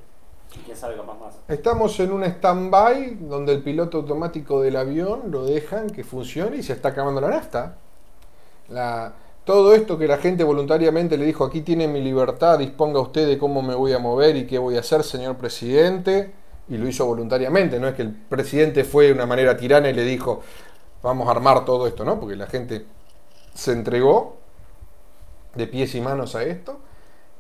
Estamos 1.49 1.99
en 2.01 2.13
un 2.13 2.25
stand-by 2.25 3.19
donde 3.21 3.53
el 3.53 3.63
piloto 3.63 3.99
automático 3.99 4.61
del 4.61 4.77
avión 4.77 5.31
lo 5.31 5.45
dejan 5.45 5.91
que 5.91 6.05
funcione 6.05 6.57
y 6.57 6.63
se 6.63 6.73
está 6.73 6.91
acabando 6.91 7.21
la 7.21 7.29
nafta. 7.29 7.77
Todo 9.45 9.75
esto 9.75 9.97
que 9.97 10.09
la 10.09 10.19
gente 10.19 10.43
voluntariamente 10.43 11.17
le 11.17 11.25
dijo, 11.25 11.45
aquí 11.45 11.61
tiene 11.61 11.87
mi 11.87 12.01
libertad, 12.01 12.59
disponga 12.59 12.99
usted 12.99 13.29
de 13.29 13.39
cómo 13.39 13.63
me 13.63 13.77
voy 13.77 13.93
a 13.93 14.01
mover 14.01 14.35
y 14.37 14.47
qué 14.47 14.59
voy 14.59 14.77
a 14.77 14.81
hacer, 14.81 15.05
señor 15.05 15.37
presidente, 15.37 16.33
y 16.69 16.77
lo 16.77 16.89
hizo 16.89 17.07
voluntariamente, 17.07 17.79
no 17.79 17.87
es 17.87 17.95
que 17.95 18.03
el 18.03 18.11
presidente 18.11 18.83
fue 18.83 19.07
de 19.07 19.13
una 19.13 19.25
manera 19.25 19.57
tirana 19.57 19.89
y 19.89 19.93
le 19.93 20.03
dijo, 20.03 20.43
vamos 21.01 21.29
a 21.29 21.31
armar 21.31 21.65
todo 21.65 21.87
esto, 21.87 22.05
¿no? 22.05 22.19
Porque 22.19 22.35
la 22.35 22.49
gente 22.49 22.87
se 23.55 23.71
entregó 23.71 24.37
de 25.55 25.69
pies 25.69 25.95
y 25.95 26.01
manos 26.01 26.35
a 26.35 26.43
esto, 26.43 26.81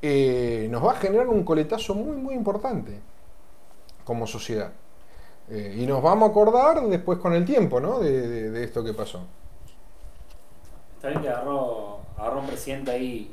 eh, 0.02 0.68
nos 0.70 0.84
va 0.84 0.92
a 0.92 0.96
generar 0.96 1.28
un 1.28 1.44
coletazo 1.44 1.94
muy, 1.94 2.16
muy 2.16 2.34
importante 2.34 3.00
como 4.04 4.26
sociedad. 4.26 4.72
Eh, 5.48 5.76
y 5.78 5.86
nos 5.86 6.02
vamos 6.02 6.28
a 6.28 6.30
acordar 6.32 6.80
después 6.88 7.18
con 7.18 7.32
el 7.32 7.44
tiempo, 7.44 7.80
¿no? 7.80 8.00
De, 8.00 8.26
de- 8.28 8.50
de 8.50 8.64
esto 8.64 8.82
que 8.84 8.92
pasó. 8.94 9.20
Está 10.96 11.08
bien 11.08 11.22
que 11.22 11.28
agarró, 11.28 12.00
agarró 12.16 12.40
un 12.40 12.46
presidente 12.46 12.90
ahí 12.90 13.32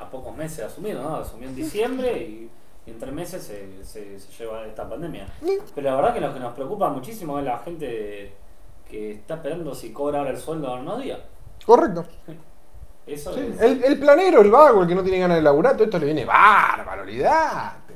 a 0.00 0.08
pocos 0.08 0.36
meses 0.36 0.58
de 0.58 0.64
asumir, 0.64 0.94
¿no? 0.96 1.16
Asumió 1.16 1.48
en 1.48 1.54
diciembre 1.56 2.16
y, 2.22 2.50
y 2.86 2.90
en 2.90 2.98
tres 2.98 3.12
meses 3.12 3.42
se, 3.42 3.84
se- 3.84 4.18
se 4.20 4.32
lleva 4.38 4.64
esta 4.66 4.88
pandemia. 4.88 5.26
Pero 5.74 5.90
la 5.90 5.96
verdad 5.96 6.14
que 6.14 6.20
lo 6.20 6.32
que 6.32 6.40
nos 6.40 6.54
preocupa 6.54 6.88
muchísimo 6.90 7.38
es 7.38 7.44
la 7.44 7.58
gente 7.58 8.32
que 8.88 9.12
está 9.12 9.34
esperando 9.34 9.74
si 9.74 9.92
cobra 9.92 10.18
ahora 10.18 10.30
el 10.30 10.38
sueldo 10.38 10.74
en 10.74 10.82
unos 10.82 11.02
días. 11.02 11.20
Correcto. 11.64 12.04
Eso 13.06 13.34
Sí, 13.34 13.40
es. 13.54 13.60
El, 13.60 13.82
el 13.84 13.98
planero, 13.98 14.40
el 14.40 14.50
vago, 14.50 14.82
el 14.82 14.88
que 14.88 14.94
no 14.94 15.02
tiene 15.02 15.18
ganas 15.18 15.36
de 15.38 15.42
laburar, 15.42 15.72
todo 15.74 15.84
esto 15.84 15.98
le 15.98 16.06
viene 16.06 16.24
bárbaro, 16.24 17.02
olvidate. 17.02 17.94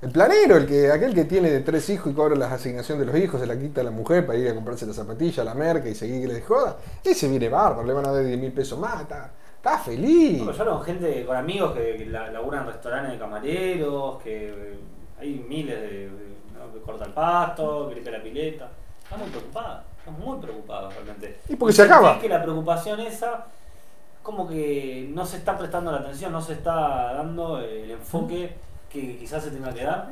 El 0.00 0.10
planero, 0.12 0.56
el 0.56 0.66
que, 0.66 0.92
aquel 0.92 1.12
que 1.14 1.24
tiene 1.24 1.58
tres 1.60 1.88
hijos 1.90 2.12
y 2.12 2.14
cobra 2.14 2.36
las 2.36 2.52
asignaciones 2.52 3.04
de 3.04 3.12
los 3.12 3.20
hijos, 3.22 3.40
se 3.40 3.46
la 3.46 3.58
quita 3.58 3.80
a 3.80 3.84
la 3.84 3.90
mujer 3.90 4.24
para 4.26 4.38
ir 4.38 4.48
a 4.48 4.54
comprarse 4.54 4.86
la 4.86 4.92
zapatilla, 4.92 5.42
la 5.42 5.54
merca 5.54 5.88
y 5.88 5.94
seguir 5.94 6.26
que 6.28 6.34
le 6.34 6.40
joda, 6.42 6.76
ese 7.02 7.28
viene 7.28 7.48
bárbaro, 7.48 7.84
le 7.86 7.92
van 7.92 8.06
a 8.06 8.12
dar 8.12 8.24
10 8.24 8.38
mil 8.38 8.52
pesos 8.52 8.78
más, 8.78 9.00
está, 9.02 9.30
está 9.56 9.78
feliz. 9.78 10.40
No, 10.42 10.52
yo 10.52 10.60
hablo 10.62 10.76
con 10.76 10.84
gente, 10.84 11.24
con 11.26 11.36
amigos 11.36 11.72
que, 11.74 11.96
que 11.96 12.06
la- 12.06 12.30
laburan 12.30 12.60
en 12.66 12.72
restaurantes 12.74 13.12
de 13.12 13.18
camareros, 13.18 14.22
que 14.22 14.48
eh, 14.50 14.78
hay 15.20 15.44
miles 15.48 15.80
de, 15.80 15.88
de- 15.88 16.36
¿no? 16.56 16.72
que 16.72 16.80
cortan 16.80 17.08
el 17.08 17.14
pasto, 17.14 17.88
que 17.88 17.96
limpian 17.96 18.18
la 18.18 18.22
pileta. 18.22 18.68
Están 19.02 19.18
muy 19.18 19.30
preocupados, 19.30 19.80
están 19.98 20.20
muy 20.20 20.38
preocupados 20.40 20.94
realmente. 20.94 21.38
Y 21.48 21.56
porque 21.56 21.72
se 21.72 21.82
sentís 21.82 21.96
acaba. 21.96 22.20
que 22.20 22.28
la 22.28 22.40
preocupación 22.42 23.00
esa, 23.00 23.46
como 24.28 24.46
que 24.46 25.08
no 25.14 25.24
se 25.24 25.38
está 25.38 25.56
prestando 25.56 25.90
la 25.90 26.00
atención, 26.00 26.30
no 26.30 26.42
se 26.42 26.52
está 26.52 27.14
dando 27.14 27.60
el 27.60 27.92
enfoque 27.92 28.54
que 28.90 29.16
quizás 29.16 29.42
se 29.42 29.50
tenga 29.50 29.72
que 29.72 29.84
dar. 29.84 30.10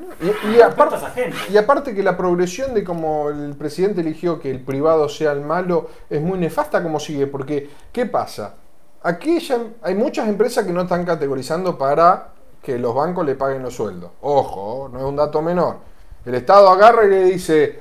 Y, 0.51 0.59
aparte, 0.59 0.97
esa 0.97 1.11
gente. 1.11 1.37
y 1.51 1.57
aparte 1.59 1.95
que 1.95 2.03
la 2.03 2.17
progresión 2.17 2.73
de 2.73 2.83
como 2.83 3.29
el 3.29 3.55
presidente 3.57 4.01
eligió 4.01 4.41
que 4.41 4.51
el 4.51 4.61
privado 4.61 5.11
sea 5.11 5.33
el 5.33 5.43
malo 5.43 5.91
es 6.09 6.23
muy 6.23 6.39
nefasta 6.39 6.83
como 6.83 6.99
sigue, 6.99 7.27
porque 7.27 7.69
¿qué 7.93 8.07
pasa? 8.07 8.55
Aquí 9.03 9.39
ya 9.39 9.59
hay 9.83 9.95
muchas 9.95 10.27
empresas 10.29 10.65
que 10.65 10.73
no 10.73 10.81
están 10.81 11.05
categorizando 11.05 11.77
para 11.77 12.29
que 12.63 12.79
los 12.79 12.95
bancos 12.95 13.27
le 13.27 13.35
paguen 13.35 13.63
los 13.63 13.75
sueldos. 13.75 14.13
Ojo, 14.23 14.89
no 14.91 14.99
es 14.99 15.05
un 15.05 15.17
dato 15.17 15.43
menor. 15.43 15.77
El 16.25 16.37
Estado 16.37 16.71
agarra 16.71 17.05
y 17.05 17.11
le 17.11 17.25
dice, 17.25 17.81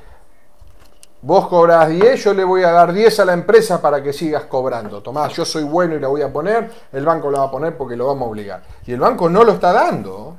vos 1.25 1.47
cobras 1.47 1.89
10, 1.89 2.23
yo 2.23 2.33
le 2.35 2.43
voy 2.43 2.61
a 2.61 2.71
dar 2.71 2.93
10 2.93 3.19
a 3.21 3.25
la 3.25 3.33
empresa 3.33 3.81
para 3.81 4.03
que 4.03 4.13
sigas 4.13 4.43
cobrando. 4.43 5.01
Tomás, 5.01 5.33
yo 5.33 5.43
soy 5.43 5.63
bueno 5.63 5.95
y 5.95 5.99
la 5.99 6.07
voy 6.07 6.21
a 6.21 6.31
poner, 6.31 6.71
el 6.93 7.03
banco 7.03 7.31
la 7.31 7.39
va 7.39 7.45
a 7.45 7.51
poner 7.51 7.75
porque 7.75 7.95
lo 7.95 8.05
vamos 8.05 8.27
a 8.27 8.29
obligar. 8.29 8.63
Y 8.85 8.93
el 8.93 8.99
banco 8.99 9.27
no 9.27 9.43
lo 9.43 9.53
está 9.53 9.73
dando. 9.73 10.37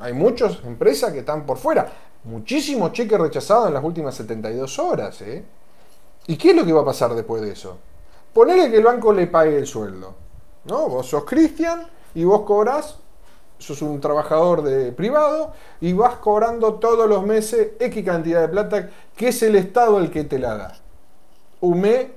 Hay 0.00 0.14
muchas 0.14 0.58
empresas 0.64 1.12
que 1.12 1.18
están 1.18 1.44
por 1.44 1.58
fuera. 1.58 1.86
Muchísimos 2.24 2.92
cheques 2.92 3.20
rechazados 3.20 3.68
en 3.68 3.74
las 3.74 3.84
últimas 3.84 4.14
72 4.14 4.78
horas. 4.78 5.20
¿eh? 5.20 5.44
¿Y 6.28 6.38
qué 6.38 6.50
es 6.50 6.56
lo 6.56 6.64
que 6.64 6.72
va 6.72 6.80
a 6.80 6.86
pasar 6.86 7.14
después 7.14 7.42
de 7.42 7.52
eso? 7.52 7.76
Ponele 8.32 8.70
que 8.70 8.78
el 8.78 8.84
banco 8.84 9.12
le 9.12 9.26
pague 9.26 9.58
el 9.58 9.66
sueldo. 9.66 10.14
¿no? 10.64 10.88
Vos 10.88 11.08
sos 11.08 11.26
Cristian 11.26 11.86
y 12.14 12.24
vos 12.24 12.40
cobrás, 12.42 12.96
sos 13.60 13.82
un 13.82 14.00
trabajador 14.00 14.62
de 14.62 14.92
privado 14.92 15.52
y 15.80 15.92
vas 15.92 16.16
cobrando 16.16 16.74
todos 16.74 17.08
los 17.08 17.24
meses 17.24 17.70
X 17.78 18.04
cantidad 18.04 18.40
de 18.42 18.48
plata 18.48 18.90
que 19.16 19.28
es 19.28 19.42
el 19.44 19.56
Estado 19.56 19.98
el 20.00 20.10
que 20.10 20.24
te 20.24 20.38
la 20.38 20.56
da. 20.56 20.72
Un 21.60 21.80
mes, 21.82 22.08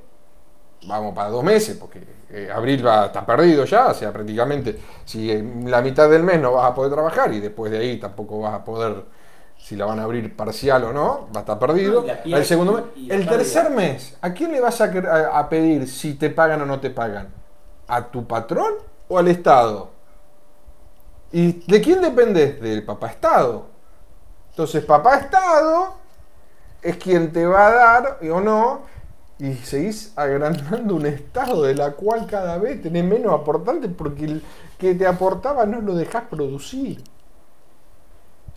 vamos 0.88 1.14
para 1.16 1.30
dos 1.30 1.44
meses, 1.44 1.78
porque 1.78 2.02
eh, 2.30 2.50
abril 2.54 2.86
va 2.86 3.06
está 3.08 3.26
perdido 3.26 3.66
ya, 3.66 3.88
o 3.88 3.94
sea, 3.94 4.12
prácticamente 4.12 4.78
si 5.06 5.32
en 5.32 5.70
la 5.70 5.82
mitad 5.82 6.10
del 6.10 6.24
mes 6.24 6.40
no 6.42 6.54
vas 6.54 6.72
a 6.72 6.76
poder 6.76 6.92
trabajar 6.94 7.34
y 7.34 7.40
después 7.40 7.72
de 7.72 7.78
ahí 7.80 8.00
tampoco 8.00 8.40
vas 8.42 8.54
a 8.56 8.64
poder, 8.66 9.04
si 9.58 9.76
la 9.76 9.86
van 9.86 10.00
a 10.00 10.04
abrir 10.04 10.36
parcial 10.36 10.84
o 10.86 10.94
no, 10.94 11.30
va 11.34 11.40
a 11.40 11.42
estar 11.42 11.60
perdido. 11.60 12.02
No, 12.32 12.38
el 12.38 12.46
segundo 12.46 12.74
mes, 12.74 12.84
el 13.10 13.28
tercer 13.30 13.70
mes, 13.72 14.18
¿a 14.22 14.34
quién 14.34 14.52
le 14.52 14.60
vas 14.62 14.82
a- 14.82 15.40
a 15.40 15.50
pedir 15.50 15.88
si 15.88 16.16
te 16.16 16.30
pagan 16.30 16.62
o 16.64 16.66
no 16.66 16.80
te 16.80 16.90
pagan? 16.90 17.30
¿A 17.88 18.08
tu 18.12 18.26
patrón 18.28 18.74
o 19.08 19.18
al 19.20 19.28
Estado? 19.30 19.92
¿Y 21.34 21.64
de 21.68 21.82
quién 21.82 22.02
dependes? 22.02 22.62
Del 22.62 22.86
papá 22.86 23.08
Estado. 23.10 23.68
Entonces, 24.52 24.86
papá 24.86 25.18
Estado 25.18 25.96
es 26.82 26.98
quien 26.98 27.34
te 27.34 27.46
va 27.46 27.68
a 27.68 27.72
dar 27.72 28.20
o 28.32 28.42
no, 28.42 28.82
y 29.40 29.56
seguís 29.56 30.14
agrandando 30.18 30.96
un 30.96 31.06
Estado 31.08 31.64
de 31.64 31.76
la 31.76 31.94
cual 31.94 32.28
cada 32.28 32.58
vez 32.60 32.82
tenés 32.82 33.04
menos 33.06 33.34
aportante 33.34 33.90
porque 33.90 34.26
el 34.26 34.44
que 34.78 34.96
te 34.96 35.08
aportaba 35.08 35.66
no 35.66 35.82
lo 35.82 35.96
dejás 35.96 36.26
producir. 36.26 37.04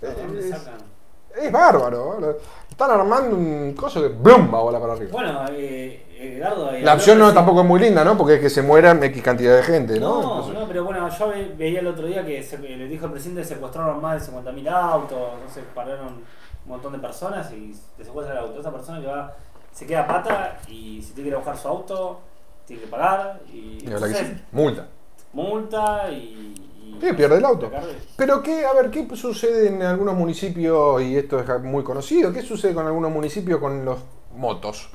¿De 0.01 0.15
dónde 0.15 0.41
Es, 0.41 0.51
sacan? 0.51 0.96
Es 1.37 1.53
bárbaro. 1.53 2.31
¿eh? 2.31 2.37
Están 2.71 2.91
armando 2.91 3.37
un 3.37 3.73
coso 3.75 4.03
que 4.03 4.09
¡blum! 4.09 4.53
va 4.53 4.59
a 4.59 4.63
volar 4.63 4.81
para 4.81 4.93
arriba. 4.95 5.11
Bueno, 5.13 5.45
eh, 5.51 6.03
Edgardo. 6.19 6.71
eh, 6.73 6.83
La 6.83 6.95
opción 6.95 7.19
no 7.19 7.33
tampoco 7.33 7.61
es 7.63 7.67
muy 7.67 7.81
linda, 7.81 8.05
¿no? 8.05 8.17
Porque 8.17 8.35
es 8.35 8.41
que 8.41 8.51
se 8.51 8.63
mueran 8.63 9.03
X 9.03 9.23
cantidad 9.23 9.57
de 9.57 9.63
gente, 9.63 9.99
¿no? 10.01 10.09
No, 10.09 10.23
Entonces- 10.39 10.55
no, 10.55 10.67
pero 10.69 10.85
bueno, 10.85 11.09
yo 11.09 11.29
ve- 11.29 11.55
veía 11.57 11.81
el 11.81 11.87
otro 11.87 12.07
día 12.07 12.25
que 12.25 12.43
se- 12.43 12.59
le 12.59 12.87
dijo 12.89 13.07
el 13.07 13.13
presidente 13.13 13.43
que 13.43 13.49
secuestraron 13.49 14.01
más 14.01 14.21
de 14.21 14.27
50.000 14.33 14.69
autos, 14.69 15.19
no 15.47 15.51
sé, 15.53 15.63
pararon 15.75 16.07
un 16.09 16.25
montón 16.71 16.93
de 16.93 16.99
personas 16.99 17.51
y 17.53 17.75
te 17.97 18.05
secuestra 18.05 18.35
el 18.35 18.41
auto. 18.41 18.61
Esa 18.61 18.73
persona 18.73 19.01
que 19.01 19.07
va, 19.07 19.35
se 19.73 19.87
queda 19.87 20.01
a 20.03 20.07
pata 20.07 20.59
y 20.69 21.01
si 21.03 21.13
tiene 21.13 21.25
que 21.25 21.29
ir 21.29 21.35
a 21.35 21.39
buscar 21.39 21.57
su 21.57 21.69
auto, 21.69 22.21
tiene 22.67 22.83
que 22.83 22.89
pagar 22.89 23.41
y 23.53 23.79
Y 23.85 23.93
ahora 23.93 24.07
que 24.07 24.13
entonces, 24.13 24.27
sí, 24.39 24.45
multa. 24.53 24.87
multa 25.33 26.11
y- 26.11 26.55
Sí, 27.01 27.13
pierde 27.13 27.37
el 27.39 27.45
auto. 27.45 27.77
Pero 28.17 28.43
qué, 28.43 28.65
a 28.65 28.73
ver, 28.73 28.91
¿qué 28.91 29.07
sucede 29.17 29.69
en 29.69 29.83
algunos 29.83 30.15
municipios? 30.15 31.03
Y 31.03 31.17
esto 31.17 31.39
es 31.41 31.63
muy 31.63 31.85
conocido. 31.85 32.33
¿Qué 32.33 32.43
sucede 32.43 32.75
con 32.75 32.87
algunos 32.87 33.11
municipios 33.11 33.61
con 33.61 33.85
los 33.85 33.99
motos? 34.35 34.91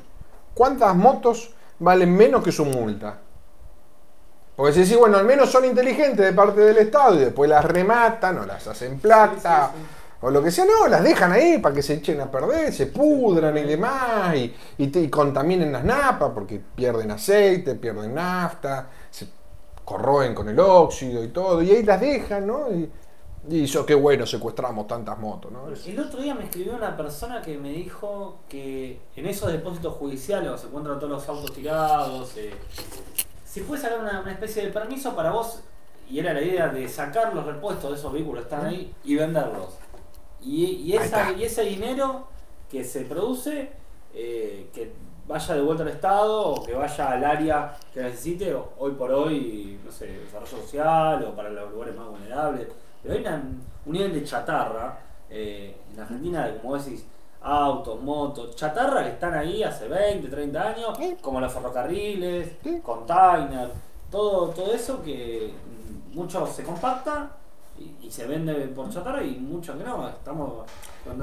¿Cuántas 0.54 0.96
motos 0.96 1.54
valen 1.80 2.16
menos 2.16 2.44
que 2.44 2.52
su 2.52 2.66
multa? 2.66 3.20
Porque 4.56 4.74
si 4.74 4.82
decís, 4.82 4.98
bueno, 4.98 5.18
al 5.18 5.26
menos 5.26 5.50
son 5.50 5.66
inteligentes 5.66 6.26
de 6.26 6.34
parte 6.34 6.62
del 6.62 6.78
Estado 6.78 7.16
y 7.16 7.20
después 7.20 7.50
las 7.50 7.66
rematan 7.66 8.40
o 8.40 8.46
las 8.46 8.68
hacen 8.68 9.00
plata 9.00 9.72
Sí, 9.74 9.80
sí, 9.80 9.86
sí. 9.86 9.98
o 10.22 10.30
lo 10.30 10.44
que 10.44 10.52
sea, 10.52 10.66
no, 10.66 10.88
las 10.88 11.04
dejan 11.04 11.32
ahí 11.32 11.58
para 11.58 11.74
que 11.74 11.82
se 11.82 11.96
echen 11.96 12.22
a 12.22 12.30
perder, 12.30 12.72
se 12.74 12.88
pudran 12.88 13.58
y 13.58 13.64
demás 13.64 14.36
y, 14.36 14.54
y 14.78 15.10
contaminen 15.10 15.72
las 15.72 15.84
napas 15.84 16.32
porque 16.34 16.60
pierden 16.76 17.10
aceite, 17.12 17.76
pierden 17.76 18.14
nafta, 18.14 18.88
corroen 19.92 20.34
con 20.34 20.48
el 20.48 20.60
óxido 20.60 21.24
y 21.24 21.28
todo, 21.30 21.62
y 21.62 21.72
ahí 21.72 21.84
las 21.84 22.00
dejan, 22.00 22.48
¿no? 22.48 22.72
Y, 22.72 22.90
y 23.50 23.64
eso, 23.64 23.86
qué 23.86 23.96
bueno, 23.96 24.26
secuestramos 24.26 24.88
tantas 24.88 25.18
motos, 25.20 25.52
¿no? 25.52 25.68
El 25.68 26.00
otro 26.00 26.22
día 26.22 26.34
me 26.36 26.46
escribió 26.46 26.76
una 26.76 26.96
persona 26.96 27.42
que 27.42 27.58
me 27.58 27.70
dijo 27.70 28.38
que 28.48 29.00
en 29.16 29.26
esos 29.26 29.52
depósitos 29.52 29.94
judiciales 29.96 30.46
donde 30.46 30.62
se 30.62 30.68
encuentran 30.68 31.00
todos 31.00 31.12
los 31.12 31.28
autos 31.28 31.52
tirados, 31.54 32.38
eh, 32.38 32.54
se 33.44 33.62
puede 33.64 33.82
sacar 33.82 34.00
una, 34.00 34.22
una 34.22 34.32
especie 34.32 34.64
de 34.66 34.72
permiso 34.72 35.16
para 35.16 35.32
vos, 35.32 35.62
y 36.10 36.20
era 36.20 36.34
la 36.34 36.42
idea 36.42 36.68
de 36.70 36.88
sacar 36.88 37.34
los 37.34 37.46
repuestos 37.46 37.92
de 37.92 37.98
esos 37.98 38.14
vehículos 38.14 38.46
que 38.46 38.54
están 38.54 38.66
ahí 38.68 38.94
y 39.04 39.16
venderlos. 39.16 39.78
Y, 40.42 40.66
y, 40.66 40.92
Ahí 40.98 41.06
esa, 41.06 41.30
está. 41.30 41.40
y 41.40 41.44
ese 41.44 41.64
dinero 41.64 42.28
que 42.70 42.84
se 42.84 43.02
produce, 43.02 43.72
eh, 44.14 44.68
que 44.74 44.94
vaya 45.32 45.56
de 45.56 45.62
vuelta 45.62 45.84
al 45.84 45.90
Estado 45.90 46.42
o 46.48 46.64
que 46.64 46.74
vaya 46.74 47.12
al 47.12 47.24
área 47.24 47.74
que 47.94 48.02
necesite, 48.02 48.56
hoy 48.78 48.92
por 48.92 49.12
hoy, 49.12 49.80
no 49.84 49.92
sé, 49.92 50.08
desarrollo 50.08 50.58
social 50.58 51.24
o 51.26 51.36
para 51.36 51.50
los 51.50 51.72
lugares 51.72 51.96
más 51.96 52.08
vulnerables. 52.08 52.68
Pero 53.02 53.16
hay 53.16 53.22
una- 53.22 53.44
un 53.86 53.92
nivel 53.94 54.14
de 54.14 54.24
chatarra 54.24 54.98
eh, 55.34 55.76
en 55.94 56.00
Argentina, 56.00 56.46
de, 56.46 56.58
como 56.58 56.78
decís, 56.78 57.06
autos, 57.42 58.02
motos, 58.02 58.56
chatarra 58.56 59.04
que 59.04 59.12
están 59.12 59.34
ahí 59.34 59.64
hace 59.64 59.88
20, 59.88 60.28
30 60.28 60.62
años, 60.62 60.98
como 61.22 61.40
los 61.40 61.52
ferrocarriles, 61.52 62.58
Sí. 62.62 62.80
container, 62.84 63.70
todo, 64.12 64.50
todo 64.50 64.74
eso 64.74 65.02
que 65.02 65.54
mm, 66.14 66.16
mucho 66.18 66.46
se 66.46 66.64
compacta 66.64 67.32
y, 68.02 68.08
y 68.08 68.12
se 68.12 68.26
vende 68.28 68.54
por 68.68 68.90
chatarra 68.90 69.24
y 69.24 69.38
mucho 69.40 69.74
no, 69.76 70.08
estamos... 70.10 70.66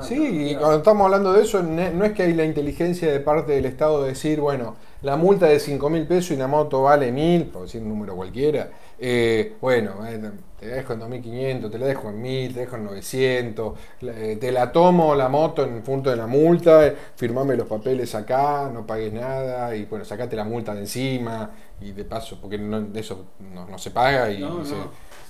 Sí, 0.02 0.50
y 0.50 0.54
cuando 0.56 0.78
estamos 0.78 1.04
hablando 1.04 1.32
de 1.32 1.42
eso, 1.42 1.62
no 1.62 2.04
es 2.04 2.12
que 2.12 2.24
hay 2.24 2.34
la 2.34 2.44
inteligencia 2.44 3.10
de 3.12 3.20
parte 3.20 3.52
del 3.52 3.64
Estado 3.66 4.02
de 4.02 4.08
decir, 4.08 4.40
bueno, 4.40 4.74
la 5.02 5.16
multa 5.16 5.46
de 5.46 5.60
5 5.60 5.88
mil 5.88 6.04
pesos 6.04 6.32
y 6.32 6.36
la 6.36 6.48
moto 6.48 6.82
vale 6.82 7.12
1000, 7.12 7.44
por 7.46 7.62
decir 7.62 7.80
un 7.82 7.88
número 7.90 8.16
cualquiera. 8.16 8.70
eh, 8.98 9.54
bueno, 9.60 10.04
eh, 10.08 10.20
te 10.58 10.66
la 10.66 10.74
dejo 10.74 10.92
en 10.94 10.98
2500, 10.98 11.70
te 11.70 11.78
la 11.78 11.86
dejo 11.86 12.08
en 12.08 12.20
1000, 12.20 12.52
te 12.52 12.60
dejo 12.60 12.74
en 12.74 12.84
900, 12.86 13.78
la- 14.00 14.12
eh, 14.18 14.36
te 14.36 14.50
la 14.50 14.72
tomo 14.72 15.14
la 15.14 15.28
moto 15.28 15.62
en 15.62 15.80
punto 15.82 16.10
de 16.10 16.16
la 16.16 16.26
multa, 16.26 16.92
firmame 17.14 17.54
los 17.56 17.68
papeles 17.68 18.12
acá, 18.16 18.68
no 18.74 18.84
pagues 18.84 19.12
nada 19.12 19.76
y 19.76 19.84
bueno, 19.84 20.04
sacate 20.04 20.34
la 20.34 20.42
multa 20.42 20.74
de 20.74 20.80
encima 20.80 21.50
y 21.80 21.92
de 21.92 22.04
paso, 22.04 22.38
porque 22.40 22.58
no- 22.58 22.80
de 22.80 22.98
eso 22.98 23.26
no, 23.54 23.66
no 23.68 23.78
se 23.78 23.92
paga 23.92 24.28
y, 24.32 24.40
No, 24.40 24.58
no, 24.58 24.64
se 24.64 24.74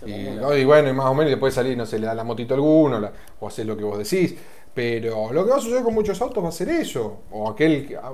y, 0.04 0.30
no, 0.30 0.54
y 0.56 0.64
bueno, 0.64 0.88
y 0.90 0.92
más 0.92 1.06
o 1.06 1.14
menos 1.14 1.30
después 1.30 1.54
salir, 1.54 1.76
no 1.76 1.86
sé, 1.86 1.98
le 1.98 2.06
da 2.06 2.14
la 2.14 2.24
motito 2.24 2.54
a 2.54 2.56
alguno 2.56 2.98
la- 3.00 3.12
o 3.40 3.48
hacer 3.48 3.66
lo 3.66 3.76
que 3.76 3.84
vos 3.84 3.98
decís. 3.98 4.34
Pero 4.74 5.32
lo 5.32 5.44
que 5.44 5.50
va 5.50 5.56
a 5.56 5.60
suceder 5.60 5.82
con 5.82 5.94
muchos 5.94 6.20
autos 6.22 6.42
va 6.44 6.48
a 6.48 6.52
ser 6.52 6.68
eso. 6.68 7.20
O 7.30 7.48
aquel 7.50 7.86
que, 7.86 7.96
ah, 7.96 8.12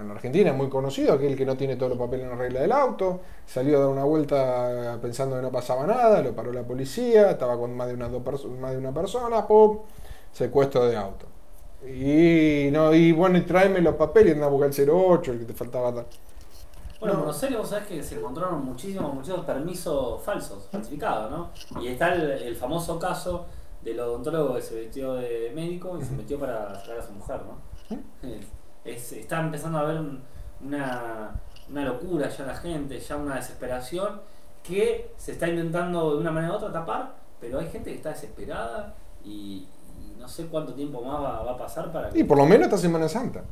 en 0.00 0.10
Argentina 0.10 0.50
es 0.50 0.56
muy 0.56 0.68
conocido, 0.68 1.12
aquel 1.14 1.36
que 1.36 1.46
no 1.46 1.56
tiene 1.56 1.76
todos 1.76 1.90
los 1.90 1.98
papeles 1.98 2.24
en 2.24 2.30
la 2.30 2.36
regla 2.36 2.60
del 2.60 2.72
auto, 2.72 3.20
salió 3.46 3.76
a 3.78 3.80
dar 3.82 3.88
una 3.90 4.04
vuelta 4.04 4.98
pensando 5.00 5.36
que 5.36 5.42
no 5.42 5.52
pasaba 5.52 5.86
nada, 5.86 6.20
lo 6.22 6.34
paró 6.34 6.52
la 6.52 6.62
policía, 6.64 7.30
estaba 7.30 7.56
con 7.56 7.76
más 7.76 7.88
de 7.88 7.94
una, 7.94 8.08
dos 8.08 8.22
más 8.60 8.72
de 8.72 8.78
una 8.78 8.92
persona, 8.92 9.46
¡pum! 9.46 9.78
secuestro 10.32 10.86
de 10.86 10.96
auto. 10.96 11.26
Y, 11.86 12.70
no, 12.72 12.94
y 12.94 13.12
bueno, 13.12 13.36
y 13.38 13.42
tráeme 13.42 13.80
los 13.80 13.94
papeles, 13.96 14.34
anda 14.34 14.46
a 14.46 14.48
buscar 14.48 14.68
el 14.70 14.74
08, 14.74 15.32
el 15.32 15.40
que 15.40 15.44
te 15.46 15.52
faltaba. 15.54 16.06
Bueno, 17.04 17.12
en 17.12 17.18
No. 17.20 17.24
Buenos 17.26 17.42
Aires 17.42 17.58
vos 17.58 17.68
sabés 17.68 17.86
que 17.86 18.02
se 18.02 18.14
encontraron 18.18 18.64
muchísimos, 18.64 19.12
muchísimos 19.14 19.44
permisos 19.44 20.22
falsos, 20.22 20.68
falsificados, 20.70 21.30
¿no? 21.30 21.50
Y 21.82 21.88
está 21.88 22.14
el, 22.14 22.22
el 22.30 22.56
famoso 22.56 22.98
caso 22.98 23.46
del 23.82 24.00
odontólogo 24.00 24.54
que 24.54 24.62
se 24.62 24.74
vestió 24.74 25.14
de 25.14 25.52
médico 25.54 25.98
y 26.00 26.04
se 26.04 26.12
metió 26.12 26.38
para 26.38 26.74
sacar 26.80 26.98
a 26.98 27.02
su 27.02 27.12
mujer, 27.12 27.40
¿no? 27.42 27.96
Es- 28.84 29.12
está 29.12 29.40
empezando 29.40 29.78
a 29.78 29.82
haber 29.82 29.98
un- 30.00 30.22
una, 30.64 31.32
una 31.70 31.84
locura 31.84 32.28
ya 32.28 32.42
en 32.44 32.48
la 32.48 32.56
gente, 32.56 32.98
ya 32.98 33.16
una 33.16 33.34
desesperación 33.36 34.20
que 34.62 35.12
se 35.18 35.32
está 35.32 35.46
intentando 35.48 36.12
de 36.14 36.20
una 36.20 36.30
manera 36.30 36.54
u 36.54 36.56
otra 36.56 36.72
tapar, 36.72 37.14
pero 37.40 37.58
hay 37.58 37.68
gente 37.68 37.90
que 37.90 37.96
está 37.96 38.10
desesperada 38.10 38.94
y, 39.22 39.66
y 40.00 40.16
no 40.18 40.26
sé 40.26 40.46
cuánto 40.46 40.72
tiempo 40.72 41.02
más 41.02 41.20
va, 41.22 41.42
va 41.42 41.52
a 41.52 41.56
pasar 41.58 41.92
para 41.92 42.08
que... 42.08 42.18
Y 42.20 42.24
por 42.24 42.38
lo 42.38 42.46
menos 42.46 42.64
esta 42.68 42.78
Semana 42.78 43.08
Santa. 43.08 43.44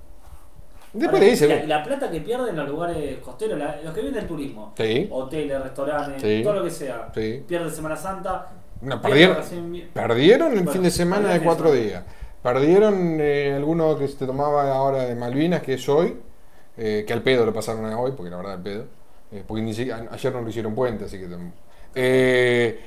Después 0.92 1.08
Ahora, 1.14 1.24
le 1.24 1.30
dice, 1.30 1.48
la, 1.66 1.78
la 1.78 1.82
plata 1.84 2.10
que 2.10 2.20
pierden 2.20 2.54
los 2.54 2.68
lugares 2.68 3.18
costeros, 3.18 3.58
la- 3.58 3.80
los 3.82 3.94
que 3.94 4.00
viven 4.00 4.14
del 4.14 4.26
turismo, 4.26 4.74
Sí. 4.76 5.08
hoteles, 5.10 5.62
restaurantes, 5.62 6.20
Sí. 6.20 6.42
todo 6.42 6.52
lo 6.54 6.64
que 6.64 6.70
sea, 6.70 7.08
Sí. 7.14 7.42
pierde 7.48 7.70
Semana 7.70 7.96
Santa. 7.96 8.48
No, 8.82 9.00
perdieron, 9.00 9.36
recién 9.36 9.72
vi- 9.72 9.88
perdieron 9.92 10.48
el 10.52 10.56
Bueno, 10.58 10.72
fin 10.72 10.82
de 10.82 10.90
semana 10.90 11.32
de 11.32 11.40
cuatro 11.40 11.72
días. 11.72 12.02
Perdieron 12.42 13.18
eh, 13.20 13.54
alguno 13.56 13.96
que 13.96 14.08
se 14.08 14.26
tomaba 14.26 14.70
ahora 14.72 15.04
de 15.04 15.14
Malvinas, 15.14 15.62
que 15.62 15.74
es 15.74 15.88
hoy, 15.88 16.18
eh, 16.76 17.04
que 17.06 17.12
al 17.12 17.22
pedo 17.22 17.46
lo 17.46 17.52
pasaron 17.54 17.86
a 17.86 17.98
hoy, 17.98 18.12
porque 18.16 18.30
la 18.30 18.36
verdad 18.38 18.52
al 18.54 18.62
pedo. 18.62 18.84
eh, 19.30 19.42
porque 19.46 19.62
ni 19.62 19.72
si- 19.72 19.90
a- 19.90 20.08
ayer 20.10 20.30
no 20.34 20.42
lo 20.42 20.48
hicieron 20.50 20.74
puente, 20.74 21.06
así 21.06 21.18
que... 21.18 21.26
eh, 21.94 22.80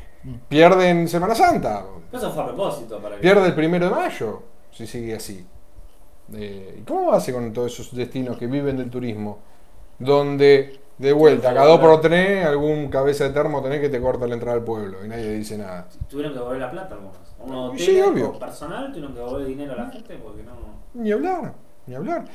pierden 0.48 1.08
Semana 1.08 1.34
Santa. 1.34 1.86
Eso 2.12 2.32
fue 2.32 2.44
a 2.44 2.46
propósito 2.48 3.00
para. 3.00 3.16
Pierde 3.18 3.48
el 3.48 3.56
primero 3.56 3.86
de 3.90 3.92
mayo, 3.96 4.44
si 4.72 4.86
sigue 4.86 5.16
así. 5.16 5.46
Eh, 6.34 6.80
¿y 6.80 6.82
¿Cómo 6.82 7.14
hace 7.14 7.32
con 7.34 7.52
todos 7.54 7.72
esos 7.74 7.96
destinos 7.96 8.38
que 8.38 8.48
viven 8.48 8.78
del 8.78 8.90
turismo? 8.90 9.40
Donde, 10.00 10.80
de 10.98 11.14
vuelta, 11.14 11.54
cada 11.54 11.68
dos 11.68 11.80
por 11.80 12.02
tres, 12.02 12.46
algún 12.46 12.90
cabeza 12.90 13.26
de 13.26 13.30
termo 13.32 13.62
tenés 13.62 13.80
que 13.82 13.90
te 13.90 14.02
corta 14.02 14.28
la 14.28 14.34
entrada 14.34 14.58
al 14.58 14.64
pueblo 14.64 15.06
y 15.06 15.08
nadie 15.08 15.32
dice 15.34 15.58
nada. 15.58 15.88
Tuvieron 16.10 16.34
que 16.34 16.40
devolver 16.40 16.62
la 16.62 16.72
plata 16.72 16.96
algunos. 16.96 17.18
Unos 17.40 17.82
Sí, 17.82 18.02
obvio. 18.02 18.38
personal 18.40 18.88
tuvieron 18.92 19.14
que 19.14 19.20
devolver 19.20 19.48
dinero 19.48 19.74
a 19.74 19.76
la 19.76 19.90
gente 19.90 20.18
porque 20.18 20.44
no. 20.44 20.54
Ni 20.96 21.12
hablar, 21.12 21.54
ni 21.86 21.96
hablar. 21.96 22.26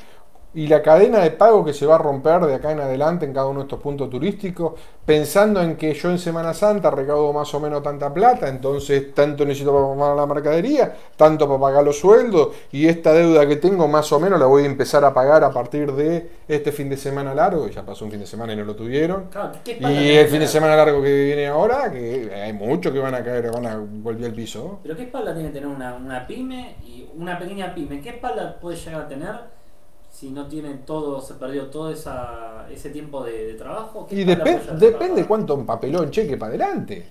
Y 0.53 0.67
la 0.67 0.81
cadena 0.81 1.19
de 1.19 1.31
pago 1.31 1.63
que 1.63 1.73
se 1.73 1.85
va 1.85 1.95
a 1.95 1.97
romper 1.97 2.41
de 2.41 2.55
acá 2.55 2.73
en 2.73 2.81
adelante 2.81 3.25
en 3.25 3.33
cada 3.33 3.47
uno 3.47 3.61
de 3.61 3.65
estos 3.67 3.79
puntos 3.79 4.09
turísticos, 4.09 4.73
pensando 5.05 5.61
en 5.61 5.77
que 5.77 5.93
yo 5.93 6.11
en 6.11 6.19
Semana 6.19 6.53
Santa 6.53 6.91
recaudo 6.91 7.31
más 7.31 7.53
o 7.53 7.59
menos 7.61 7.81
tanta 7.81 8.13
plata, 8.13 8.49
entonces 8.49 9.13
tanto 9.13 9.45
necesito 9.45 9.73
para 9.73 9.95
pagar 9.95 10.17
la 10.17 10.25
mercadería, 10.25 10.93
tanto 11.15 11.47
para 11.47 11.59
pagar 11.59 11.85
los 11.85 11.97
sueldos, 11.97 12.49
y 12.73 12.85
esta 12.85 13.13
deuda 13.13 13.47
que 13.47 13.55
tengo 13.55 13.87
más 13.87 14.11
o 14.11 14.19
menos 14.19 14.37
la 14.37 14.45
voy 14.45 14.63
a 14.63 14.65
empezar 14.65 15.05
a 15.05 15.13
pagar 15.13 15.41
a 15.45 15.51
partir 15.51 15.89
de 15.93 16.29
este 16.49 16.73
fin 16.73 16.89
de 16.89 16.97
semana 16.97 17.33
largo, 17.33 17.69
ya 17.69 17.85
pasó 17.85 18.03
un 18.03 18.11
fin 18.11 18.19
de 18.19 18.27
semana 18.27 18.51
y 18.51 18.57
no 18.57 18.65
lo 18.65 18.75
tuvieron. 18.75 19.27
Claro, 19.31 19.53
¿qué 19.63 19.71
espalda 19.71 20.01
Y 20.01 20.11
el 20.17 20.27
fin 20.27 20.39
de 20.41 20.47
semana 20.47 20.75
largo 20.75 21.01
que 21.01 21.23
viene 21.23 21.47
ahora, 21.47 21.89
que 21.89 22.29
hay 22.33 22.51
muchos 22.51 22.91
que 22.91 22.99
van 22.99 23.15
a 23.15 23.23
caer, 23.23 23.49
van 23.51 23.67
a 23.67 23.77
volver 23.77 24.25
al 24.25 24.33
piso. 24.33 24.79
Pero 24.83 24.97
¿qué 24.97 25.03
espalda 25.03 25.33
tiene 25.33 25.49
tener 25.51 25.67
una, 25.67 25.95
una 25.95 26.27
pyme 26.27 26.75
y 26.83 27.09
una 27.15 27.39
pequeña 27.39 27.73
pyme? 27.73 28.01
¿Qué 28.01 28.09
espalda 28.09 28.59
puede 28.59 28.75
llegar 28.75 29.03
a 29.03 29.07
tener 29.07 29.60
si 30.11 30.29
no 30.31 30.47
tiene 30.47 30.75
todo, 30.85 31.21
se 31.21 31.33
perdió 31.35 31.67
todo 31.67 31.91
esa, 31.91 32.67
ese 32.71 32.89
tiempo 32.91 33.23
de, 33.23 33.47
de 33.47 33.53
trabajo? 33.55 34.05
¿Qué 34.07 34.15
Y 34.15 34.23
depende 34.79 35.25
cuánto 35.25 35.53
empapeló 35.55 36.03
en 36.03 36.11
cheque 36.11 36.37
para 36.37 36.49
adelante. 36.49 37.07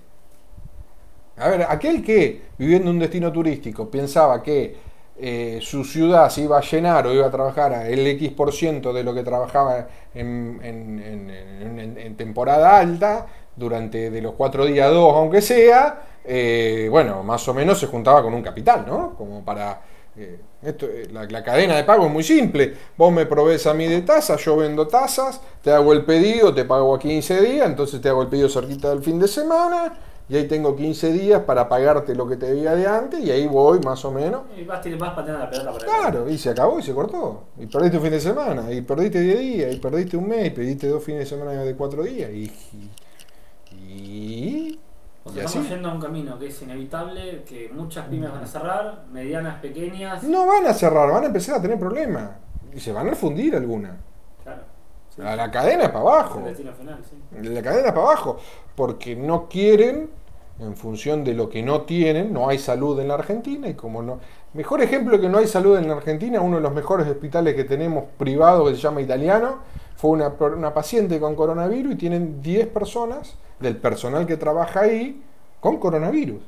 A 1.37 1.47
ver, 1.49 1.63
aquel 1.67 2.03
que 2.03 2.41
viviendo 2.57 2.91
un 2.91 2.99
destino 2.99 3.31
turístico 3.31 3.89
pensaba 3.89 4.43
que 4.43 4.75
eh, 5.17 5.59
su 5.61 5.83
ciudad 5.83 6.29
se 6.29 6.41
iba 6.41 6.57
a 6.57 6.61
llenar 6.61 7.07
o 7.07 7.13
iba 7.13 7.27
a 7.27 7.31
trabajar 7.31 7.85
el 7.87 8.05
X 8.07 8.31
por 8.31 8.51
ciento 8.53 8.91
de 8.93 9.03
lo 9.03 9.13
que 9.13 9.23
trabajaba 9.23 9.87
en- 10.13 10.59
en- 10.63 10.99
en- 10.99 11.97
en 11.97 12.15
temporada 12.17 12.77
alta, 12.79 13.27
durante 13.55 14.09
de 14.09 14.21
los 14.21 14.33
cuatro 14.33 14.65
días 14.65 14.89
dos, 14.91 15.13
aunque 15.15 15.41
sea, 15.41 16.01
eh, 16.23 16.87
bueno, 16.89 17.23
más 17.23 17.47
o 17.47 17.53
menos 17.53 17.79
se 17.79 17.87
juntaba 17.87 18.21
con 18.23 18.33
un 18.33 18.41
capital, 18.41 18.85
¿no? 18.87 19.15
Como 19.15 19.43
para... 19.43 19.81
eh, 20.21 20.39
esto, 20.63 20.85
eh, 20.87 21.07
la, 21.11 21.25
la 21.25 21.43
cadena 21.43 21.75
de 21.75 21.83
pago 21.83 22.05
es 22.05 22.11
muy 22.11 22.23
simple. 22.23 22.73
Vos 22.97 23.11
me 23.11 23.25
provees 23.25 23.65
a 23.67 23.73
mí 23.73 23.87
de 23.87 24.01
tasas, 24.01 24.43
yo 24.43 24.57
vendo 24.57 24.87
tasas, 24.87 25.41
te 25.63 25.71
hago 25.71 25.93
el 25.93 26.05
pedido, 26.05 26.53
te 26.53 26.65
pago 26.65 26.95
a 26.95 26.99
15 26.99 27.41
días, 27.41 27.67
entonces 27.67 28.01
te 28.01 28.09
hago 28.09 28.21
el 28.21 28.27
pedido 28.29 28.49
cerquita 28.49 28.89
del 28.89 29.01
fin 29.03 29.19
de 29.19 29.27
semana 29.27 29.93
y 30.29 30.37
ahí 30.37 30.47
tengo 30.47 30.75
15 30.75 31.11
días 31.11 31.41
para 31.43 31.67
pagarte 31.67 32.15
lo 32.15 32.27
que 32.27 32.37
te 32.37 32.45
debía 32.45 32.73
de 32.73 32.87
antes 32.87 33.19
y 33.19 33.31
ahí 33.31 33.47
voy 33.47 33.79
más 33.79 34.05
o 34.05 34.11
menos. 34.11 34.43
Y 34.57 34.63
vas, 34.63 34.81
tir- 34.83 34.97
vas 34.97 35.13
pateando 35.13 35.43
la 35.43 35.49
pelota 35.49 35.73
para 35.73 35.85
Claro, 35.85 36.29
y 36.29 36.37
se 36.37 36.49
acabó 36.51 36.79
y 36.79 36.83
se 36.83 36.93
cortó. 36.93 37.45
Y 37.59 37.65
perdiste 37.65 37.97
un 37.97 38.03
fin 38.03 38.11
de 38.11 38.21
semana, 38.21 38.71
y 38.71 38.81
perdiste 38.81 39.19
10 39.19 39.39
días, 39.39 39.73
y 39.73 39.77
perdiste 39.79 40.15
un 40.17 40.27
mes, 40.29 40.47
y 40.47 40.49
perdiste 40.51 40.87
dos 40.87 41.03
fines 41.03 41.21
de 41.21 41.25
semana 41.37 41.63
de 41.63 41.75
4 41.75 42.03
días, 42.03 42.29
y. 42.31 42.49
y, 42.83 42.91
y, 43.71 44.79
O 45.23 45.29
y 45.29 45.39
así. 45.39 45.45
estamos 45.45 45.69
yendo 45.69 45.89
a 45.89 45.93
un 45.93 46.01
camino 46.01 46.39
que 46.39 46.47
es 46.47 46.61
inevitable, 46.61 47.43
que 47.47 47.69
muchas 47.73 48.07
pymes 48.07 48.31
van 48.31 48.43
a 48.43 48.47
cerrar, 48.47 49.03
medianas, 49.11 49.59
pequeñas. 49.61 50.23
No 50.23 50.47
van 50.47 50.65
a 50.65 50.73
cerrar, 50.73 51.11
van 51.11 51.23
a 51.23 51.27
empezar 51.27 51.55
a 51.55 51.61
tener 51.61 51.77
problemas. 51.79 52.29
Y 52.73 52.79
se 52.79 52.91
van 52.91 53.09
a 53.09 53.15
fundir 53.15 53.55
algunas. 53.55 53.91
Claro. 54.43 54.61
Sí, 55.15 55.21
La, 55.21 55.45
sí. 55.45 55.51
cadena 55.51 55.83
es 55.83 55.89
para 55.89 55.99
abajo. 55.99 56.39
El 56.39 56.45
destino 56.45 56.73
final, 56.73 56.99
sí. 57.07 57.17
La 57.49 57.61
cadena 57.61 57.87
es 57.89 57.93
para 57.93 58.05
abajo. 58.07 58.37
Porque 58.75 59.15
no 59.15 59.47
quieren, 59.47 60.09
en 60.59 60.75
función 60.75 61.23
de 61.23 61.33
lo 61.35 61.49
que 61.49 61.61
no 61.61 61.81
tienen, 61.81 62.33
no 62.33 62.47
hay 62.49 62.57
salud 62.57 62.99
en 62.99 63.07
la 63.09 63.15
Argentina. 63.15 63.67
Y 63.67 63.73
como 63.75 64.01
no. 64.01 64.19
Mejor 64.53 64.81
ejemplo 64.81 65.19
que 65.21 65.29
no 65.29 65.37
hay 65.37 65.47
salud 65.47 65.77
en 65.77 65.87
la 65.87 65.95
Argentina, 65.95 66.41
uno 66.41 66.57
de 66.57 66.63
los 66.63 66.73
mejores 66.73 67.07
hospitales 67.07 67.55
que 67.55 67.63
tenemos 67.65 68.05
privados, 68.17 68.69
que 68.69 68.75
se 68.75 68.81
llama 68.81 69.01
Italiano, 69.01 69.59
fue 70.01 70.09
una, 70.09 70.73
paciente 70.73 71.19
con 71.19 71.35
coronavirus 71.35 71.93
y 71.93 71.95
tienen 71.95 72.41
10 72.41 72.69
personas 72.69 73.35
del 73.59 73.77
personal 73.77 74.25
que 74.25 74.35
trabaja 74.35 74.81
ahí 74.81 75.21
con 75.59 75.77
coronavirus. 75.77 76.41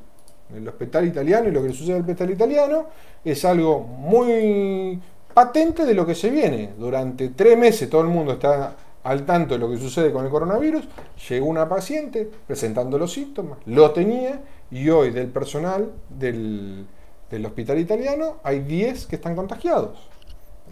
El 0.52 0.66
hospital 0.66 1.06
italiano 1.06 1.48
y 1.48 1.52
lo 1.52 1.62
que 1.62 1.68
le 1.68 1.74
sucede 1.74 1.94
al 1.94 2.00
hospital 2.00 2.30
italiano 2.30 2.86
es 3.24 3.44
algo 3.44 3.78
muy 3.78 5.00
patente 5.32 5.86
de 5.86 5.94
lo 5.94 6.04
que 6.04 6.16
se 6.16 6.30
viene. 6.30 6.70
Durante 6.76 7.28
tres 7.28 7.56
meses 7.56 7.88
todo 7.88 8.00
el 8.00 8.08
mundo 8.08 8.32
está 8.32 8.74
al 9.04 9.24
tanto 9.24 9.54
de 9.54 9.60
lo 9.60 9.70
que 9.70 9.76
sucede 9.76 10.10
con 10.10 10.24
el 10.24 10.32
coronavirus. 10.32 10.88
Llegó 11.28 11.46
una 11.46 11.68
paciente 11.68 12.28
presentando 12.48 12.98
los 12.98 13.12
síntomas, 13.12 13.58
lo 13.66 13.92
tenía 13.92 14.40
y 14.72 14.90
hoy 14.90 15.10
del 15.10 15.28
personal 15.28 15.92
del, 16.08 16.86
del 17.30 17.46
hospital 17.46 17.78
italiano 17.78 18.38
hay 18.42 18.58
10 18.58 19.06
que 19.06 19.14
están 19.14 19.36
contagiados. 19.36 20.08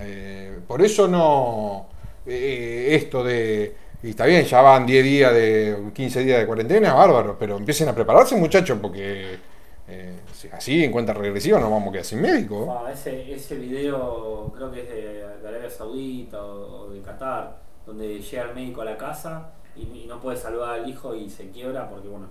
Eh, 0.00 0.58
por 0.66 0.82
eso 0.82 1.06
no 1.06 1.86
eh, 2.26 2.88
esto 2.90 3.24
de... 3.24 3.74
Y 4.02 4.10
está 4.10 4.26
bien, 4.26 4.44
ya 4.44 4.60
van 4.60 4.84
10 4.84 5.04
días 5.04 5.32
de 5.32 5.90
15 5.94 6.24
días 6.24 6.40
de 6.40 6.46
cuarentena, 6.46 6.92
bárbaro, 6.92 7.36
pero 7.38 7.56
empiecen 7.56 7.88
a 7.88 7.94
prepararse 7.94 8.34
muchachos 8.34 8.78
porque 8.82 9.38
eh, 9.86 10.18
así 10.52 10.82
en 10.82 10.90
cuenta 10.90 11.12
regresiva 11.12 11.60
nos 11.60 11.70
vamos 11.70 11.88
a 11.88 11.92
quedar 11.92 12.04
sin 12.04 12.20
médico. 12.20 12.66
Ah, 12.84 12.90
ese, 12.90 13.32
ese 13.32 13.54
video 13.56 14.52
creo 14.56 14.72
que 14.72 14.82
es 14.82 14.88
de, 14.88 15.48
Arabia 15.48 15.70
Saudita 15.70 16.42
o, 16.42 16.86
o 16.86 16.90
de 16.90 17.00
Qatar, 17.00 17.58
donde 17.86 18.20
llega 18.20 18.42
el 18.42 18.54
médico 18.56 18.82
a 18.82 18.86
la 18.86 18.96
casa 18.96 19.52
y, 19.76 19.82
y 19.82 20.06
no 20.08 20.20
puede 20.20 20.36
salvar 20.36 20.80
al 20.80 20.88
hijo 20.88 21.14
y 21.14 21.30
se 21.30 21.50
quiebra 21.50 21.88
porque, 21.88 22.08
bueno, 22.08 22.26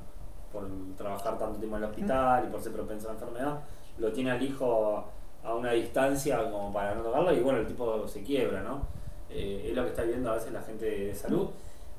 por 0.52 0.68
trabajar 0.98 1.38
tanto 1.38 1.58
tiempo 1.58 1.78
en 1.78 1.84
el 1.84 1.89
hospital 1.89 2.46
y 2.48 2.52
por 2.52 2.62
ser 2.62 2.74
propenso 2.74 3.10
a 3.10 3.14
la 3.14 3.20
enfermedad, 3.20 3.60
lo 3.98 4.12
tiene 4.12 4.32
al 4.32 4.42
hijo 4.42 5.06
a 5.44 5.56
una 5.56 5.72
distancia 5.72 6.52
como 6.52 6.72
para 6.74 6.94
no 6.96 7.02
tocarlo 7.02 7.34
y 7.34 7.39
bueno, 7.39 7.60
el 7.60 7.68
tipo 7.68 8.08
se 8.08 8.22
quiebra, 8.24 8.62
¿no? 8.62 8.86
Eh, 9.34 9.68
es 9.70 9.76
lo 9.76 9.84
que 9.84 9.90
está 9.90 10.04
viendo 10.04 10.30
a 10.32 10.36
veces 10.36 10.52
la 10.52 10.62
gente 10.62 10.86
de 10.86 11.16
salud, 11.16 11.50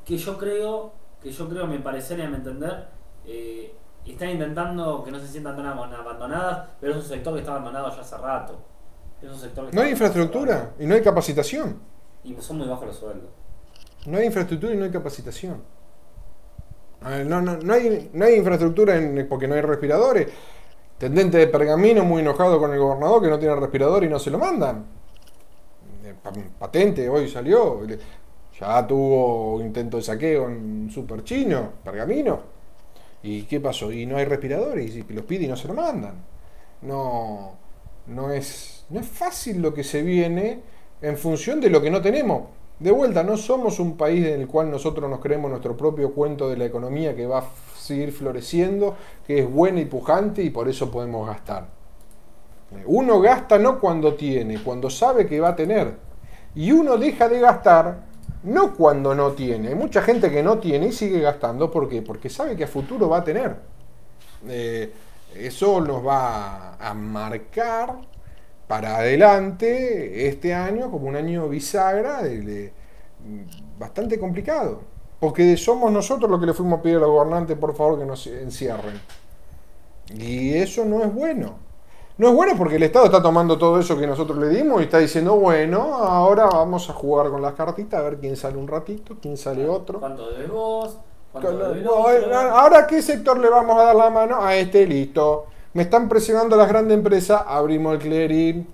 que 0.04 0.16
yo 0.18 0.36
creo, 0.38 0.92
que 1.22 1.30
yo 1.30 1.48
creo, 1.48 1.64
a 1.64 1.66
mi 1.66 1.78
parecer 1.78 2.18
y 2.18 2.22
a 2.22 2.28
mi 2.28 2.36
entender, 2.36 2.88
eh, 3.26 3.74
están 4.06 4.30
intentando 4.30 5.02
que 5.04 5.10
no 5.10 5.18
se 5.20 5.28
sientan 5.28 5.56
tan 5.56 5.66
abandonadas, 5.66 6.68
pero 6.80 6.92
es 6.92 6.98
un 6.98 7.04
sector 7.08 7.32
que 7.34 7.40
está 7.40 7.52
abandonado 7.52 7.90
ya 7.94 8.00
hace 8.00 8.16
rato. 8.18 8.58
Es 9.22 9.28
un 9.30 9.38
sector 9.38 9.70
que 9.70 9.76
No 9.76 9.82
hay 9.82 9.90
infraestructura 9.92 10.72
y 10.78 10.86
no 10.86 10.94
hay 10.94 11.02
capacitación. 11.02 11.78
Y 12.24 12.34
son 12.40 12.58
muy 12.58 12.66
bajos 12.68 12.86
los 12.88 12.96
sueldos. 12.96 13.30
No 14.06 14.18
hay 14.18 14.26
infraestructura 14.26 14.74
y 14.74 14.76
no 14.76 14.84
hay 14.84 14.90
capacitación. 14.90 15.62
No, 17.26 17.40
no, 17.40 17.56
no 17.56 17.72
hay, 17.74 18.10
no 18.12 18.24
hay 18.24 18.34
infraestructura 18.36 18.96
en- 18.96 19.26
porque 19.28 19.48
no 19.48 19.54
hay 19.54 19.60
respiradores. 19.60 20.28
Tendente 20.98 21.38
de 21.38 21.48
Pergamino 21.48 22.04
muy 22.04 22.20
enojado 22.22 22.58
con 22.60 22.72
el 22.72 22.78
gobernador 22.78 23.22
que 23.22 23.28
no 23.28 23.38
tiene 23.38 23.56
respirador 23.56 24.04
y 24.04 24.08
no 24.08 24.18
se 24.20 24.30
lo 24.30 24.38
mandan. 24.38 24.86
Eh, 26.24 26.30
pa- 26.30 26.32
Patente, 26.58 27.08
hoy 27.08 27.28
salió. 27.28 27.80
Ya 28.60 28.86
tuvo 28.86 29.60
intento 29.60 29.96
de 29.96 30.02
saqueo 30.02 30.48
en 30.48 30.90
super 30.90 31.24
chino, 31.24 31.72
Pergamino. 31.84 32.40
¿Y 33.22 33.44
qué 33.44 33.60
pasó? 33.60 33.92
Y 33.92 34.06
no 34.06 34.16
hay 34.16 34.24
respiradores 34.26 34.94
y 34.96 35.02
los 35.04 35.24
pide 35.24 35.44
y 35.46 35.48
no 35.48 35.56
se 35.56 35.68
lo 35.68 35.74
mandan. 35.74 36.16
No, 36.82 37.56
no 38.08 38.32
es, 38.32 38.86
no 38.90 39.00
es 39.00 39.08
fácil 39.08 39.62
lo 39.62 39.74
que 39.74 39.84
se 39.84 40.02
viene 40.02 40.62
en 41.02 41.16
función 41.18 41.60
de 41.60 41.70
lo 41.70 41.82
que 41.82 41.90
no 41.90 42.02
tenemos. 42.02 42.44
De 42.80 42.90
vuelta, 42.92 43.22
no 43.24 43.36
somos 43.36 43.80
un 43.80 43.96
país 43.96 44.26
en 44.26 44.40
el 44.42 44.48
cual 44.48 44.70
nosotros 44.70 45.08
nos 45.10 45.20
creemos 45.20 45.50
nuestro 45.50 45.76
propio 45.76 46.12
cuento 46.14 46.48
de 46.50 46.56
la 46.58 46.66
economía 46.66 47.16
que 47.16 47.26
va 47.26 47.40
a 47.40 47.44
seguir 47.78 48.12
floreciendo, 48.12 48.96
que 49.26 49.40
es 49.40 49.50
buena 49.50 49.80
y 49.80 49.86
pujante 49.86 50.42
y 50.42 50.50
por 50.50 50.68
eso 50.68 50.90
podemos 50.90 51.26
gastar. 51.28 51.68
Uno 52.86 53.20
gasta 53.20 53.58
no 53.58 53.78
cuando 53.78 54.14
tiene, 54.14 54.62
cuando 54.62 54.88
sabe 54.90 55.26
que 55.26 55.40
va 55.40 55.50
a 55.50 55.56
tener. 55.56 55.94
Y 56.54 56.72
uno 56.72 56.96
deja 56.98 57.28
de 57.28 57.40
gastar 57.40 57.98
no 58.44 58.74
cuando 58.74 59.14
no 59.14 59.32
tiene. 59.32 59.68
Hay 59.68 59.74
mucha 59.74 60.02
gente 60.02 60.30
que 60.30 60.42
no 60.42 60.58
tiene 60.58 60.88
y 60.88 60.92
sigue 60.92 61.20
gastando. 61.20 61.70
¿Por 61.70 61.88
qué? 61.88 62.02
Porque 62.02 62.28
sabe 62.28 62.56
que 62.56 62.64
a 62.64 62.68
futuro 62.68 63.08
va 63.08 63.18
a 63.18 63.24
tener. 63.24 63.56
Eh, 64.48 64.92
eso 65.34 65.80
nos 65.80 66.06
va 66.06 66.74
a 66.76 66.94
marcar 66.94 67.96
para 68.68 68.96
adelante 68.98 70.28
este 70.28 70.54
año 70.54 70.90
como 70.90 71.08
un 71.08 71.16
año 71.16 71.48
bisagra 71.48 72.22
de, 72.22 72.40
de- 72.42 72.72
bastante 73.78 74.18
complicado. 74.18 74.82
Porque 75.20 75.56
somos 75.56 75.92
nosotros 75.92 76.30
los 76.30 76.40
que 76.40 76.46
le 76.46 76.54
fuimos 76.54 76.78
a 76.80 76.82
pedir 76.82 76.96
a 76.96 77.00
los 77.00 77.10
gobernantes, 77.10 77.56
por 77.56 77.74
favor, 77.76 77.98
que 77.98 78.04
nos 78.06 78.26
encierren. 78.26 79.00
Y 80.14 80.54
eso 80.54 80.84
no 80.84 81.02
es 81.02 81.12
bueno. 81.12 81.58
No 82.22 82.28
es 82.28 82.34
bueno 82.36 82.52
porque 82.56 82.76
el 82.76 82.84
Estado 82.84 83.06
está 83.06 83.20
tomando 83.20 83.58
todo 83.58 83.80
eso 83.80 83.98
que 83.98 84.06
nosotros 84.06 84.38
le 84.38 84.48
dimos 84.48 84.80
y 84.80 84.84
está 84.84 84.98
diciendo, 84.98 85.34
bueno, 85.34 85.96
ahora 85.96 86.46
vamos 86.46 86.88
a 86.88 86.92
jugar 86.92 87.30
con 87.30 87.42
las 87.42 87.54
cartitas, 87.54 87.98
a 87.98 88.04
ver 88.04 88.18
quién 88.18 88.36
sale 88.36 88.56
un 88.58 88.68
ratito, 88.68 89.16
quién 89.20 89.36
sale 89.36 89.68
otro. 89.68 89.98
¿Cuánto 89.98 90.30
debes 90.30 90.48
vos? 90.48 90.98
¿Cuánto 91.32 91.50
no, 91.50 91.90
otro? 91.94 92.38
Ahora, 92.38 92.86
¿qué 92.86 93.02
sector 93.02 93.40
le 93.40 93.48
vamos 93.48 93.76
a 93.76 93.86
dar 93.86 93.96
la 93.96 94.08
mano? 94.08 94.40
A 94.40 94.54
este, 94.54 94.86
listo. 94.86 95.46
Me 95.72 95.82
están 95.82 96.08
presionando 96.08 96.54
las 96.54 96.68
grandes 96.68 96.96
empresas, 96.96 97.42
abrimos 97.44 97.94
el 97.94 97.98
clearing. 97.98 98.68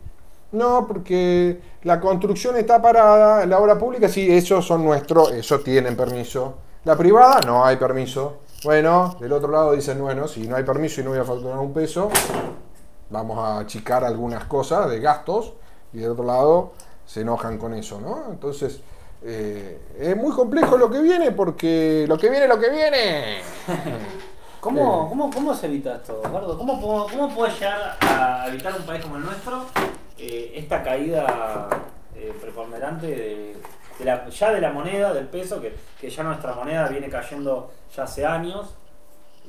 No, 0.53 0.87
porque 0.87 1.59
la 1.85 2.01
construcción 2.01 2.55
está 2.59 2.83
parada, 2.83 3.47
la 3.47 3.59
obra 3.61 3.79
pública, 3.79 4.11
sí, 4.11 4.31
esos 4.31 4.67
son 4.67 4.85
nuestros, 4.85 5.33
eso 5.33 5.61
tienen 5.61 5.97
permiso. 5.97 6.53
La 6.85 6.97
privada, 6.97 7.41
no 7.47 7.65
hay 7.65 7.79
permiso. 7.79 8.41
Bueno, 8.63 9.17
del 9.19 9.33
otro 9.33 9.51
lado 9.51 9.73
dicen, 9.73 10.03
bueno, 10.03 10.29
si 10.29 10.47
no 10.47 10.57
hay 10.57 10.65
permiso 10.65 11.01
y 11.01 11.05
no 11.05 11.11
voy 11.11 11.19
a 11.21 11.25
facturar 11.25 11.59
un 11.59 11.73
peso, 11.73 12.11
vamos 13.11 13.39
a 13.39 13.59
achicar 13.61 14.05
algunas 14.05 14.45
cosas 14.45 14.89
de 14.91 15.01
gastos 15.01 15.53
y 15.93 15.99
del 15.99 16.11
otro 16.13 16.25
lado 16.25 16.73
se 17.07 17.23
enojan 17.23 17.57
con 17.59 17.73
eso, 17.75 18.01
¿no? 18.01 18.25
Entonces, 18.31 18.81
eh, 19.23 19.81
es 19.99 20.17
muy 20.17 20.31
complejo 20.33 20.77
lo 20.77 20.91
que 20.91 21.01
viene 21.01 21.33
porque 21.33 22.05
lo 22.09 22.19
que 22.19 22.29
viene, 22.31 22.47
lo 22.47 22.59
que 22.59 22.71
viene. 22.71 23.39
¿Cómo, 24.61 24.81
Eh. 24.81 25.07
cómo, 25.09 25.31
¿Cómo 25.31 25.55
se 25.55 25.67
evita 25.67 25.95
esto, 25.97 26.21
Eduardo? 26.25 26.59
¿Cómo, 26.59 26.81
puedo- 26.81 27.07
¿Cómo 27.09 27.29
puede 27.35 27.53
llegar 27.55 27.97
a 28.01 28.49
evitar 28.49 28.75
un 28.77 28.83
país 28.85 29.03
como 29.03 29.17
el 29.17 29.25
nuestro 29.25 29.65
eh, 30.19 30.53
esta 30.57 30.83
caída 30.83 31.69
eh, 32.17 32.33
preponderante 32.41 33.07
de, 33.07 33.57
de 34.01 34.05
la, 34.05 34.29
ya 34.29 34.51
de 34.51 34.61
la 34.61 34.73
moneda, 34.73 35.15
del 35.15 35.29
peso, 35.29 35.61
que, 35.61 35.77
que 36.01 36.11
ya 36.11 36.25
nuestra 36.25 36.55
moneda 36.55 36.89
viene 36.89 37.09
cayendo 37.09 37.71
ya 37.97 38.03
hace 38.03 38.27
años? 38.27 38.75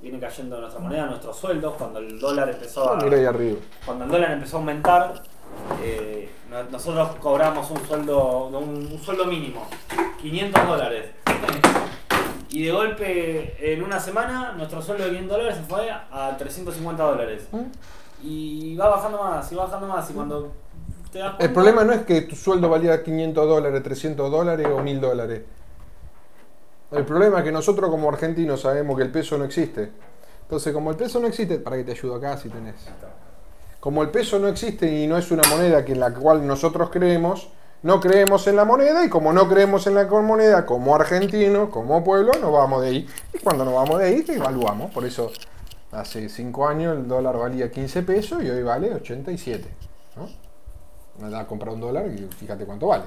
Viene 0.01 0.19
cayendo 0.19 0.59
nuestra 0.61 0.79
moneda, 0.81 1.05
nuestros 1.07 1.35
sueldos, 1.37 1.73
cuando 1.77 1.99
el 1.99 2.19
dólar 2.19 2.49
empezó 2.49 2.93
a, 2.93 2.97
Mira 2.97 3.17
ahí 3.17 3.25
arriba. 3.25 3.57
cuando 3.85 4.05
el 4.05 4.11
dólar 4.11 4.31
empezó 4.31 4.57
a 4.57 4.59
aumentar, 4.61 5.23
eh, 5.83 6.29
no- 6.49 6.63
nosotros 6.71 7.15
cobramos 7.19 7.69
un 7.71 7.85
sueldo, 7.85 8.47
un, 8.47 8.87
un 8.91 8.99
sueldo 9.03 9.25
mínimo, 9.25 9.67
500 10.21 10.67
dólares. 10.67 11.05
Y 12.51 12.63
de 12.65 12.71
golpe, 12.71 13.73
en 13.73 13.83
una 13.83 13.99
semana, 13.99 14.53
nuestro 14.53 14.81
sueldo 14.81 15.03
de 15.03 15.09
500 15.11 15.37
dólares 15.37 15.57
se 15.57 15.63
fue 15.63 15.91
a 15.91 16.35
350 16.37 17.03
dólares. 17.03 17.43
Y 18.23 18.75
va 18.75 18.89
bajando 18.89 19.21
más, 19.21 19.51
y 19.51 19.55
va 19.55 19.65
bajando 19.65 19.87
más. 19.87 20.09
Y 20.09 20.13
cuando 20.13 20.51
te 21.11 21.19
das 21.19 21.35
El 21.39 21.53
problema 21.53 21.83
no 21.83 21.93
es 21.93 22.01
que 22.05 22.21
tu 22.21 22.35
sueldo 22.35 22.67
valía 22.69 23.03
500 23.03 23.47
dólares, 23.47 23.83
300 23.83 24.31
dólares 24.31 24.67
o 24.71 24.79
1000 24.81 24.99
dólares. 25.01 25.41
El 26.91 27.05
problema 27.05 27.39
es 27.39 27.43
que 27.43 27.51
nosotros 27.51 27.89
como 27.89 28.09
argentinos 28.09 28.61
sabemos 28.61 28.97
que 28.97 29.03
el 29.03 29.11
peso 29.11 29.37
no 29.37 29.43
existe. 29.45 29.91
Entonces, 30.41 30.73
como 30.73 30.89
el 30.89 30.97
peso 30.97 31.19
no 31.19 31.27
existe, 31.27 31.59
para 31.59 31.77
que 31.77 31.83
te 31.83 31.91
ayudo 31.91 32.15
acá 32.15 32.35
si 32.37 32.49
tenés. 32.49 32.75
Como 33.79 34.01
el 34.01 34.09
peso 34.09 34.39
no 34.39 34.47
existe 34.47 34.91
y 34.91 35.07
no 35.07 35.17
es 35.17 35.29
una 35.31 35.47
moneda 35.49 35.85
que 35.85 35.93
en 35.93 35.99
la 35.99 36.13
cual 36.13 36.45
nosotros 36.45 36.89
creemos, 36.89 37.49
no 37.83 37.99
creemos 37.99 38.45
en 38.47 38.55
la 38.55 38.65
moneda 38.65 39.05
y 39.05 39.09
como 39.09 39.31
no 39.31 39.47
creemos 39.47 39.85
en 39.87 39.95
la 39.95 40.05
moneda, 40.05 40.65
como 40.65 40.95
argentinos, 40.95 41.69
como 41.69 42.03
pueblo, 42.03 42.31
nos 42.41 42.51
vamos 42.51 42.81
de 42.81 42.87
ahí. 42.87 43.09
Y 43.33 43.37
cuando 43.37 43.63
nos 43.63 43.75
vamos 43.75 43.99
de 43.99 44.05
ahí, 44.05 44.23
te 44.23 44.33
evaluamos. 44.33 44.91
Por 44.91 45.05
eso, 45.05 45.31
hace 45.91 46.27
5 46.27 46.67
años 46.67 46.97
el 46.97 47.07
dólar 47.07 47.37
valía 47.37 47.71
15 47.71 48.01
pesos 48.01 48.43
y 48.43 48.49
hoy 48.49 48.63
vale 48.63 48.93
87. 48.95 49.69
¿no? 50.17 50.27
Me 51.23 51.29
da 51.29 51.41
a 51.41 51.47
comprar 51.47 51.73
un 51.73 51.81
dólar 51.81 52.07
y 52.07 52.27
fíjate 52.35 52.65
cuánto 52.65 52.87
vale. 52.87 53.05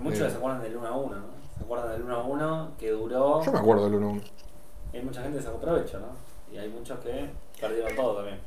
Muchos 0.00 0.20
Eh. 0.22 0.30
se 0.30 0.36
acuerdan 0.36 0.62
del 0.62 0.76
1 0.76 0.86
a 0.86 0.96
1, 0.96 1.14
¿no? 1.14 1.37
Se 1.58 1.64
acuerdan 1.64 1.90
del 1.92 2.02
1 2.02 2.14
a 2.16 2.22
1 2.24 2.70
que 2.78 2.90
duró. 2.90 3.42
Yo 3.44 3.52
me 3.52 3.58
acuerdo 3.58 3.84
del 3.84 3.94
1 3.94 4.08
1. 4.10 4.20
Hay 4.94 5.02
mucha 5.02 5.22
gente 5.22 5.38
que 5.38 5.44
sacó 5.44 5.58
provecho, 5.58 5.98
¿no? 6.00 6.06
Y 6.54 6.58
hay 6.58 6.68
muchos 6.68 6.98
que 7.00 7.28
perdieron 7.60 7.94
todo 7.94 8.16
también. 8.16 8.38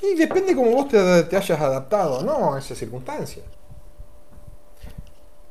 Y 0.00 0.14
depende 0.14 0.54
cómo 0.56 0.70
vos 0.72 0.88
te, 0.88 1.22
te 1.24 1.36
hayas 1.36 1.60
adaptado 1.60 2.22
¿no? 2.22 2.54
a 2.54 2.58
esa 2.58 2.74
circunstancia. 2.74 3.42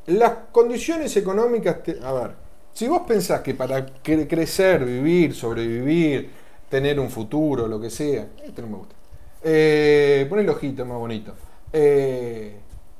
Las 0.08 0.32
condiciones 0.52 1.16
económicas, 1.16 1.84
te- 1.84 2.00
a 2.04 2.12
ver, 2.12 2.32
si 2.74 2.88
vos 2.88 3.02
pensás 3.08 3.42
que 3.42 3.54
para 3.54 3.86
cre- 4.04 4.28
crecer, 4.28 4.84
vivir, 4.84 5.34
sobrevivir, 5.36 6.32
tener 6.70 7.00
un 7.00 7.10
futuro, 7.10 7.68
lo 7.68 7.80
que 7.80 7.90
sea, 7.90 8.28
este 8.44 8.62
no 8.62 8.68
me 8.68 8.78
gusta. 8.78 8.96
Eh, 9.44 10.26
pon 10.30 10.40
el 10.40 10.50
ojito 10.50 10.86
más 10.86 10.98
bonito. 10.98 11.34
Eh, 11.72 12.58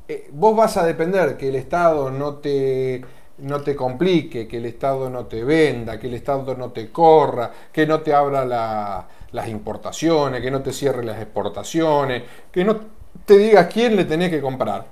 eh, 0.08 0.30
vos 0.32 0.56
vas 0.56 0.78
a 0.78 0.86
depender 0.86 1.36
que 1.38 1.50
el 1.50 1.56
Estado 1.56 2.12
no 2.12 2.36
te, 2.36 3.02
no 3.42 3.62
te 3.62 3.76
complique, 3.76 4.48
que 4.48 4.58
el 4.58 4.66
Estado 4.66 5.10
no 5.10 5.26
te 5.26 5.44
venda, 5.44 6.00
que 6.00 6.08
el 6.08 6.14
Estado 6.16 6.56
no 6.56 6.72
te 6.72 6.92
corra, 6.92 7.52
que 7.72 7.86
no 7.88 8.02
te 8.02 8.14
abra 8.14 8.46
la- 8.46 9.08
las 9.32 9.48
importaciones, 9.50 10.42
que 10.42 10.52
no 10.52 10.62
te 10.62 10.74
cierre 10.74 11.04
las 11.04 11.22
exportaciones, 11.22 12.24
que 12.52 12.64
no 12.66 12.80
te 13.26 13.38
diga 13.38 13.68
quién 13.68 13.96
le 13.96 14.06
tenés 14.06 14.30
que 14.30 14.42
comprar. 14.42 14.86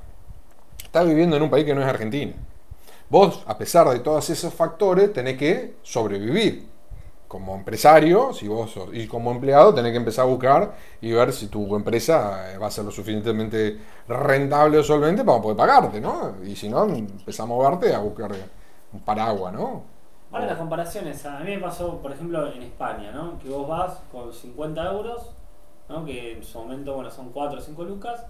Estás 0.84 1.08
viviendo 1.08 1.38
en 1.38 1.44
un 1.44 1.50
país 1.50 1.66
que 1.66 1.76
no 1.76 1.82
es 1.82 1.88
Argentina. 1.88 2.34
Vos, 3.10 3.44
a 3.48 3.58
pesar 3.58 3.90
de 3.90 4.00
todos 4.00 4.30
esos 4.30 4.54
factores, 4.54 5.14
tenés 5.14 5.38
que 5.38 5.76
sobrevivir. 5.84 6.69
Como 7.30 7.56
empresario, 7.56 8.34
si 8.34 8.48
vos 8.50 8.72
sos- 8.72 8.90
y 8.94 9.08
como 9.08 9.32
empleado, 9.32 9.74
tenés 9.74 9.92
que 9.94 9.98
empezar 10.00 10.26
a 10.26 10.30
buscar 10.30 10.76
y 11.02 11.12
ver 11.14 11.32
si 11.34 11.48
tu 11.48 11.76
empresa 11.78 12.54
eh, 12.54 12.58
va 12.58 12.68
a 12.68 12.72
ser 12.72 12.86
lo 12.86 12.92
suficientemente 12.92 13.80
rentable 14.10 14.80
o 14.80 14.84
solvente 14.84 15.24
para 15.24 15.42
poder 15.42 15.58
pagarte, 15.58 16.02
¿no? 16.02 16.36
Y 16.44 16.56
si 16.58 16.70
no, 16.70 16.86
empezás 16.86 17.42
a 17.42 17.46
moverte 17.48 17.94
a 17.96 18.00
buscar 18.00 18.32
un 18.94 19.02
paraguas, 19.02 19.54
¿no? 19.54 19.84
Ahora 20.32 20.46
las 20.46 20.58
comparaciones, 20.58 21.26
a 21.26 21.40
mí 21.40 21.56
me 21.56 21.60
pasó, 21.60 21.98
por 22.02 22.12
ejemplo, 22.12 22.52
en 22.52 22.62
España, 22.62 23.12
¿no? 23.12 23.40
Que 23.40 23.50
vos 23.50 23.68
vas 23.68 24.00
con 24.12 24.32
50 24.32 24.86
euros, 24.92 25.32
¿no? 25.88 26.06
Que 26.06 26.34
en 26.34 26.44
su 26.44 26.60
momento, 26.60 26.94
bueno, 26.96 27.10
son 27.10 27.32
4 27.32 27.60
o 27.60 27.62
5 27.62 27.84
lucas, 27.84 28.26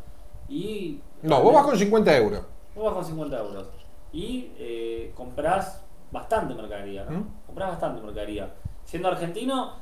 y... 0.48 1.02
No, 1.22 1.42
vos 1.42 1.54
vas 1.54 1.66
con 1.66 1.78
50 1.78 2.16
euros. 2.16 2.42
Vos 2.76 2.86
vas 2.86 2.94
con 2.94 3.06
50 3.06 3.38
euros. 3.40 3.68
Y 4.14 4.52
eh, 4.58 5.12
comprás 5.16 5.84
bastante 6.12 6.54
mercadería, 6.56 7.04
¿no? 7.06 7.20
¿Mm? 7.20 7.24
Comprás 7.46 7.70
bastante 7.72 8.02
mercadería. 8.02 8.54
Siendo 8.90 9.10
argentino, 9.10 9.74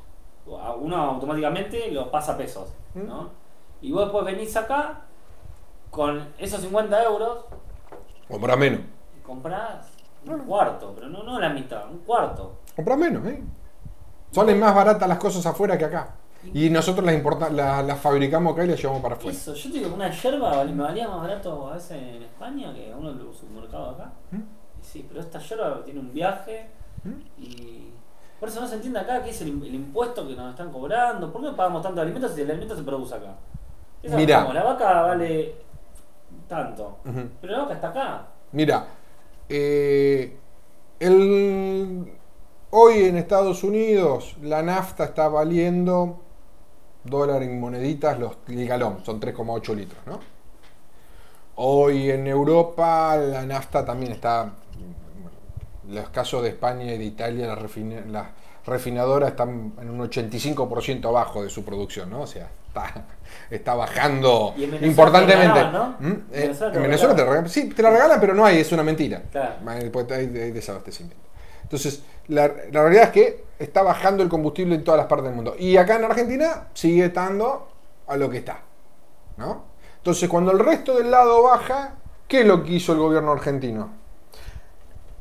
uno 0.45 0.97
automáticamente 0.97 1.89
lo 1.91 2.11
pasa 2.11 2.33
a 2.33 2.37
pesos, 2.37 2.73
¿no? 2.93 3.29
Y 3.81 3.93
vos 3.93 4.01
después 4.03 4.25
venís 4.25 4.53
acá 4.57 5.01
con 5.89 6.27
esos 6.37 6.59
50 6.59 7.03
euros 7.03 7.45
Comprás 8.27 8.57
menos. 8.57 8.81
y 9.17 9.21
comprás 9.23 9.87
un 10.25 10.39
cuarto, 10.39 10.91
pero 10.93 11.07
no, 11.07 11.23
no 11.23 11.39
la 11.39 11.47
mitad, 11.49 11.89
un 11.89 11.99
cuarto. 11.99 12.57
Comprás 12.75 12.97
menos, 12.97 13.25
¿eh? 13.27 13.41
Salen 14.31 14.59
más 14.59 14.75
baratas 14.75 15.07
las 15.07 15.17
cosas 15.19 15.45
afuera 15.45 15.77
que 15.77 15.85
acá. 15.85 16.15
Y 16.53 16.69
nosotros 16.69 17.05
las, 17.05 17.15
importa- 17.15 17.49
la- 17.49 17.81
las 17.83 17.99
fabricamos 18.01 18.51
acá 18.53 18.65
y 18.65 18.67
las 18.67 18.81
llevamos 18.81 19.01
para 19.01 19.15
afuera. 19.15 19.31
Eso, 19.37 19.53
yo 19.53 19.71
te 19.71 19.77
digo 19.77 19.89
que 19.89 19.95
una 19.95 20.11
yerba 20.11 20.63
me 20.65 20.83
valía 20.83 21.07
más 21.07 21.21
barato 21.21 21.69
a 21.69 21.75
veces 21.75 21.91
en 21.93 22.23
España 22.23 22.73
que 22.73 22.93
uno 22.93 23.13
de 23.13 23.23
los 23.23 23.37
supermercados 23.37 23.95
acá. 23.95 24.11
¿Mm? 24.31 24.35
Y 24.81 24.83
sí, 24.83 25.05
pero 25.07 25.21
esta 25.21 25.39
yerba 25.39 25.81
tiene 25.85 26.01
un 26.01 26.13
viaje 26.13 26.69
¿Mm? 27.05 27.41
y. 27.41 27.93
Por 28.39 28.49
eso 28.49 28.61
no 28.61 28.67
se 28.67 28.75
entiende 28.75 28.99
acá 28.99 29.23
qué 29.23 29.31
es 29.31 29.41
el, 29.41 29.49
el 29.63 29.75
impuesto 29.75 30.27
que 30.27 30.35
nos 30.35 30.51
están 30.51 30.71
cobrando. 30.71 31.31
¿Por 31.33 31.41
qué 31.43 31.51
pagamos 31.55 31.81
tanto 31.81 32.01
alimentos 32.01 32.33
si 32.33 32.41
el 32.41 32.49
alimento 32.51 32.75
se 32.75 32.83
produce 32.83 33.15
acá? 33.15 33.35
Como, 34.41 34.53
La 34.53 34.63
vaca 34.63 35.01
vale 35.01 35.55
tanto, 36.47 36.97
pero 37.41 37.53
la 37.53 37.59
vaca 37.63 37.73
está 37.73 37.87
acá. 37.89 38.27
Mira, 38.51 38.85
eh, 39.49 40.37
el- 40.99 42.13
hoy 42.71 43.05
en 43.05 43.17
Estados 43.17 43.63
Unidos 43.63 44.35
la 44.41 44.61
nafta 44.61 45.05
está 45.05 45.27
valiendo 45.29 46.21
dólar 47.03 47.41
en 47.43 47.59
moneditas 47.59 48.19
los, 48.19 48.37
el 48.47 48.67
galón, 48.67 49.03
son 49.03 49.19
3,8 49.19 49.73
litros, 49.73 50.01
¿no? 50.05 50.19
Hoy 51.55 52.11
en 52.11 52.27
Europa 52.27 53.15
la 53.17 53.45
nafta 53.45 53.83
también 53.83 54.11
está, 54.11 54.53
los 55.89 56.09
casos 56.09 56.43
de 56.43 56.49
España 56.49 56.85
y 56.93 56.97
de 56.97 57.03
Italia, 57.05 57.47
las 57.47 57.57
las 58.07 58.27
refinadoras 58.65 59.29
están 59.31 59.73
en 59.81 59.89
un 59.89 59.99
85% 60.09 61.05
abajo 61.07 61.41
de 61.43 61.49
su 61.49 61.63
producción, 61.63 62.09
¿no? 62.09 62.21
O 62.21 62.27
sea, 62.27 62.49
está, 62.67 63.05
está 63.49 63.75
bajando 63.75 64.53
Y 64.57 64.65
en 64.65 64.71
Venezuela 64.71 64.87
importantemente. 64.87 65.47
te 65.47 65.63
regalaban, 65.63 65.95
¿no? 66.01 66.07
¿Mm? 66.09 66.11
En 66.11 66.13
Eh, 66.13 66.41
Venezuela 66.41 66.71
te 66.73 66.77
en 66.77 66.83
Venezuela 66.83 67.15
te 67.15 67.21
regalaban. 67.21 67.45
regalan, 67.45 67.49
sí, 67.49 67.69
te 67.69 67.81
la 67.81 67.89
regalan, 67.91 68.19
pero 68.19 68.33
no 68.33 68.45
hay, 68.45 68.57
es 68.59 68.71
una 68.73 68.83
mentira. 68.83 69.21
Claro. 69.31 69.55
Hay, 69.67 69.89
pues, 69.89 70.11
hay- 70.11 70.37
hay 70.37 70.51
desabastecimiento. 70.51 71.23
Entonces, 71.63 72.03
la, 72.27 72.47
la 72.71 72.81
realidad 72.83 73.03
es 73.05 73.09
que 73.11 73.43
está 73.59 73.83
bajando 73.83 74.21
el 74.23 74.27
combustible 74.29 74.75
en 74.75 74.83
todas 74.83 74.97
las 74.97 75.07
partes 75.07 75.27
del 75.27 75.35
mundo. 75.35 75.55
Y 75.57 75.77
acá 75.77 75.95
en 75.95 76.03
Argentina 76.03 76.67
sigue 76.73 77.05
estando 77.05 77.69
a 78.07 78.17
lo 78.17 78.29
que 78.29 78.37
está. 78.39 78.59
¿no? 79.37 79.63
Entonces, 79.97 80.27
cuando 80.29 80.51
el 80.51 80.59
resto 80.59 80.97
del 80.97 81.09
lado 81.11 81.43
baja, 81.43 81.95
¿qué 82.27 82.41
es 82.41 82.45
lo 82.45 82.63
que 82.63 82.73
hizo 82.73 82.91
el 82.93 82.99
gobierno 82.99 83.31
argentino? 83.31 83.91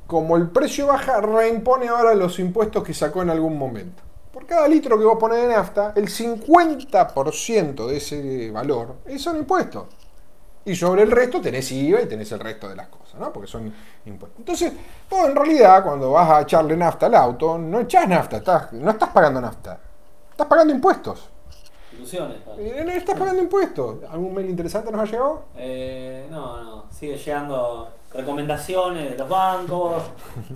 Como 0.06 0.36
el 0.36 0.50
precio 0.50 0.86
baja, 0.86 1.20
reimpone 1.20 1.88
ahora 1.88 2.14
los 2.14 2.38
impuestos 2.38 2.82
que 2.84 2.94
sacó 2.94 3.22
en 3.22 3.30
algún 3.30 3.58
momento. 3.58 4.02
Por 4.32 4.46
cada 4.46 4.68
litro 4.68 4.98
que 4.98 5.04
vos 5.04 5.18
pones 5.18 5.38
de 5.42 5.48
nafta, 5.48 5.92
el 5.96 6.08
50% 6.08 7.86
de 7.86 7.96
ese 7.96 8.50
valor 8.50 8.96
eh, 9.06 9.18
son 9.18 9.36
impuestos. 9.38 9.84
Y 10.64 10.74
sobre 10.74 11.02
el 11.02 11.10
resto 11.10 11.40
tenés 11.40 11.70
IVA 11.70 12.02
y 12.02 12.06
tenés 12.06 12.30
el 12.32 12.40
resto 12.40 12.68
de 12.68 12.74
las 12.76 12.88
cosas, 12.88 13.14
¿no? 13.20 13.32
Porque 13.32 13.46
son 13.48 13.72
impuestos. 14.04 14.38
Entonces, 14.40 14.72
vos 15.08 15.28
en 15.28 15.36
realidad, 15.36 15.82
cuando 15.84 16.10
vas 16.12 16.28
a 16.28 16.40
echarle 16.42 16.76
nafta 16.76 17.06
al 17.06 17.14
auto, 17.14 17.56
no 17.56 17.80
echás 17.80 18.08
nafta, 18.08 18.38
estás- 18.38 18.72
no 18.72 18.90
estás 18.90 19.10
pagando 19.10 19.40
nafta. 19.40 19.78
Estás 20.30 20.46
pagando 20.46 20.72
impuestos. 20.74 21.28
Ilusiones. 21.92 22.38
Eh, 22.58 22.84
Estás 22.96 23.16
pagando 23.18 23.40
impuestos. 23.42 23.98
¿Algún 24.10 24.34
mail 24.34 24.50
interesante 24.50 24.90
nos 24.90 25.00
ha 25.00 25.04
llegado? 25.04 25.44
Eh, 25.56 26.26
no, 26.30 26.62
no, 26.62 26.84
sigue 26.90 27.16
llegando 27.16 27.88
recomendaciones 28.12 29.10
de 29.10 29.16
los 29.18 29.28
bancos, 29.28 30.02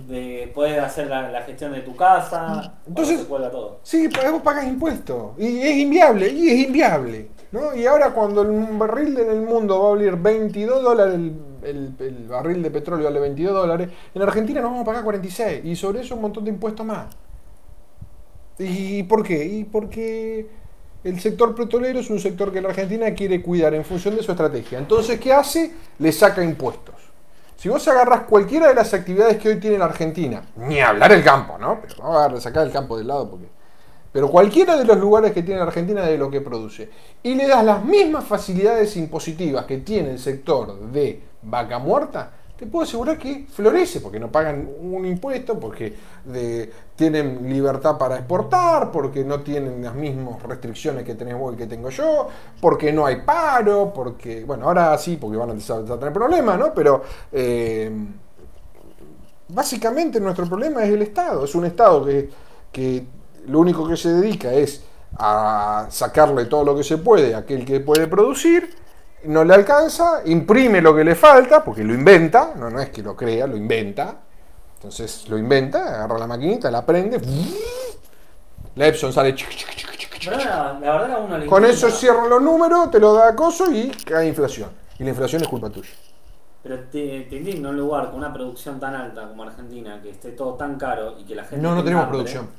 de 0.07 0.51
poder 0.53 0.79
hacer 0.79 1.07
la, 1.07 1.29
la 1.31 1.41
gestión 1.43 1.71
de 1.73 1.81
tu 1.81 1.95
casa, 1.95 2.75
Entonces- 2.87 3.25
todo. 3.27 3.79
Sí, 3.83 4.09
pero 4.13 4.33
vos 4.33 4.41
pagas 4.41 4.65
impuestos. 4.65 5.31
Y 5.37 5.59
es 5.61 5.77
inviable, 5.77 6.29
y 6.29 6.49
es 6.49 6.67
inviable. 6.67 7.27
¿no? 7.51 7.75
Y 7.75 7.85
ahora 7.85 8.11
cuando 8.11 8.41
el 8.43 8.65
barril 8.77 9.17
en 9.19 9.29
el 9.29 9.41
mundo 9.41 9.79
va 9.81 9.87
a 9.89 9.91
valer 9.91 10.15
22 10.15 10.81
dólares, 10.81 11.15
el, 11.15 11.35
el- 11.63 11.93
el 11.99 12.27
barril 12.27 12.63
de 12.63 12.71
petróleo 12.71 13.05
vale 13.05 13.19
22 13.19 13.53
dólares, 13.53 13.89
en 14.15 14.21
Argentina 14.21 14.61
nos 14.61 14.69
vamos 14.71 14.83
a 14.83 14.85
pagar 14.85 15.03
46. 15.03 15.65
Y 15.65 15.75
sobre 15.75 16.01
eso 16.01 16.15
un 16.15 16.21
montón 16.21 16.45
de 16.45 16.49
impuestos 16.51 16.85
más. 16.85 17.07
¿Y 18.59 19.03
por 19.03 19.23
qué? 19.23 19.43
Y 19.45 19.63
porque 19.65 20.47
el 21.03 21.19
sector 21.19 21.55
petrolero 21.55 21.99
es 21.99 22.09
un 22.09 22.19
sector 22.19 22.51
que 22.53 22.61
la 22.61 22.69
Argentina 22.69 23.11
quiere 23.13 23.41
cuidar 23.41 23.73
en 23.73 23.83
función 23.83 24.15
de 24.15 24.23
su 24.23 24.31
estrategia. 24.31 24.77
Entonces, 24.77 25.19
¿qué 25.19 25.33
hace? 25.33 25.71
Le 25.99 26.11
saca 26.11 26.43
impuestos. 26.43 26.95
Si 27.61 27.69
vos 27.69 27.87
agarras 27.87 28.21
cualquiera 28.21 28.69
de 28.69 28.73
las 28.73 28.91
actividades 28.91 29.37
que 29.37 29.49
hoy 29.49 29.59
tiene 29.59 29.77
la 29.77 29.85
Argentina, 29.85 30.41
ni 30.55 30.79
hablar 30.79 31.11
el 31.11 31.23
campo, 31.23 31.59
¿no? 31.59 31.79
Pero 31.79 32.09
vamos 32.09 32.39
a 32.39 32.41
sacar 32.41 32.65
el 32.65 32.73
campo 32.73 32.97
del 32.97 33.05
lado 33.05 33.29
porque. 33.29 33.45
Pero 34.11 34.31
cualquiera 34.31 34.75
de 34.75 34.83
los 34.83 34.97
lugares 34.97 35.31
que 35.31 35.43
tiene 35.43 35.59
la 35.59 35.67
Argentina 35.67 36.01
de 36.01 36.17
lo 36.17 36.31
que 36.31 36.41
produce. 36.41 36.89
Y 37.21 37.35
le 37.35 37.47
das 37.47 37.63
las 37.63 37.85
mismas 37.85 38.23
facilidades 38.23 38.97
impositivas 38.97 39.65
que 39.65 39.77
tiene 39.77 40.09
el 40.09 40.17
sector 40.17 40.75
de 40.91 41.21
vaca 41.43 41.77
muerta, 41.77 42.31
te 42.61 42.67
puedo 42.67 42.83
asegurar 42.83 43.17
que 43.17 43.47
florece, 43.51 44.01
porque 44.01 44.19
no 44.19 44.31
pagan 44.31 44.69
un 44.81 45.03
impuesto, 45.03 45.59
porque 45.59 45.95
tienen 46.95 47.49
libertad 47.49 47.97
para 47.97 48.17
exportar, 48.17 48.91
porque 48.91 49.23
no 49.23 49.39
tienen 49.39 49.83
las 49.83 49.95
mismas 49.95 50.43
restricciones 50.43 51.03
que 51.03 51.15
tenés 51.15 51.35
vos 51.39 51.55
y 51.55 51.57
que 51.57 51.65
tengo 51.65 51.89
yo, 51.89 52.27
porque 52.61 52.93
no 52.93 53.07
hay 53.07 53.21
paro, 53.21 53.91
porque, 53.91 54.43
bueno, 54.45 54.65
ahora 54.67 54.95
sí, 54.99 55.17
porque 55.19 55.37
van 55.37 55.49
a 55.49 55.53
a 55.53 55.97
tener 55.97 56.13
problemas, 56.13 56.59
¿no? 56.59 56.71
Pero 56.71 57.01
eh, 57.31 57.91
básicamente 59.47 60.19
nuestro 60.19 60.45
problema 60.45 60.83
es 60.83 60.91
el 60.91 61.01
Estado, 61.01 61.45
es 61.45 61.55
un 61.55 61.65
Estado 61.65 62.05
que, 62.05 62.29
que 62.71 63.03
lo 63.47 63.59
único 63.59 63.87
que 63.87 63.97
se 63.97 64.13
dedica 64.13 64.53
es 64.53 64.83
a 65.17 65.87
sacarle 65.89 66.45
todo 66.45 66.63
lo 66.63 66.75
que 66.75 66.83
se 66.83 66.99
puede 66.99 67.33
a 67.33 67.39
aquel 67.39 67.65
que 67.65 67.79
puede 67.79 68.05
producir, 68.05 68.80
no 69.25 69.43
le 69.43 69.53
alcanza, 69.53 70.21
imprime 70.25 70.81
lo 70.81 70.95
que 70.95 71.03
le 71.03 71.15
falta, 71.15 71.63
porque 71.63 71.83
lo 71.83 71.93
inventa, 71.93 72.53
no, 72.55 72.69
no 72.69 72.79
es 72.79 72.89
que 72.89 73.01
lo 73.01 73.15
crea, 73.15 73.47
lo 73.47 73.55
inventa, 73.55 74.15
entonces 74.75 75.27
lo 75.29 75.37
inventa, 75.37 75.95
agarra 75.95 76.17
la 76.17 76.27
maquinita, 76.27 76.71
la 76.71 76.85
prende, 76.85 77.19
la 78.75 78.87
Epson 78.87 79.13
sale, 79.13 79.35
la, 80.25 80.73
verdad 80.79 81.23
uno 81.25 81.37
le 81.37 81.45
con 81.45 81.65
eso 81.65 81.89
cierran 81.89 82.29
los 82.29 82.41
números, 82.41 82.91
te 82.91 82.99
lo 82.99 83.13
da 83.13 83.29
acoso 83.29 83.71
y 83.71 83.89
cae 83.89 84.27
inflación. 84.27 84.69
Y 84.99 85.03
la 85.03 85.09
inflación 85.09 85.41
es 85.41 85.47
culpa 85.47 85.69
tuya. 85.69 85.89
Pero 86.61 86.79
te, 86.91 87.21
te 87.21 87.37
indigna 87.37 87.69
un 87.69 87.77
lugar 87.77 88.11
con 88.11 88.19
una 88.19 88.31
producción 88.31 88.79
tan 88.79 88.93
alta 88.93 89.27
como 89.27 89.43
Argentina, 89.43 89.99
que 90.01 90.11
esté 90.11 90.31
todo 90.31 90.53
tan 90.53 90.77
caro 90.77 91.17
y 91.19 91.23
que 91.23 91.33
la 91.33 91.43
gente. 91.43 91.61
No, 91.61 91.73
no 91.73 91.83
tenemos 91.83 92.03
hambre. 92.03 92.17
producción. 92.19 92.49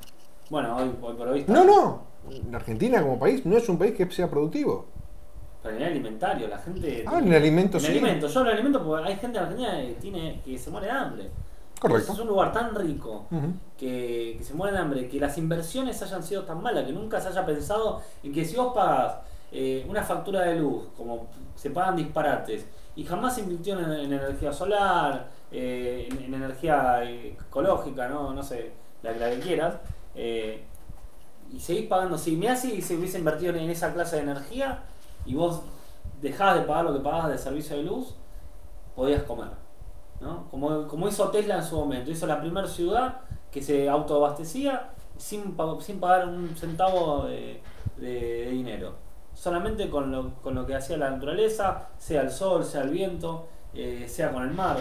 Bueno, 0.50 0.76
hoy, 0.76 0.92
hoy 1.00 1.14
por 1.14 1.28
hoy 1.28 1.40
está. 1.40 1.52
No, 1.52 1.64
no. 1.64 2.02
La 2.50 2.56
Argentina 2.56 3.00
como 3.00 3.18
país 3.18 3.46
no 3.46 3.56
es 3.56 3.68
un 3.68 3.78
país 3.78 3.94
que 3.94 4.10
sea 4.10 4.28
productivo. 4.28 4.86
Pero 5.62 5.76
en 5.76 5.82
el 5.82 5.88
alimentario, 5.88 6.48
la 6.48 6.58
gente. 6.58 7.04
Ah, 7.06 7.18
en 7.18 7.28
el 7.28 7.34
alimento 7.34 7.78
En 7.78 7.84
sí. 7.84 7.90
alimentos, 7.90 8.32
yo 8.32 8.40
hablo 8.40 8.50
de 8.50 8.54
alimentos 8.56 8.82
porque 8.82 9.08
hay 9.08 9.16
gente 9.16 9.38
en 9.38 9.44
Argentina 9.44 9.80
que, 9.80 9.96
tiene, 10.00 10.40
que 10.44 10.58
se 10.58 10.70
muere 10.70 10.86
de 10.88 10.92
hambre. 10.92 11.30
Correcto. 11.78 12.12
Es 12.12 12.18
un 12.18 12.28
lugar 12.28 12.52
tan 12.52 12.74
rico 12.74 13.26
que, 13.76 14.36
que 14.38 14.44
se 14.44 14.54
muere 14.54 14.76
de 14.76 14.82
hambre, 14.82 15.08
que 15.08 15.18
las 15.18 15.36
inversiones 15.38 16.00
hayan 16.02 16.22
sido 16.22 16.42
tan 16.44 16.62
malas, 16.62 16.84
que 16.84 16.92
nunca 16.92 17.20
se 17.20 17.28
haya 17.28 17.44
pensado 17.44 18.00
en 18.22 18.32
que 18.32 18.44
si 18.44 18.56
vos 18.56 18.72
pagas 18.72 19.16
eh, 19.50 19.84
una 19.88 20.02
factura 20.02 20.42
de 20.42 20.56
luz, 20.56 20.84
como 20.96 21.26
se 21.56 21.70
pagan 21.70 21.96
disparates, 21.96 22.66
y 22.94 23.04
jamás 23.04 23.34
se 23.34 23.40
invirtió 23.40 23.78
en, 23.78 23.90
en 23.92 24.12
energía 24.12 24.52
solar, 24.52 25.28
eh, 25.50 26.08
en, 26.10 26.22
en 26.24 26.34
energía 26.34 27.02
eh, 27.04 27.36
ecológica, 27.48 28.08
no, 28.08 28.32
no 28.32 28.42
sé, 28.42 28.72
la, 29.02 29.12
la 29.12 29.30
que 29.30 29.40
quieras, 29.40 29.74
eh, 30.14 30.62
y 31.52 31.58
seguís 31.60 31.86
pagando, 31.86 32.16
si 32.16 32.36
me 32.36 32.46
y 32.46 32.80
se 32.80 32.96
hubiese 32.96 33.18
invertido 33.18 33.54
en 33.54 33.68
esa 33.70 33.92
clase 33.92 34.16
de 34.16 34.22
energía 34.22 34.78
y 35.24 35.34
vos 35.34 35.62
dejabas 36.20 36.56
de 36.60 36.62
pagar 36.62 36.84
lo 36.84 36.92
que 36.94 37.00
pagabas 37.00 37.30
de 37.30 37.38
servicio 37.38 37.76
de 37.76 37.82
luz, 37.84 38.14
podías 38.94 39.22
comer. 39.24 39.48
¿no? 40.20 40.48
Como, 40.50 40.86
como 40.86 41.08
hizo 41.08 41.28
Tesla 41.30 41.56
en 41.56 41.64
su 41.64 41.76
momento, 41.76 42.10
hizo 42.10 42.26
la 42.26 42.40
primera 42.40 42.66
ciudad 42.68 43.20
que 43.50 43.60
se 43.62 43.88
autoabastecía 43.88 44.90
sin, 45.16 45.56
sin 45.80 46.00
pagar 46.00 46.28
un 46.28 46.54
centavo 46.56 47.24
de, 47.24 47.60
de- 47.96 48.44
de 48.44 48.50
dinero. 48.50 48.94
Solamente 49.34 49.88
con 49.90 50.12
lo, 50.12 50.34
con 50.42 50.54
lo 50.54 50.66
que 50.66 50.74
hacía 50.76 50.96
la 50.96 51.10
naturaleza, 51.10 51.88
sea 51.98 52.22
el 52.22 52.30
sol, 52.30 52.64
sea 52.64 52.82
el 52.82 52.90
viento, 52.90 53.46
eh, 53.74 54.06
sea 54.08 54.30
con 54.32 54.42
el 54.42 54.52
mar, 54.54 54.78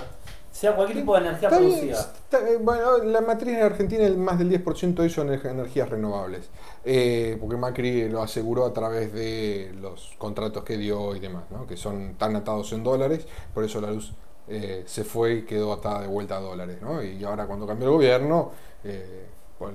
sea 0.52 0.76
cualquier 0.76 1.00
tipo 1.00 1.14
de 1.16 1.22
energía 1.22 1.48
Está 1.48 1.60
bien, 1.60 1.72
producida. 1.72 2.00
está- 2.00 2.50
eh, 2.50 2.58
bueno, 2.62 2.98
la 3.00 3.22
matriz 3.22 3.54
en 3.58 3.64
Argentina, 3.64 4.04
el 4.06 4.18
más 4.18 4.38
del 4.38 4.50
10% 4.50 5.02
de 5.02 5.08
eso 5.08 5.22
son 5.22 5.30
ener- 5.30 5.46
energías 5.50 5.90
renovables. 5.90 6.50
Eh, 6.84 7.38
porque 7.40 7.56
Macri 7.58 8.10
lo 8.10 8.22
aseguró 8.22 8.66
a 8.66 8.74
través 8.74 9.14
de 9.14 9.74
los 9.80 10.14
contratos 10.18 10.64
que 10.64 10.78
dio 10.78 11.16
y 11.16 11.20
demás, 11.20 11.44
¿no? 11.52 11.66
que 11.66 11.78
son 11.78 12.16
tan 12.16 12.36
atados 12.36 12.72
en 12.74 12.84
dólares, 12.84 13.26
por 13.54 13.64
eso 13.64 13.80
la 13.82 13.92
luz 13.92 14.14
eh, 14.48 14.84
se 14.86 15.04
fue 15.06 15.34
y 15.36 15.42
quedó 15.44 15.72
atada 15.72 16.02
de 16.02 16.08
vuelta 16.08 16.38
a 16.38 16.42
dólares. 16.42 16.78
¿no? 16.82 17.02
Y 17.02 17.24
ahora 17.24 17.46
cuando 17.48 17.66
cambió 17.66 17.88
el 17.88 17.94
gobierno, 17.94 18.52
eh, 18.84 19.28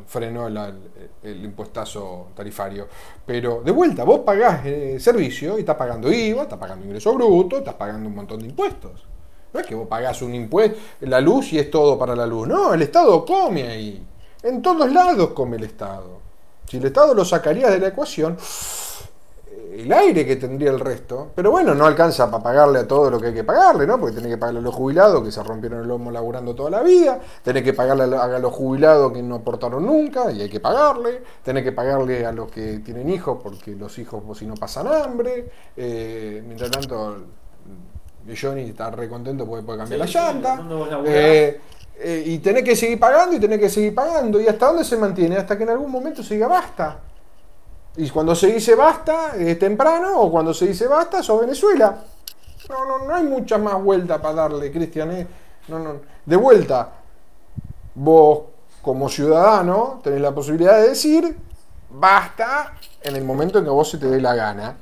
frenó 0.06 0.48
el 0.48 1.44
impuestazo 1.44 2.28
tarifario. 2.34 2.88
Pero 3.24 3.62
de 3.64 3.70
vuelta, 3.70 4.04
vos 4.04 4.20
pagás 4.20 4.66
eh, 4.66 4.98
servicio 5.00 5.56
y 5.56 5.60
estás 5.60 5.76
pagando 5.76 6.12
IVA, 6.12 6.42
estás 6.42 6.58
pagando 6.58 6.84
ingreso 6.84 7.14
bruto, 7.14 7.58
estás 7.58 7.74
pagando 7.74 8.08
un 8.08 8.14
montón 8.16 8.40
de 8.40 8.46
impuestos. 8.46 9.04
No 9.56 9.62
es 9.62 9.66
que 9.66 9.74
vos 9.74 9.88
pagás 9.88 10.20
un 10.20 10.34
impuesto, 10.34 10.78
la 11.00 11.18
luz 11.18 11.50
y 11.54 11.58
es 11.58 11.70
todo 11.70 11.98
para 11.98 12.14
la 12.14 12.26
luz. 12.26 12.46
No, 12.46 12.74
el 12.74 12.82
Estado 12.82 13.24
come 13.24 13.62
ahí. 13.66 14.06
En 14.42 14.60
todos 14.60 14.92
lados 14.92 15.30
come 15.30 15.56
el 15.56 15.64
Estado. 15.64 16.18
Si 16.68 16.76
el 16.76 16.84
Estado 16.84 17.14
lo 17.14 17.24
sacaría 17.24 17.70
de 17.70 17.78
la 17.78 17.88
ecuación, 17.88 18.36
el 19.72 19.90
aire 19.90 20.26
que 20.26 20.36
tendría 20.36 20.72
el 20.72 20.78
resto. 20.78 21.30
Pero 21.34 21.52
bueno, 21.52 21.74
no 21.74 21.86
alcanza 21.86 22.30
para 22.30 22.42
pagarle 22.42 22.80
a 22.80 22.86
todo 22.86 23.10
lo 23.10 23.18
que 23.18 23.28
hay 23.28 23.32
que 23.32 23.44
pagarle, 23.44 23.86
¿no? 23.86 23.98
Porque 23.98 24.16
tenés 24.16 24.32
que 24.32 24.36
pagarle 24.36 24.60
a 24.60 24.62
los 24.62 24.74
jubilados 24.74 25.24
que 25.24 25.32
se 25.32 25.42
rompieron 25.42 25.80
el 25.80 25.88
lomo 25.88 26.10
laburando 26.10 26.54
toda 26.54 26.68
la 26.68 26.82
vida, 26.82 27.18
tenés 27.42 27.62
que 27.62 27.72
pagarle 27.72 28.14
a 28.14 28.38
los 28.38 28.52
jubilados 28.52 29.10
que 29.10 29.22
no 29.22 29.36
aportaron 29.36 29.86
nunca 29.86 30.30
y 30.32 30.42
hay 30.42 30.50
que 30.50 30.60
pagarle, 30.60 31.22
tenés 31.42 31.64
que 31.64 31.72
pagarle 31.72 32.26
a 32.26 32.32
los 32.32 32.50
que 32.50 32.80
tienen 32.80 33.08
hijos 33.08 33.38
porque 33.42 33.70
los 33.70 33.98
hijos 33.98 34.22
si 34.36 34.44
no 34.44 34.52
pasan 34.52 34.86
hambre. 34.86 35.48
Eh, 35.74 36.42
mientras 36.46 36.70
tanto, 36.70 37.16
Johnny 38.34 38.62
está 38.62 38.90
re 38.90 39.08
contento 39.08 39.46
porque 39.46 39.64
puede 39.64 39.78
cambiar 39.78 40.00
la 40.00 40.06
llanta. 40.06 40.60
Eh, 41.04 41.60
eh, 41.98 42.22
y 42.26 42.38
tenés 42.38 42.62
que 42.62 42.76
seguir 42.76 42.98
pagando 42.98 43.36
y 43.36 43.40
tenés 43.40 43.58
que 43.58 43.68
seguir 43.68 43.94
pagando. 43.94 44.40
¿Y 44.40 44.48
hasta 44.48 44.66
dónde 44.66 44.84
se 44.84 44.96
mantiene? 44.96 45.36
Hasta 45.36 45.56
que 45.56 45.64
en 45.64 45.70
algún 45.70 45.90
momento 45.90 46.22
se 46.22 46.34
diga 46.34 46.48
basta. 46.48 46.98
Y 47.96 48.10
cuando 48.10 48.34
se 48.34 48.48
dice 48.48 48.74
basta, 48.74 49.36
es 49.36 49.58
temprano, 49.58 50.20
o 50.20 50.30
cuando 50.30 50.52
se 50.52 50.66
dice 50.66 50.86
basta, 50.86 51.22
sos 51.22 51.40
Venezuela. 51.40 51.96
No, 52.68 52.84
no, 52.84 53.06
no 53.06 53.14
hay 53.14 53.24
mucha 53.24 53.58
más 53.58 53.82
vuelta 53.82 54.20
para 54.20 54.34
darle, 54.34 54.70
Cristian. 54.70 55.12
¿eh? 55.12 55.26
No, 55.68 55.78
no. 55.78 56.00
De 56.24 56.36
vuelta, 56.36 56.90
vos 57.94 58.40
como 58.82 59.08
ciudadano 59.08 60.00
tenés 60.02 60.20
la 60.20 60.32
posibilidad 60.32 60.80
de 60.80 60.90
decir 60.90 61.36
basta 61.90 62.74
en 63.02 63.16
el 63.16 63.24
momento 63.24 63.58
en 63.58 63.64
que 63.64 63.70
vos 63.70 63.90
se 63.90 63.98
te 63.98 64.06
dé 64.06 64.20
la 64.20 64.34
gana. 64.34 64.76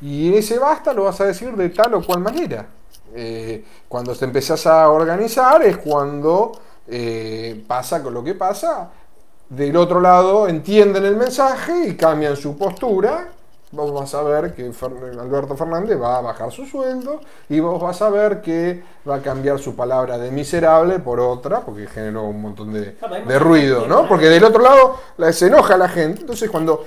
Y 0.00 0.34
ese 0.34 0.58
basta 0.58 0.92
lo 0.92 1.04
vas 1.04 1.20
a 1.20 1.24
decir 1.24 1.56
de 1.56 1.70
tal 1.70 1.94
o 1.94 2.04
cual 2.04 2.20
manera. 2.20 2.66
Eh, 3.14 3.64
cuando 3.88 4.14
te 4.14 4.24
empezás 4.24 4.66
a 4.66 4.88
organizar 4.90 5.62
es 5.62 5.78
cuando 5.78 6.52
eh, 6.86 7.64
pasa 7.66 8.02
con 8.02 8.14
lo 8.14 8.22
que 8.22 8.34
pasa 8.34 8.90
del 9.48 9.76
otro 9.76 10.00
lado 10.00 10.46
entienden 10.48 11.04
el 11.04 11.16
mensaje 11.16 11.88
y 11.88 11.96
cambian 11.96 12.36
su 12.36 12.56
postura. 12.56 13.28
Vos 13.70 13.92
vas 13.92 14.14
a 14.14 14.22
ver 14.22 14.54
que 14.54 14.72
Alberto 15.20 15.54
Fernández 15.54 16.00
va 16.00 16.16
a 16.16 16.20
bajar 16.22 16.50
su 16.50 16.64
sueldo 16.64 17.20
y 17.50 17.60
vos 17.60 17.80
vas 17.80 18.00
a 18.00 18.08
ver 18.08 18.40
que 18.40 18.82
va 19.06 19.16
a 19.16 19.20
cambiar 19.20 19.58
su 19.58 19.76
palabra 19.76 20.16
de 20.16 20.30
miserable 20.30 20.98
por 21.00 21.20
otra, 21.20 21.60
porque 21.60 21.86
generó 21.86 22.24
un 22.24 22.40
montón 22.40 22.72
de, 22.72 22.96
de 23.26 23.38
ruido, 23.38 23.86
¿no? 23.86 24.08
Porque 24.08 24.30
del 24.30 24.42
otro 24.42 24.62
lado 24.62 24.96
se 25.32 25.48
enoja 25.48 25.76
la 25.76 25.88
gente. 25.90 26.22
Entonces, 26.22 26.48
cuando 26.48 26.86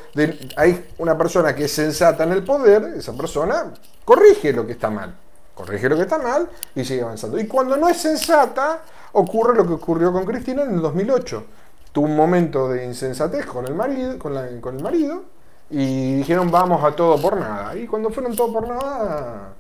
hay 0.55 0.84
una 0.97 1.15
persona 1.15 1.53
que 1.53 1.65
es 1.65 1.72
sensata 1.72 2.24
en 2.24 2.32
el 2.32 2.43
poder, 2.43 2.95
esa 2.97 3.13
persona 3.13 3.72
corrige 4.03 4.51
lo 4.51 4.65
que 4.65 4.72
está 4.72 4.89
mal. 4.89 5.13
Corrige 5.55 5.89
lo 5.89 5.95
que 5.95 6.03
está 6.03 6.17
mal 6.17 6.49
y 6.75 6.83
sigue 6.83 7.01
avanzando. 7.01 7.39
Y 7.39 7.47
cuando 7.47 7.77
no 7.77 7.89
es 7.89 7.97
sensata, 7.97 8.81
ocurre 9.13 9.55
lo 9.55 9.67
que 9.67 9.73
ocurrió 9.73 10.11
con 10.11 10.25
Cristina 10.25 10.63
en 10.63 10.75
el 10.75 10.81
2008 10.81 11.43
tuvo 11.91 12.05
un 12.05 12.15
momento 12.15 12.69
de 12.69 12.85
insensatez 12.85 13.45
con 13.45 13.65
el 13.65 13.75
marido, 13.75 14.17
con, 14.17 14.33
con 14.61 14.77
el 14.77 14.83
marido 14.83 15.23
y 15.69 16.15
dijeron 16.15 16.51
vamos 16.51 16.83
a 16.83 16.95
todo 16.95 17.21
por 17.21 17.37
nada. 17.37 17.75
Y 17.75 17.87
cuando 17.87 18.09
fueron 18.09 18.35
todo 18.35 18.53
por 18.53 18.67
nada, 18.67 19.53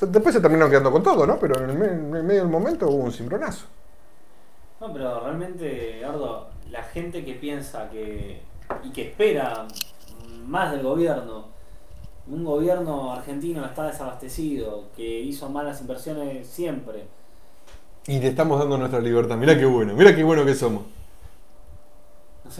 después 0.00 0.34
se 0.34 0.40
terminaron 0.40 0.70
quedando 0.70 0.92
con 0.92 1.02
todo, 1.02 1.26
¿no? 1.26 1.38
Pero 1.38 1.62
en 1.62 1.70
el, 1.70 2.22
medio 2.24 2.42
del 2.42 2.50
momento 2.50 2.88
hubo 2.88 3.04
un 3.04 3.12
cimbronazo. 3.12 3.66
No, 4.80 4.92
pero 4.92 5.20
realmente, 5.20 6.04
Ardo, 6.04 6.50
la 6.70 6.82
gente 6.84 7.24
que 7.24 7.34
piensa 7.34 7.88
que 7.90 8.42
y 8.84 8.90
que 8.90 9.08
espera 9.08 9.66
más 10.46 10.72
del 10.72 10.82
gobierno, 10.82 11.46
un 12.30 12.44
gobierno 12.44 13.12
argentino 13.12 13.64
está 13.64 13.86
desabastecido, 13.86 14.84
que 14.96 15.20
hizo 15.20 15.48
malas 15.48 15.80
inversiones 15.80 16.46
siempre. 16.46 17.06
Y 18.06 18.18
le 18.20 18.28
estamos 18.28 18.58
dando 18.58 18.78
nuestra 18.78 19.00
libertad. 19.00 19.36
Mira 19.36 19.56
qué 19.56 19.66
bueno, 19.66 19.94
mira 19.94 20.14
qué 20.14 20.22
bueno 20.22 20.44
que 20.44 20.54
somos. 20.54 20.82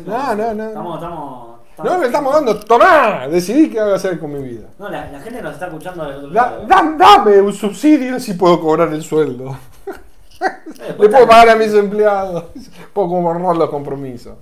No, 0.05 0.35
no, 0.35 0.55
no, 0.55 0.69
Estamos, 0.69 0.95
estamos, 0.97 1.59
No, 1.83 1.99
le 1.99 2.07
estamos 2.07 2.35
dando, 2.35 2.61
tomá, 2.61 3.27
decidí 3.29 3.71
qué 3.71 3.81
voy 3.81 3.93
a 3.93 3.95
hacer 3.95 4.19
con 4.19 4.33
mi 4.33 4.43
vida. 4.43 4.67
No, 4.79 4.89
la, 4.89 5.11
la 5.11 5.21
gente 5.21 5.41
nos 5.41 5.55
está 5.55 5.67
escuchando 5.67 6.05
del 6.05 6.17
otro 6.17 6.31
lado. 6.31 6.67
dame 6.67 7.41
un 7.41 7.53
subsidio 7.53 8.21
si 8.21 8.35
puedo 8.35 8.61
cobrar 8.61 8.93
el 8.93 9.03
sueldo. 9.03 9.57
Le 10.99 11.09
puedo 11.09 11.27
pagar 11.27 11.51
a 11.51 11.57
mis 11.57 11.73
empleados. 11.75 12.45
Puedo 12.93 13.09
cobrar 13.09 13.57
los 13.57 13.71
compromisos. 13.71 14.37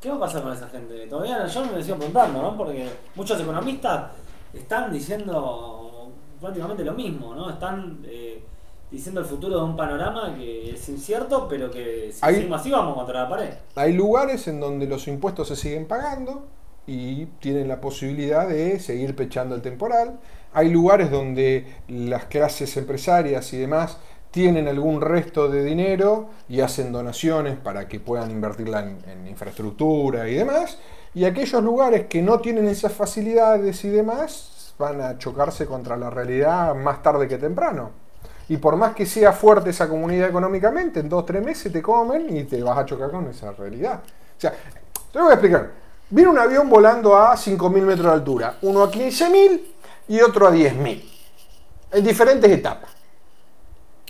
¿Qué 0.00 0.10
va 0.10 0.16
a 0.16 0.20
pasar 0.20 0.42
con 0.42 0.52
esa 0.52 0.68
gente? 0.68 1.06
Todavía 1.06 1.46
yo 1.46 1.64
me 1.66 1.82
sigo 1.82 1.96
preguntando, 1.96 2.42
¿no? 2.42 2.56
Porque 2.56 2.88
muchos 3.14 3.40
economistas 3.40 4.10
están 4.54 4.92
diciendo 4.92 6.10
prácticamente 6.40 6.84
lo 6.84 6.92
mismo, 6.92 7.34
¿no? 7.34 7.50
Están 7.50 8.00
eh, 8.04 8.42
diciendo 8.90 9.20
el 9.20 9.26
futuro 9.26 9.58
de 9.58 9.64
un 9.64 9.76
panorama 9.76 10.34
que 10.36 10.70
es 10.70 10.88
incierto, 10.88 11.48
pero 11.48 11.70
que 11.70 12.10
si 12.12 12.20
seguimos 12.20 12.60
así 12.60 12.70
vamos 12.70 12.94
contra 12.94 13.22
la 13.22 13.28
pared. 13.28 13.50
Hay 13.74 13.92
lugares 13.92 14.46
en 14.48 14.60
donde 14.60 14.86
los 14.86 15.08
impuestos 15.08 15.48
se 15.48 15.56
siguen 15.56 15.86
pagando 15.86 16.46
y 16.86 17.26
tienen 17.40 17.68
la 17.68 17.80
posibilidad 17.80 18.48
de 18.48 18.78
seguir 18.80 19.16
pechando 19.16 19.54
el 19.54 19.62
temporal. 19.62 20.18
Hay 20.52 20.70
lugares 20.70 21.10
donde 21.10 21.66
las 21.88 22.26
clases 22.26 22.76
empresarias 22.76 23.52
y 23.52 23.58
demás 23.58 23.98
tienen 24.30 24.66
algún 24.66 25.00
resto 25.00 25.48
de 25.48 25.62
dinero 25.62 26.30
y 26.48 26.60
hacen 26.60 26.90
donaciones 26.90 27.56
para 27.56 27.86
que 27.86 28.00
puedan 28.00 28.30
invertirla 28.30 28.80
en, 28.80 28.98
en 29.08 29.28
infraestructura 29.28 30.28
y 30.28 30.34
demás. 30.34 30.78
Y 31.14 31.24
aquellos 31.24 31.62
lugares 31.62 32.06
que 32.06 32.22
no 32.22 32.40
tienen 32.40 32.66
esas 32.68 32.92
facilidades 32.92 33.84
y 33.84 33.88
demás 33.90 34.74
van 34.78 35.00
a 35.00 35.18
chocarse 35.18 35.66
contra 35.66 35.96
la 35.96 36.10
realidad 36.10 36.74
más 36.74 37.02
tarde 37.02 37.28
que 37.28 37.38
temprano. 37.38 37.90
Y 38.48 38.56
por 38.56 38.76
más 38.76 38.94
que 38.94 39.06
sea 39.06 39.32
fuerte 39.32 39.70
esa 39.70 39.88
comunidad 39.88 40.28
económicamente, 40.28 41.00
en 41.00 41.08
dos 41.08 41.22
o 41.22 41.24
tres 41.24 41.44
meses 41.44 41.72
te 41.72 41.82
comen 41.82 42.36
y 42.36 42.44
te 42.44 42.62
vas 42.62 42.78
a 42.78 42.86
chocar 42.86 43.10
con 43.10 43.28
esa 43.28 43.52
realidad. 43.52 44.00
O 44.36 44.40
sea, 44.40 44.52
te 45.12 45.18
voy 45.18 45.30
a 45.30 45.34
explicar. 45.34 45.70
Viene 46.10 46.30
un 46.30 46.38
avión 46.38 46.68
volando 46.68 47.16
a 47.16 47.34
5.000 47.34 47.70
metros 47.82 48.06
de 48.06 48.12
altura, 48.12 48.58
uno 48.62 48.82
a 48.82 48.90
15.000 48.90 49.62
y 50.08 50.20
otro 50.20 50.46
a 50.46 50.52
10.000, 50.52 51.04
en 51.92 52.04
diferentes 52.04 52.50
etapas. 52.50 52.90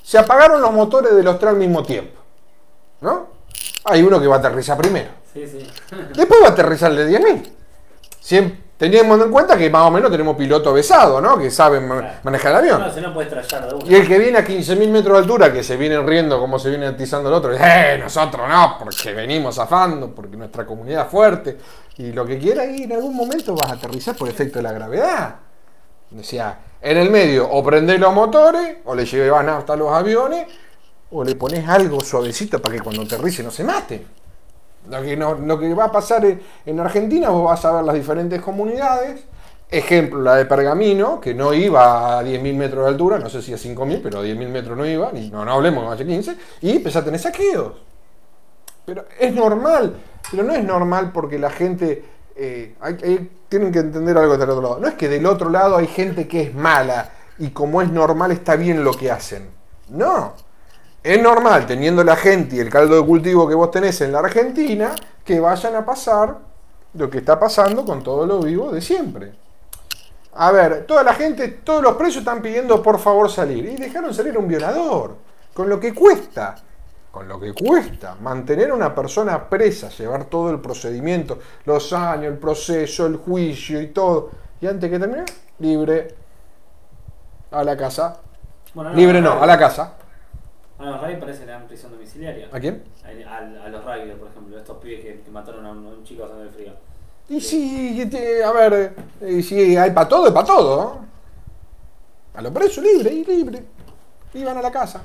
Se 0.03 0.19
apagaron 0.19 0.61
los 0.61 0.73
motores 0.73 1.15
de 1.15 1.23
los 1.23 1.39
tres 1.39 1.51
al 1.51 1.59
mismo 1.59 1.83
tiempo. 1.83 2.21
¿No? 3.01 3.32
Hay 3.85 4.03
uno 4.03 4.21
que 4.21 4.27
va 4.27 4.37
a 4.37 4.39
aterrizar 4.39 4.77
primero. 4.77 5.11
Sí, 5.33 5.47
sí. 5.47 5.67
Después 6.15 6.43
va 6.43 6.49
a 6.49 6.51
aterrizar 6.51 6.91
el 6.93 6.99
de 6.99 7.19
10.000. 7.19 7.49
Siempre 8.21 8.63
Teniendo 8.83 9.25
en 9.25 9.31
cuenta 9.31 9.57
que 9.57 9.71
más 9.71 9.87
o 9.87 9.93
menos 9.93 10.11
tenemos 10.11 10.37
pilotos 10.37 10.75
besados, 10.75 11.23
¿no? 11.23 11.39
Que 11.39 11.53
saben 11.53 11.87
manejar 12.25 12.51
el 12.51 12.59
avión. 12.59 12.81
No, 12.81 13.13
no 13.13 13.21
de 13.21 13.85
Y 13.87 13.95
el 13.95 14.09
que 14.09 14.19
viene 14.19 14.39
a 14.39 14.45
15.000 14.45 14.89
metros 14.89 15.13
de 15.13 15.19
altura, 15.21 15.53
que 15.53 15.63
se 15.63 15.77
viene 15.77 16.03
riendo 16.03 16.41
como 16.41 16.59
se 16.59 16.69
viene 16.69 16.87
atizando 16.87 17.29
el 17.29 17.35
otro, 17.37 17.53
¡eh! 17.55 17.97
Nosotros 18.03 18.49
no, 18.49 18.79
porque 18.81 19.13
venimos 19.13 19.55
zafando, 19.55 20.13
porque 20.13 20.37
nuestra 20.37 20.67
comunidad 20.67 21.05
es 21.05 21.13
fuerte. 21.13 21.59
Y 21.99 22.11
lo 22.11 22.27
que 22.27 22.41
quiera 22.41 22.67
y 22.67 22.83
en 22.83 22.93
algún 22.95 23.15
momento 23.15 23.55
vas 23.55 23.71
a 23.71 23.75
aterrizar 23.75 24.17
por 24.17 24.29
efecto 24.29 24.59
de 24.59 24.65
la 24.65 24.73
gravedad. 24.73 25.37
Decía, 26.11 26.59
en 26.81 26.97
el 26.97 27.09
medio, 27.09 27.49
o 27.49 27.63
prendés 27.63 28.01
los 28.01 28.13
motores, 28.13 28.79
o 28.85 28.97
le 28.97 29.05
llevas 29.05 29.47
hasta 29.47 29.77
los 29.77 29.93
aviones, 29.93 30.49
o 31.13 31.25
le 31.25 31.35
pones 31.35 31.69
algo 31.69 32.01
suavecito 32.01 32.61
para 32.61 32.77
que 32.77 32.81
cuando 32.81 33.03
aterrice 33.03 33.43
no 33.43 33.51
se 33.51 33.65
mate. 33.65 34.05
Lo 34.91 35.03
que, 35.03 35.17
lo 35.17 35.59
que 35.59 35.75
va 35.75 35.85
a 35.85 35.93
pasar 35.93 36.25
en 36.67 36.81
Argentina, 36.81 37.29
vos 37.29 37.45
vas 37.45 37.65
a 37.65 37.73
ver 37.73 37.85
las 37.85 37.95
diferentes 37.95 38.41
comunidades. 38.41 39.25
Ejemplo, 39.71 40.21
la 40.21 40.37
de 40.37 40.45
Pergamino, 40.45 41.21
que 41.21 41.35
no 41.35 41.55
iba 41.55 42.19
a 42.19 42.23
10.000 42.23 42.55
metros 42.57 42.85
de 42.85 42.91
altura, 42.91 43.19
no 43.19 43.31
sé 43.31 43.41
si 43.41 43.55
a 43.55 43.57
5.000, 43.57 44.01
pero 44.03 44.19
a 44.19 44.25
10.000 44.25 44.49
metros 44.49 44.77
no 44.77 44.85
iba, 44.85 45.11
ni, 45.13 45.31
no, 45.31 45.45
no 45.45 45.53
hablemos 45.53 45.85
más 45.85 45.99
de 45.99 46.07
15, 46.07 46.37
y 46.63 46.77
empezó 46.77 46.99
a 46.99 47.05
tener 47.05 47.21
saqueos. 47.21 47.73
Pero 48.85 49.07
es 49.19 49.33
normal, 49.33 49.95
pero 50.31 50.43
no 50.43 50.53
es 50.53 50.65
normal 50.65 51.11
porque 51.13 51.39
la 51.39 51.51
gente, 51.51 52.05
eh, 52.35 52.75
tienen 53.49 53.73
que 53.73 53.79
entender 53.79 54.19
algo 54.19 54.37
del 54.37 54.51
otro 54.51 54.63
lado. 54.63 54.79
No 54.79 54.89
es 54.89 54.95
que 54.95 55.09
del 55.09 55.25
otro 55.25 55.49
lado 55.49 55.77
hay 55.77 55.87
gente 55.87 56.27
que 56.27 56.43
es 56.43 56.55
mala 56.55 57.11
y 57.39 57.51
como 57.51 57.81
es 57.81 57.91
normal 57.91 58.33
está 58.33 58.57
bien 58.57 58.85
lo 58.85 58.93
que 58.93 59.11
hacen. 59.11 59.49
No, 59.89 60.35
es 61.03 61.21
normal, 61.21 61.67
teniendo 61.67 62.05
la 62.05 62.17
gente 62.17 62.57
y 62.57 62.61
el 62.61 62.71
caldo 62.71 62.97
de 62.97 63.05
cultivo 63.05 63.49
que 63.49 63.55
vos 63.55 63.71
tenés 63.71 64.01
en 64.03 64.13
la 64.13 64.21
Argentina, 64.21 64.95
que 65.25 65.41
vayan 65.41 65.75
a 65.75 65.85
pasar 65.85 66.37
lo 66.95 67.11
que 67.11 67.19
está 67.19 67.39
pasando 67.41 67.85
con 67.85 68.03
todo 68.03 68.27
lo 68.27 68.41
vivo 68.41 68.71
de 68.71 68.81
siempre. 68.81 69.33
A 70.35 70.51
ver, 70.51 70.87
toda 70.87 71.03
la 71.03 71.15
gente, 71.15 71.49
todos 71.49 71.83
los 71.83 71.97
precios 71.97 72.19
están 72.19 72.41
pidiendo 72.41 72.83
por 72.83 72.99
favor 72.99 73.31
salir. 73.31 73.67
Y 73.67 73.77
dejaron 73.77 74.15
salir 74.15 74.37
a 74.37 74.39
un 74.39 74.49
violador. 74.49 75.17
Con 75.53 75.69
lo 75.69 75.79
que 75.79 75.93
cuesta. 75.93 76.55
Con 77.11 77.29
lo 77.29 77.39
que 77.39 77.53
cuesta 77.53 78.17
mantener 78.21 78.71
a 78.71 78.75
una 78.75 78.95
persona 78.95 79.51
presa, 79.51 79.91
llevar 79.91 80.25
todo 80.25 80.49
el 80.51 80.61
procedimiento, 80.61 81.39
los 81.67 81.93
años, 81.93 82.33
el 82.33 82.39
proceso, 82.39 83.05
el 83.05 83.17
juicio 83.17 83.83
y 83.83 83.89
todo. 83.89 84.31
Y 84.63 84.67
antes 84.67 84.89
que 84.89 84.99
termine, 84.99 85.25
libre 85.59 86.15
a 87.51 87.63
la 87.63 87.77
casa. 87.77 88.17
libre 88.95 89.21
no, 89.21 89.43
a 89.43 89.47
la 89.47 89.59
casa. 89.59 89.93
A 90.83 90.91
los 90.91 91.01
Raiders 91.01 91.21
parece 91.21 91.41
que 91.41 91.47
le 91.47 91.53
dan 91.53 91.67
prisión 91.69 91.93
domiciliaria. 91.93 92.49
¿A 92.51 92.59
quién? 92.59 92.83
A, 93.05 93.69
los 93.69 93.85
Raiders, 93.85 94.19
por 94.19 94.29
ejemplo, 94.29 94.59
estos 94.59 94.79
pibes 94.79 95.01
que, 95.01 95.31
mataron 95.31 95.65
a 95.65 95.71
un, 95.71 96.03
chico 96.03 96.25
a 96.25 96.43
el 96.43 96.51
frío. 96.51 96.73
Y 97.29 97.41
sí, 97.41 98.11
a 98.45 98.53
ver, 98.53 98.95
y 99.21 99.43
si 99.43 99.77
hay 99.77 99.93
para 99.93 100.09
todo, 100.09 100.27
es 100.27 100.33
para 100.33 100.47
todo. 100.47 101.01
A 102.35 102.43
los 102.43 102.53
presos 102.53 102.83
libre, 102.83 103.13
y 103.13 103.25
libre. 103.25 103.65
Iban 104.35 104.57
a 104.57 104.63
la 104.63 104.73
casa. 104.73 105.03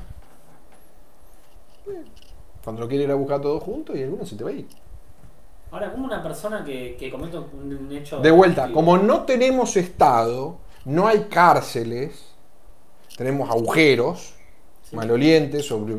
Cuando 2.64 2.82
lo 2.82 2.88
quiere 2.88 3.04
ir 3.04 3.12
a 3.12 3.16
buscar 3.16 3.40
todo 3.40 3.60
junto 3.60 3.96
y 3.96 4.02
alguno 4.02 4.26
se 4.26 4.36
te 4.36 4.44
va 4.44 4.50
a 4.50 4.54
ir. 4.54 4.68
Ahora, 5.70 5.92
como 5.92 6.06
una 6.06 6.24
persona 6.24 6.64
que, 6.64 6.96
que 6.98 7.12
comete 7.12 7.38
un, 7.38 7.90
hecho. 7.92 8.20
De 8.20 8.32
vuelta, 8.32 8.72
como 8.72 8.98
no 8.98 9.26
tenemos 9.26 9.78
Estado, 9.78 10.58
no 10.86 11.08
hay 11.08 11.26
cárceles, 11.26 12.34
tenemos 13.16 13.50
agujeros 13.50 14.37
Sí. 14.90 14.96
malolientes, 14.96 15.66
sobre- 15.66 15.94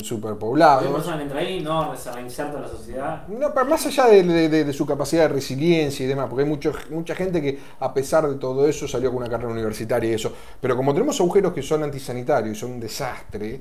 Una 0.89 0.95
persona 0.97 1.17
que 1.19 1.23
entra 1.25 1.41
ahí 1.41 1.61
no 1.61 1.95
se 1.97 2.11
reinserta 2.11 2.57
en 2.57 2.63
la 2.63 2.69
sociedad. 2.69 3.29
No, 3.29 3.53
pero 3.53 3.67
más 3.67 3.85
allá 3.85 4.07
de, 4.07 4.23
de- 4.23 4.49
de- 4.49 4.65
de 4.65 4.73
su 4.73 4.87
capacidad 4.87 5.23
de 5.23 5.29
resiliencia 5.29 6.05
y 6.05 6.09
demás, 6.09 6.27
porque 6.31 6.45
hay 6.45 6.49
mucho- 6.49 6.73
mucha 6.91 7.15
gente 7.15 7.43
que 7.43 7.59
a 7.81 7.93
pesar 7.93 8.27
de 8.29 8.37
todo 8.37 8.67
eso 8.67 8.89
salió 8.89 9.11
con 9.11 9.19
una 9.19 9.29
carrera 9.29 9.51
universitaria 9.53 10.11
y 10.11 10.15
eso. 10.15 10.33
Pero 10.61 10.75
como 10.77 10.95
tenemos 10.95 11.21
agujeros 11.21 11.53
que 11.53 11.63
son 11.63 11.83
antisanitarios 11.83 12.57
y 12.57 12.61
son 12.61 12.73
un 12.73 12.81
desastre, 12.81 13.61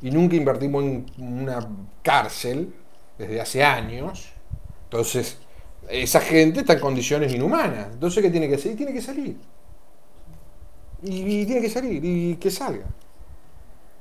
y 0.00 0.10
nunca 0.10 0.36
invertimos 0.36 0.82
en 0.84 1.06
una 1.18 1.68
cárcel 2.02 2.72
desde 3.18 3.40
hace 3.40 3.62
años, 3.62 4.30
entonces 4.84 5.36
esa 5.88 6.20
gente 6.20 6.60
está 6.60 6.72
en 6.72 6.80
condiciones 6.80 7.32
inhumanas. 7.34 7.88
Entonces, 7.92 8.22
¿qué 8.22 8.30
tiene 8.30 8.48
que 8.48 8.54
hacer? 8.54 8.74
Tiene 8.74 8.92
que 8.94 9.02
salir. 9.02 9.36
Y, 11.02 11.40
y 11.42 11.46
tiene 11.46 11.60
que 11.60 11.68
salir, 11.70 12.02
y 12.04 12.36
que 12.36 12.50
salga. 12.50 12.86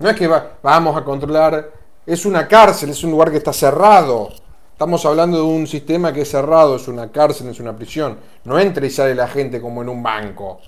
No 0.02 0.10
es 0.10 0.16
que 0.16 0.28
va- 0.28 0.54
vamos 0.64 0.98
a 0.98 1.04
controlar, 1.04 1.72
es 2.06 2.26
una 2.26 2.48
cárcel, 2.48 2.90
es 2.90 3.04
un 3.04 3.12
lugar 3.12 3.32
que 3.32 3.38
está 3.38 3.54
cerrado. 3.54 4.30
Estamos 4.74 5.06
hablando 5.06 5.38
de 5.38 5.44
un 5.44 5.68
sistema 5.68 6.12
que 6.12 6.22
es 6.22 6.30
cerrado, 6.32 6.76
es 6.76 6.88
una 6.88 7.12
cárcel, 7.12 7.48
es 7.50 7.60
una 7.60 7.76
prisión. 7.76 8.18
No 8.46 8.58
entra 8.58 8.86
y 8.86 8.90
sale 8.90 9.14
la 9.14 9.28
gente 9.28 9.62
como 9.62 9.82
en 9.84 9.90
un 9.90 10.02
banco. 10.02 10.60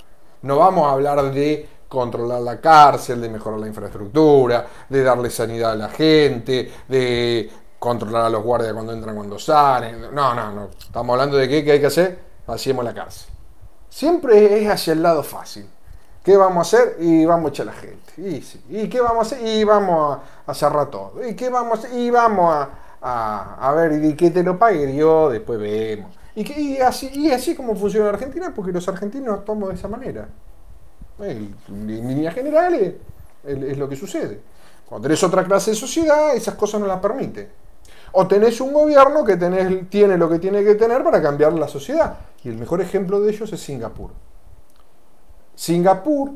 No 0.44 0.58
vamos 0.58 0.88
a 0.88 0.92
hablar 0.92 1.32
de 1.32 1.68
controlar 1.88 2.42
la 2.42 2.60
cárcel, 2.62 3.22
de 3.22 3.30
mejorar 3.30 3.60
la 3.60 3.68
infraestructura, 3.68 4.66
de 4.90 5.04
darle 5.04 5.30
sanidad 5.30 5.72
a 5.72 5.76
la 5.76 5.90
gente, 5.90 6.72
de 6.88 7.50
controlar 7.80 8.26
a 8.26 8.30
los 8.30 8.44
guardias 8.44 8.74
cuando 8.74 8.94
entran, 8.94 9.16
cuando 9.16 9.40
salen. 9.40 10.02
No, 10.14 10.34
no, 10.36 10.52
no. 10.52 10.70
Estamos 10.80 11.14
hablando 11.14 11.38
de 11.38 11.50
qué, 11.50 11.64
qué 11.64 11.72
hay 11.74 11.80
que 11.80 11.88
hacer. 11.88 12.20
Vaciemos 12.46 12.86
la 12.86 12.94
cárcel. 12.94 13.34
Siempre 13.90 14.62
es 14.64 14.70
hacia 14.70 14.94
el 14.94 15.02
lado 15.02 15.24
fácil. 15.24 15.68
¿Qué 16.24 16.38
vamos 16.38 16.74
a 16.74 16.78
hacer? 16.78 16.98
Y 17.00 17.26
vamos 17.26 17.48
a 17.48 17.50
echar 17.50 17.68
a 17.68 17.72
la 17.72 17.78
gente. 17.78 18.14
Y, 18.18 18.42
sí. 18.42 18.62
¿Y 18.70 18.88
qué 18.88 19.02
vamos 19.02 19.32
a 19.32 19.36
hacer? 19.36 19.46
Y 19.48 19.64
vamos 19.64 20.20
a, 20.48 20.54
cerrar 20.54 20.90
todo. 20.90 21.14
¿Y 21.28 21.36
qué 21.36 21.50
vamos 21.50 21.80
a 21.80 21.88
hacer? 21.88 22.00
Y 22.00 22.10
vamos 22.10 22.68
a, 23.02 23.74
ver, 23.76 24.04
y 24.04 24.16
que 24.16 24.32
te 24.32 24.42
lo 24.44 24.58
pague 24.58 24.96
yo, 24.96 25.30
después 25.30 25.60
vemos. 25.60 26.12
Y, 26.36 26.78
así, 26.78 27.12
y 27.14 27.56
como 27.56 27.76
funciona 27.76 28.10
Argentina, 28.10 28.54
porque 28.56 28.72
los 28.72 28.88
argentinos 28.88 29.40
actuamos 29.40 29.70
de 29.70 29.76
esa 29.76 29.88
manera. 29.88 30.28
En 31.20 31.56
líneas 31.86 32.34
generales 32.34 32.96
es, 33.46 33.64
es 33.64 33.78
lo 33.78 33.88
que 33.90 33.96
sucede. 33.96 34.40
Cuando 34.88 35.08
tenés 35.08 35.24
otra 35.24 35.44
clase 35.44 35.72
de 35.72 35.76
sociedad, 35.76 36.36
esas 36.36 36.56
cosas 36.56 36.80
no 36.80 36.88
las 36.88 37.00
permite. 37.00 37.50
O 38.14 38.28
tenés 38.28 38.62
un 38.62 38.72
gobierno 38.74 39.24
que 39.26 39.38
tenés- 39.38 39.90
tiene 39.90 40.18
lo 40.18 40.30
que 40.30 40.40
tiene 40.40 40.64
que 40.64 40.76
tener 40.76 41.04
para 41.04 41.22
cambiar 41.22 41.54
la 41.54 41.68
sociedad. 41.68 42.16
Y 42.44 42.50
el 42.50 42.58
mejor 42.58 42.82
ejemplo 42.82 43.20
de 43.20 43.32
ellos 43.32 43.52
es 43.52 43.60
Singapur. 43.60 44.12
Singapur 45.56 46.32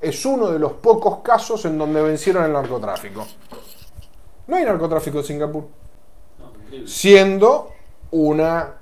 es 0.00 0.24
uno 0.26 0.50
de 0.50 0.58
los 0.58 0.72
pocos 0.74 1.18
casos 1.18 1.64
en 1.64 1.78
donde 1.78 2.02
vencieron 2.02 2.44
el 2.44 2.52
narcotráfico. 2.52 3.26
No 4.46 4.56
hay 4.56 4.64
narcotráfico 4.64 5.18
en 5.18 5.24
Singapur. 5.24 5.64
Siendo 6.86 7.70
una 8.10 8.74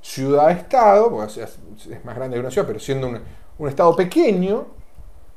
ciudad-estado, 0.00 1.24
es, 1.24 1.58
más 2.04 2.14
grande 2.16 2.36
que 2.36 2.40
una 2.40 2.50
ciudad, 2.50 2.66
pero 2.66 2.78
siendo 2.78 3.08
un 3.58 3.68
estado 3.68 3.94
pequeño, 3.96 4.66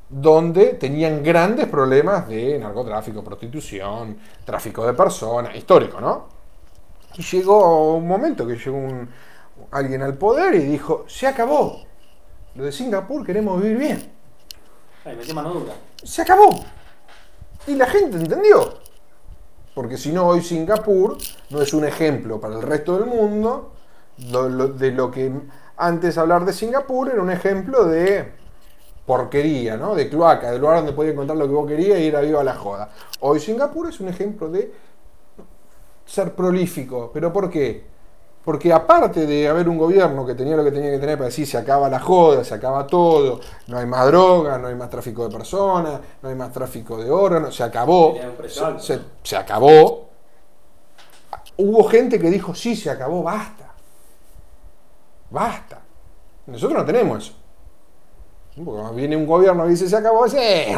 donde 0.10 0.74
tenían 0.74 1.22
grandes 1.24 1.68
problemas 1.68 2.28
de 2.28 2.58
narcotráfico, 2.58 3.24
prostitución, 3.24 4.18
tráfico 4.43 4.86
de 4.86 4.93
personas, 4.93 5.56
histórico, 5.56 6.02
¿no? 6.02 6.26
Y 7.16 7.22
llegó 7.22 7.95
un 7.95 8.08
momento 8.08 8.45
que 8.47 8.56
llegó 8.58 8.78
un- 8.78 9.10
alguien 9.72 10.02
al 10.02 10.18
poder 10.18 10.56
y 10.56 10.60
dijo, 10.60 11.06
se 11.08 11.28
acabó. 11.28 11.89
Lo 12.60 12.66
de 12.66 12.74
Singapur 12.74 13.26
queremos 13.26 13.62
vivir 13.62 13.78
bien. 13.78 14.12
Ay, 15.05 15.16
metí 15.16 15.32
mano 15.32 15.53
dura. 15.53 15.74
Se 16.03 16.24
acabó. 16.24 16.49
Y 17.66 17.76
la 17.76 17.86
gente 17.86 18.18
entendió. 18.18 18.80
Porque 19.74 19.95
si 19.95 20.12
no, 20.12 20.28
hoy 20.28 20.41
Singapur 20.41 21.18
no 21.51 21.62
es 21.62 21.74
un 21.74 21.86
ejemplo 21.86 22.38
para 22.41 22.55
el 22.55 22.62
resto 22.62 22.97
del 22.97 23.05
mundo 23.05 23.72
de 24.18 24.91
lo 24.91 25.10
que 25.10 25.32
antes 25.78 26.18
hablar 26.18 26.43
de 26.43 26.51
Singapur 26.51 27.07
era 27.07 27.22
un 27.22 27.32
ejemplo 27.32 27.86
de 27.86 28.30
porquería, 29.05 29.78
¿no? 29.78 29.95
De 29.95 30.10
cloaca, 30.10 30.51
del 30.51 30.60
lugar 30.60 30.80
donde 30.80 30.91
podías 30.91 31.14
encontrar 31.14 31.38
lo 31.38 31.47
que 31.47 31.53
vos 31.53 31.66
querías 31.66 31.97
y 31.99 32.03
ir 32.03 32.16
a 32.18 32.20
viva 32.20 32.43
la 32.43 32.55
joda. 32.55 32.89
Hoy 33.22 33.39
Singapur 33.39 33.88
es 33.88 34.01
un 34.01 34.10
ejemplo 34.10 34.49
de 34.49 34.70
ser 36.05 36.36
prolífico. 36.36 37.10
¿Pero 37.14 37.32
por 37.32 37.49
qué? 37.49 37.86
Porque 38.46 38.72
aparte 38.74 39.28
de 39.28 39.48
haber 39.48 39.68
un 39.70 39.78
gobierno 39.78 40.26
que 40.26 40.34
tenía 40.34 40.56
lo 40.56 40.64
que 40.64 40.72
tenía 40.72 40.90
que 40.92 40.98
tener 41.00 41.18
para 41.18 41.28
decir 41.28 41.46
se 41.46 41.58
acaba 41.58 41.88
la 41.90 42.00
joda, 42.00 42.44
se 42.44 42.54
acaba 42.56 42.88
todo, 42.88 43.40
no 43.68 43.78
hay 43.78 43.86
más 43.86 44.08
droga, 44.08 44.58
no 44.58 44.68
hay 44.70 44.76
más 44.76 44.90
tráfico 44.90 45.28
de 45.28 45.36
personas, 45.38 46.00
no 46.22 46.30
hay 46.30 46.36
más 46.36 46.52
tráfico 46.52 46.98
de 46.98 47.12
órganos, 47.12 47.56
se 47.56 47.64
acabó, 47.64 48.16
se, 48.48 48.80
se- 48.80 49.00
se 49.24 49.36
acabó. 49.38 50.10
Hubo 51.58 51.84
gente 51.90 52.18
que 52.20 52.30
dijo, 52.30 52.56
sí, 52.56 52.76
se 52.76 52.90
acabó, 52.90 53.22
basta. 53.22 53.74
Basta. 55.30 55.82
Nosotros 56.48 56.80
no 56.80 56.86
tenemos 56.86 57.26
eso. 57.26 57.34
Porque 58.56 58.72
cuando 58.82 58.94
viene 58.94 59.16
un 59.16 59.28
gobierno 59.28 59.66
y 59.68 59.72
dice 59.72 59.88
se 59.88 59.98
acabó, 59.98 60.24
dice, 60.26 60.72
eh. 60.72 60.76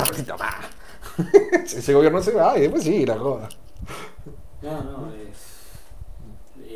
Ese 1.64 1.94
gobierno 1.94 2.22
se 2.22 2.32
va 2.32 2.58
y 2.58 2.62
después 2.62 2.84
sí, 2.84 3.06
la 3.06 3.18
joda. 3.18 3.48
No, 4.62 4.72
no, 4.84 5.12
es- 5.14 5.51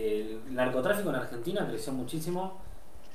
el 0.07 0.53
narcotráfico 0.55 1.09
en 1.09 1.15
Argentina 1.15 1.65
creció 1.67 1.93
muchísimo 1.93 2.59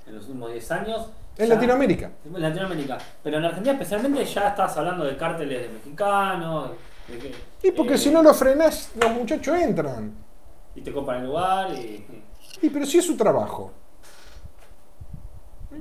en 0.07 0.15
los 0.17 0.25
últimos 0.27 0.53
10 0.53 0.71
años. 0.73 1.07
En 1.39 1.49
Ya- 1.49 1.55
Latinoamérica. 1.55 2.11
En 2.25 2.41
Latinoamérica. 2.43 2.99
Pero 3.23 3.39
en 3.39 3.45
Argentina 3.45 3.73
especialmente 3.73 4.25
ya 4.25 4.49
estás 4.49 4.77
hablando 4.77 5.05
de 5.05 5.17
cárteles 5.17 5.63
de 5.63 5.69
mexicanos. 5.71 6.71
de 7.09 7.19
que- 7.19 7.35
Y 7.69 7.71
porque 7.73 7.95
eh, 7.95 7.99
si 7.99 8.11
no 8.11 8.23
lo 8.23 8.33
frenás, 8.35 8.91
los 9.01 9.11
muchachos 9.13 9.57
entran. 9.59 10.13
Y 10.75 10.81
te 10.83 10.93
copan 10.93 11.19
el 11.21 11.27
lugar 11.27 11.73
y, 11.75 12.07
Y 12.63 12.71
pero 12.71 12.87
si 12.87 12.99
es 12.99 13.07
su 13.07 13.17
trabajo. 13.17 13.73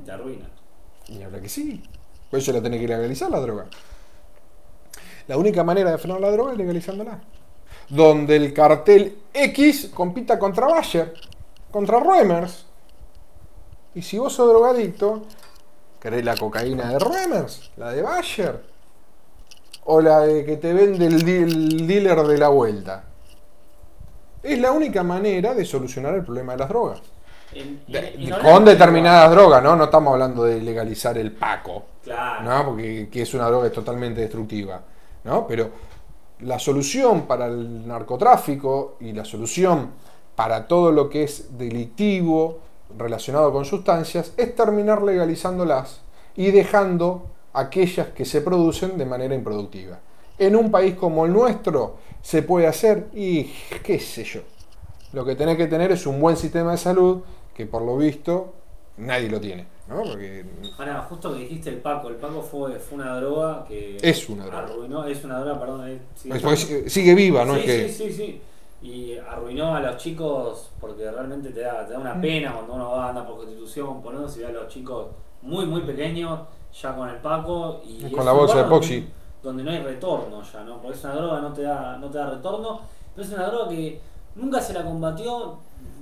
te 0.05 0.11
arruinan. 0.11 0.49
Y 1.07 1.21
habla 1.23 1.41
que 1.41 1.49
sí. 1.49 1.83
Por 2.29 2.39
eso 2.39 2.51
la 2.53 2.61
tiene 2.61 2.79
que 2.79 2.87
legalizar 2.87 3.29
la 3.29 3.39
droga. 3.39 3.65
La 5.27 5.37
única 5.37 5.63
manera 5.63 5.91
de 5.91 5.97
frenar 5.97 6.21
la 6.21 6.31
droga 6.31 6.51
es 6.53 6.57
legalizándola. 6.57 7.19
Donde 7.89 8.35
el 8.35 8.53
cartel 8.53 9.17
X 9.33 9.91
compita 9.93 10.37
contra 10.37 10.67
Bayer, 10.67 11.13
contra 11.71 11.99
Ruemers. 11.99 12.65
Y 13.95 14.01
si 14.01 14.17
vos 14.19 14.33
sos 14.33 14.47
drogadicto, 14.49 15.23
¿querés 15.99 16.23
la 16.23 16.35
cocaína 16.37 16.89
de 16.89 16.99
Ruemers? 16.99 17.71
¿La 17.77 17.91
de 17.91 18.01
Bayer? 18.01 18.63
¿O 19.85 20.01
la 20.01 20.19
de 20.21 20.45
que 20.45 20.57
te 20.57 20.71
vende 20.73 21.07
el, 21.07 21.87
dealer 21.87 22.19
de 22.23 22.37
la 22.37 22.49
vuelta? 22.49 23.03
Es 24.43 24.59
la 24.59 24.71
única 24.71 25.01
manera 25.03 25.53
de 25.53 25.65
solucionar 25.65 26.13
el 26.13 26.23
problema 26.23 26.53
de 26.53 26.59
las 26.59 26.69
drogas. 26.69 27.01
Y- 27.51 27.79
De- 27.91 28.13
y 28.17 28.25
de- 28.25 28.31
no 28.31 28.39
con 28.39 28.63
determinadas 28.63 29.31
drogas, 29.31 29.63
¿no? 29.63 29.75
No 29.75 29.85
estamos 29.85 30.13
hablando 30.13 30.43
de 30.43 30.61
legalizar 30.61 31.17
el 31.17 31.31
paco, 31.31 31.85
Claro. 32.03 32.43
¿no? 32.43 32.65
Porque 32.65 33.09
que 33.11 33.23
es 33.23 33.33
una 33.33 33.47
droga 33.47 33.71
totalmente 33.71 34.21
destructiva, 34.21 34.79
¿no? 35.23 35.47
Pero 35.47 35.71
la 36.41 36.59
solución 36.59 37.23
para 37.23 37.47
el 37.47 37.87
narcotráfico 37.87 38.97
y 38.99 39.11
la 39.11 39.25
solución 39.25 39.91
para 40.35 40.67
todo 40.67 40.91
lo 40.91 41.09
que 41.09 41.23
es 41.23 41.57
delictivo 41.57 42.59
relacionado 42.97 43.51
con 43.51 43.65
sustancias 43.65 44.33
es 44.37 44.55
terminar 44.55 45.01
legalizándolas 45.01 46.01
y 46.35 46.51
dejando 46.51 47.25
aquellas 47.53 48.07
que 48.09 48.25
se 48.25 48.41
producen 48.41 48.97
de 48.97 49.05
manera 49.05 49.35
improductiva. 49.35 49.99
En 50.37 50.55
un 50.55 50.71
país 50.71 50.95
como 50.95 51.25
el 51.25 51.33
nuestro 51.33 51.97
se 52.21 52.41
puede 52.43 52.67
hacer 52.67 53.07
y 53.13 53.51
qué 53.83 53.99
sé 53.99 54.23
yo. 54.23 54.41
Lo 55.11 55.25
que 55.25 55.35
tenés 55.35 55.57
que 55.57 55.67
tener 55.67 55.91
es 55.91 56.05
un 56.05 56.21
buen 56.21 56.37
sistema 56.37 56.71
de 56.71 56.77
salud 56.77 57.21
que 57.53 57.65
por 57.65 57.81
lo 57.81 57.97
visto 57.97 58.53
nadie 58.97 59.29
lo 59.29 59.41
tiene, 59.41 59.67
¿no? 59.89 60.03
Porque 60.03 60.45
Ahora, 60.77 61.01
justo 61.09 61.33
que 61.33 61.39
dijiste 61.39 61.69
el 61.71 61.77
Paco, 61.77 62.07
el 62.09 62.15
Paco 62.15 62.41
fue, 62.41 62.79
fue 62.79 62.97
una 62.99 63.19
droga 63.19 63.65
que. 63.67 63.97
Es 64.01 64.29
una 64.29 64.45
droga. 64.45 64.59
Arruinó, 64.59 65.03
es 65.05 65.23
una 65.23 65.39
droga, 65.39 65.59
perdón. 65.59 65.99
sí. 66.15 66.29
es 66.31 66.41
porque 66.41 66.55
sigue- 66.89 67.15
viva, 67.15 67.43
¿no? 67.45 67.55
sí, 67.55 67.59
es 67.61 67.65
que 67.65 67.89
sí, 67.89 68.03
sí, 68.05 68.13
sí. 68.13 68.41
Y 68.81 69.17
arruinó 69.17 69.75
a 69.75 69.81
los 69.81 69.97
chicos 69.97 70.71
porque 70.79 71.09
realmente 71.11 71.49
te 71.49 71.59
da, 71.61 71.85
te 71.85 71.93
da 71.93 71.99
Mm. 71.99 72.01
una 72.01 72.21
pena 72.21 72.53
cuando 72.53 72.73
uno 72.75 72.91
va 72.91 73.05
a 73.07 73.09
andar 73.09 73.25
por 73.27 73.37
constitución, 73.37 74.01
y 74.37 74.39
ve 74.39 74.45
a 74.45 74.51
los 74.51 74.67
chicos 74.69 75.07
muy, 75.41 75.65
muy 75.65 75.81
pequeños 75.81 76.39
ya 76.81 76.95
con 76.95 77.09
el 77.09 77.17
Paco. 77.17 77.81
Y 77.85 78.01
Con 78.09 78.19
es 78.19 78.25
la 78.25 78.31
un 78.31 78.37
bolsa 78.39 78.55
de. 78.63 78.63
Donde, 79.01 79.07
donde 79.43 79.63
no 79.63 79.71
hay 79.71 79.79
retorno 79.79 80.41
ya, 80.43 80.63
¿no? 80.63 80.81
Porque 80.81 80.97
es 80.97 81.03
una 81.03 81.15
droga 81.15 81.41
no 81.41 81.51
te 81.53 81.61
da, 81.63 81.97
no 81.97 82.09
te 82.09 82.17
da 82.17 82.29
retorno, 82.29 82.81
pero 83.15 83.27
es 83.27 83.33
una 83.33 83.47
droga 83.47 83.69
que 83.69 83.99
Nunca 84.35 84.61
se 84.61 84.73
la 84.73 84.83
combatió 84.83 85.59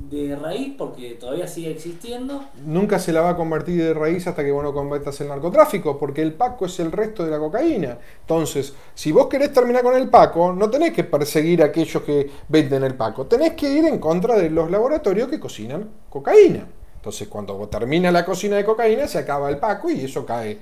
de 0.09 0.35
raíz 0.35 0.75
porque 0.77 1.11
todavía 1.19 1.47
sigue 1.47 1.71
existiendo. 1.71 2.43
Nunca 2.63 2.99
se 2.99 3.11
la 3.11 3.21
va 3.21 3.31
a 3.31 3.35
convertir 3.35 3.83
de 3.83 3.93
raíz 3.93 4.27
hasta 4.27 4.43
que 4.43 4.51
vos 4.51 4.63
no 4.63 4.73
combatas 4.73 5.19
el 5.21 5.27
narcotráfico, 5.27 5.97
porque 5.97 6.21
el 6.21 6.33
Paco 6.33 6.65
es 6.65 6.79
el 6.79 6.91
resto 6.91 7.25
de 7.25 7.31
la 7.31 7.39
cocaína. 7.39 7.97
Entonces, 8.21 8.73
si 8.93 9.11
vos 9.11 9.27
querés 9.27 9.51
terminar 9.51 9.83
con 9.83 9.95
el 9.95 10.09
Paco, 10.09 10.53
no 10.53 10.69
tenés 10.69 10.93
que 10.93 11.03
perseguir 11.03 11.61
a 11.61 11.65
aquellos 11.65 12.03
que 12.03 12.29
venden 12.47 12.83
el 12.83 12.95
Paco, 12.95 13.25
tenés 13.25 13.53
que 13.53 13.69
ir 13.69 13.85
en 13.85 13.99
contra 13.99 14.35
de 14.35 14.49
los 14.49 14.71
laboratorios 14.71 15.27
que 15.29 15.39
cocinan 15.39 15.89
cocaína. 16.09 16.67
Entonces, 16.95 17.27
cuando 17.27 17.55
termina 17.67 18.11
la 18.11 18.23
cocina 18.23 18.55
de 18.57 18.65
cocaína, 18.65 19.07
se 19.07 19.19
acaba 19.19 19.49
el 19.49 19.57
Paco 19.57 19.89
y 19.89 20.05
eso 20.05 20.25
cae. 20.25 20.57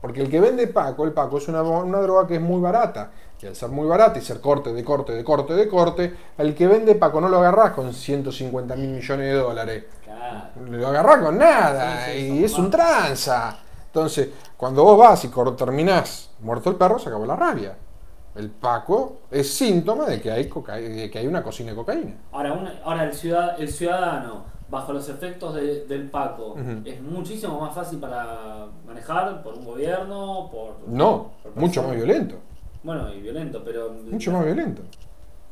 Porque 0.00 0.20
el 0.20 0.30
que 0.30 0.40
vende 0.40 0.66
Paco, 0.68 1.04
el 1.04 1.12
Paco 1.12 1.38
es 1.38 1.48
una, 1.48 1.62
una 1.62 2.00
droga 2.00 2.26
que 2.26 2.36
es 2.36 2.40
muy 2.40 2.60
barata. 2.60 3.10
Y 3.42 3.46
al 3.46 3.54
ser 3.54 3.68
muy 3.68 3.86
barata 3.86 4.18
y 4.18 4.22
ser 4.22 4.40
corte 4.40 4.72
de 4.72 4.82
corte 4.82 5.12
de 5.12 5.22
corte 5.22 5.52
de 5.54 5.68
corte, 5.68 6.14
al 6.38 6.54
que 6.54 6.66
vende 6.66 6.94
Paco 6.94 7.20
no 7.20 7.28
lo 7.28 7.38
agarrás 7.38 7.72
con 7.72 7.92
150 7.92 8.74
mil 8.76 8.88
millones 8.90 9.26
de 9.26 9.34
dólares. 9.34 9.84
Claro. 10.04 10.44
Lo 10.70 10.88
agarrás 10.88 11.18
con 11.22 11.36
nada 11.38 12.06
Sí, 12.06 12.12
sí, 12.12 12.38
y 12.40 12.44
es 12.44 12.58
un 12.58 12.70
tranza. 12.70 13.58
Entonces, 13.86 14.28
cuando 14.56 14.84
vos 14.84 14.98
vas 14.98 15.24
y 15.24 15.28
terminás 15.56 16.30
muerto 16.40 16.70
el 16.70 16.76
perro, 16.76 16.98
se 16.98 17.08
acabó 17.08 17.26
la 17.26 17.36
rabia. 17.36 17.76
El 18.34 18.50
Paco 18.50 19.18
es 19.30 19.54
síntoma 19.54 20.06
de 20.06 20.20
que 20.20 20.30
hay, 20.30 20.48
coca- 20.48 20.74
de 20.76 21.10
que 21.10 21.18
hay 21.18 21.26
una 21.26 21.42
cocina 21.42 21.70
de 21.70 21.76
cocaína. 21.76 22.14
Ahora, 22.32 23.04
el, 23.04 23.14
ciudad, 23.14 23.58
el 23.60 23.70
ciudadano, 23.70 24.44
bajo 24.68 24.92
los 24.92 25.08
efectos 25.08 25.54
de- 25.54 25.86
del 25.86 26.10
Paco, 26.10 26.54
es 26.84 27.00
muchísimo 27.02 27.58
más 27.60 27.74
fácil 27.74 27.98
para 27.98 28.66
manejar 28.86 29.42
por 29.42 29.54
un 29.54 29.64
gobierno, 29.64 30.48
por... 30.52 30.86
No, 30.86 31.32
por 31.42 31.56
mucho 31.56 31.82
más 31.82 31.94
violento. 31.96 32.36
Bueno, 32.86 33.12
y 33.12 33.20
violento, 33.20 33.62
pero... 33.64 33.92
Mucho 34.10 34.30
más 34.32 34.44
violento. 34.44 34.82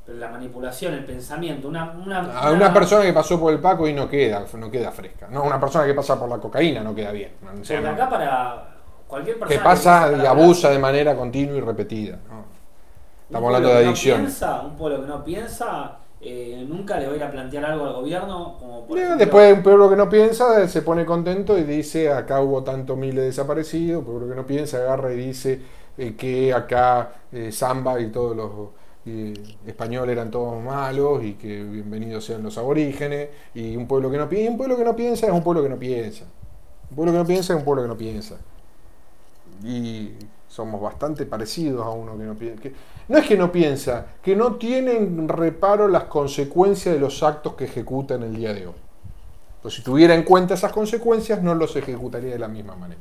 pero 0.06 0.18
la 0.18 0.28
manipulación, 0.28 0.94
el 0.94 1.04
pensamiento, 1.04 1.66
una... 1.68 1.90
una, 1.92 2.38
A 2.38 2.52
una 2.52 2.72
persona 2.72 3.04
que 3.04 3.12
pasó 3.12 3.38
por 3.40 3.52
el 3.52 3.58
Paco 3.58 3.88
y 3.88 3.92
no 3.92 4.08
queda, 4.08 4.44
no 4.56 4.70
queda 4.70 4.92
fresca. 4.92 5.26
No, 5.30 5.42
una 5.42 5.58
persona 5.60 5.84
que 5.84 5.94
pasa 5.94 6.18
por 6.18 6.28
la 6.28 6.38
cocaína 6.38 6.82
no 6.82 6.94
queda 6.94 7.10
bien. 7.10 7.32
O 7.42 7.64
sea, 7.64 7.78
Porque 7.80 7.90
no- 7.90 7.94
acá 8.02 8.08
para 8.10 8.68
cualquier 9.08 9.38
persona... 9.38 9.58
que 9.60 9.64
pasa 9.64 10.10
que 10.14 10.22
y 10.22 10.26
abusa 10.26 10.70
de 10.70 10.78
manera 10.78 11.16
continua 11.16 11.56
y 11.56 11.60
repetida. 11.60 12.18
¿no? 12.30 12.44
Estamos 13.26 13.46
hablando 13.54 13.74
de 13.74 13.92
piensa, 13.92 14.60
un 14.60 14.76
pueblo 14.76 15.00
que 15.00 15.08
no 15.08 15.24
piensa, 15.24 15.96
eh, 16.20 16.64
nunca 16.68 16.98
le 17.00 17.06
va 17.08 17.14
a 17.14 17.16
ir 17.16 17.24
a 17.24 17.30
plantear 17.30 17.64
algo 17.64 17.86
al 17.86 17.94
gobierno, 17.94 18.56
como 18.60 18.86
por 18.86 18.96
Eh, 18.96 19.02
ejemplo- 19.02 19.18
Después 19.18 19.52
un 19.54 19.62
pueblo 19.62 19.90
que 19.90 19.96
no 19.96 20.08
piensa 20.08 20.68
se 20.68 20.82
pone 20.82 21.04
contento 21.04 21.58
y 21.58 21.64
dice 21.64 22.12
acá 22.12 22.40
hubo 22.40 22.62
tantos 22.62 22.96
miles 22.96 23.24
desaparecidos, 23.24 24.00
un 24.00 24.04
pueblo 24.04 24.28
que 24.28 24.34
no 24.36 24.46
piensa 24.46 24.76
agarra 24.76 25.12
y 25.12 25.16
dice 25.16 25.60
eh, 25.98 26.14
que 26.16 26.52
acá 26.52 27.12
eh, 27.32 27.50
Zamba 27.52 28.00
y 28.00 28.08
todos 28.10 28.36
los 28.36 28.50
eh, 29.06 29.34
españoles 29.66 30.12
eran 30.14 30.30
todos 30.30 30.62
malos 30.62 31.22
y 31.24 31.34
que 31.34 31.62
bienvenidos 31.62 32.24
sean 32.24 32.42
los 32.42 32.56
aborígenes 32.58 33.28
y 33.54 33.76
un 33.76 33.86
pueblo 33.86 34.10
que 34.10 34.18
no 34.18 34.28
piensa, 34.28 34.50
un 34.50 34.56
pueblo 34.58 34.76
que 34.76 34.84
no 34.84 34.96
piensa 34.96 35.26
es 35.26 35.32
un 35.32 35.42
pueblo 35.42 35.62
que 35.62 35.68
no 35.68 35.78
piensa. 35.78 36.24
Un 36.90 36.96
pueblo 36.96 37.12
que 37.12 37.18
no 37.18 37.26
piensa 37.26 37.52
es 37.54 37.58
un 37.58 37.64
pueblo 37.64 37.82
que 37.82 37.88
no 37.88 37.96
piensa. 37.96 38.36
Y 39.64 40.10
somos 40.48 40.80
bastante 40.80 41.26
parecidos 41.26 41.84
a 41.86 41.90
uno 41.90 42.16
que 42.18 42.24
no 42.24 42.34
piensa. 42.34 42.62
que- 42.62 42.72
no 43.08 43.18
es 43.18 43.26
que 43.26 43.36
no 43.36 43.52
piensa, 43.52 44.06
que 44.22 44.34
no 44.36 44.54
tienen 44.56 45.28
reparo 45.28 45.88
las 45.88 46.04
consecuencias 46.04 46.94
de 46.94 47.00
los 47.00 47.22
actos 47.22 47.54
que 47.54 47.64
ejecuta 47.64 48.14
en 48.14 48.22
el 48.22 48.36
día 48.36 48.54
de 48.54 48.66
hoy. 48.68 48.74
Pues 49.62 49.74
si 49.74 49.82
tuviera 49.82 50.14
en 50.14 50.22
cuenta 50.24 50.54
esas 50.54 50.72
consecuencias, 50.72 51.42
no 51.42 51.54
los 51.54 51.76
ejecutaría 51.76 52.32
de 52.32 52.38
la 52.38 52.48
misma 52.48 52.76
manera. 52.76 53.00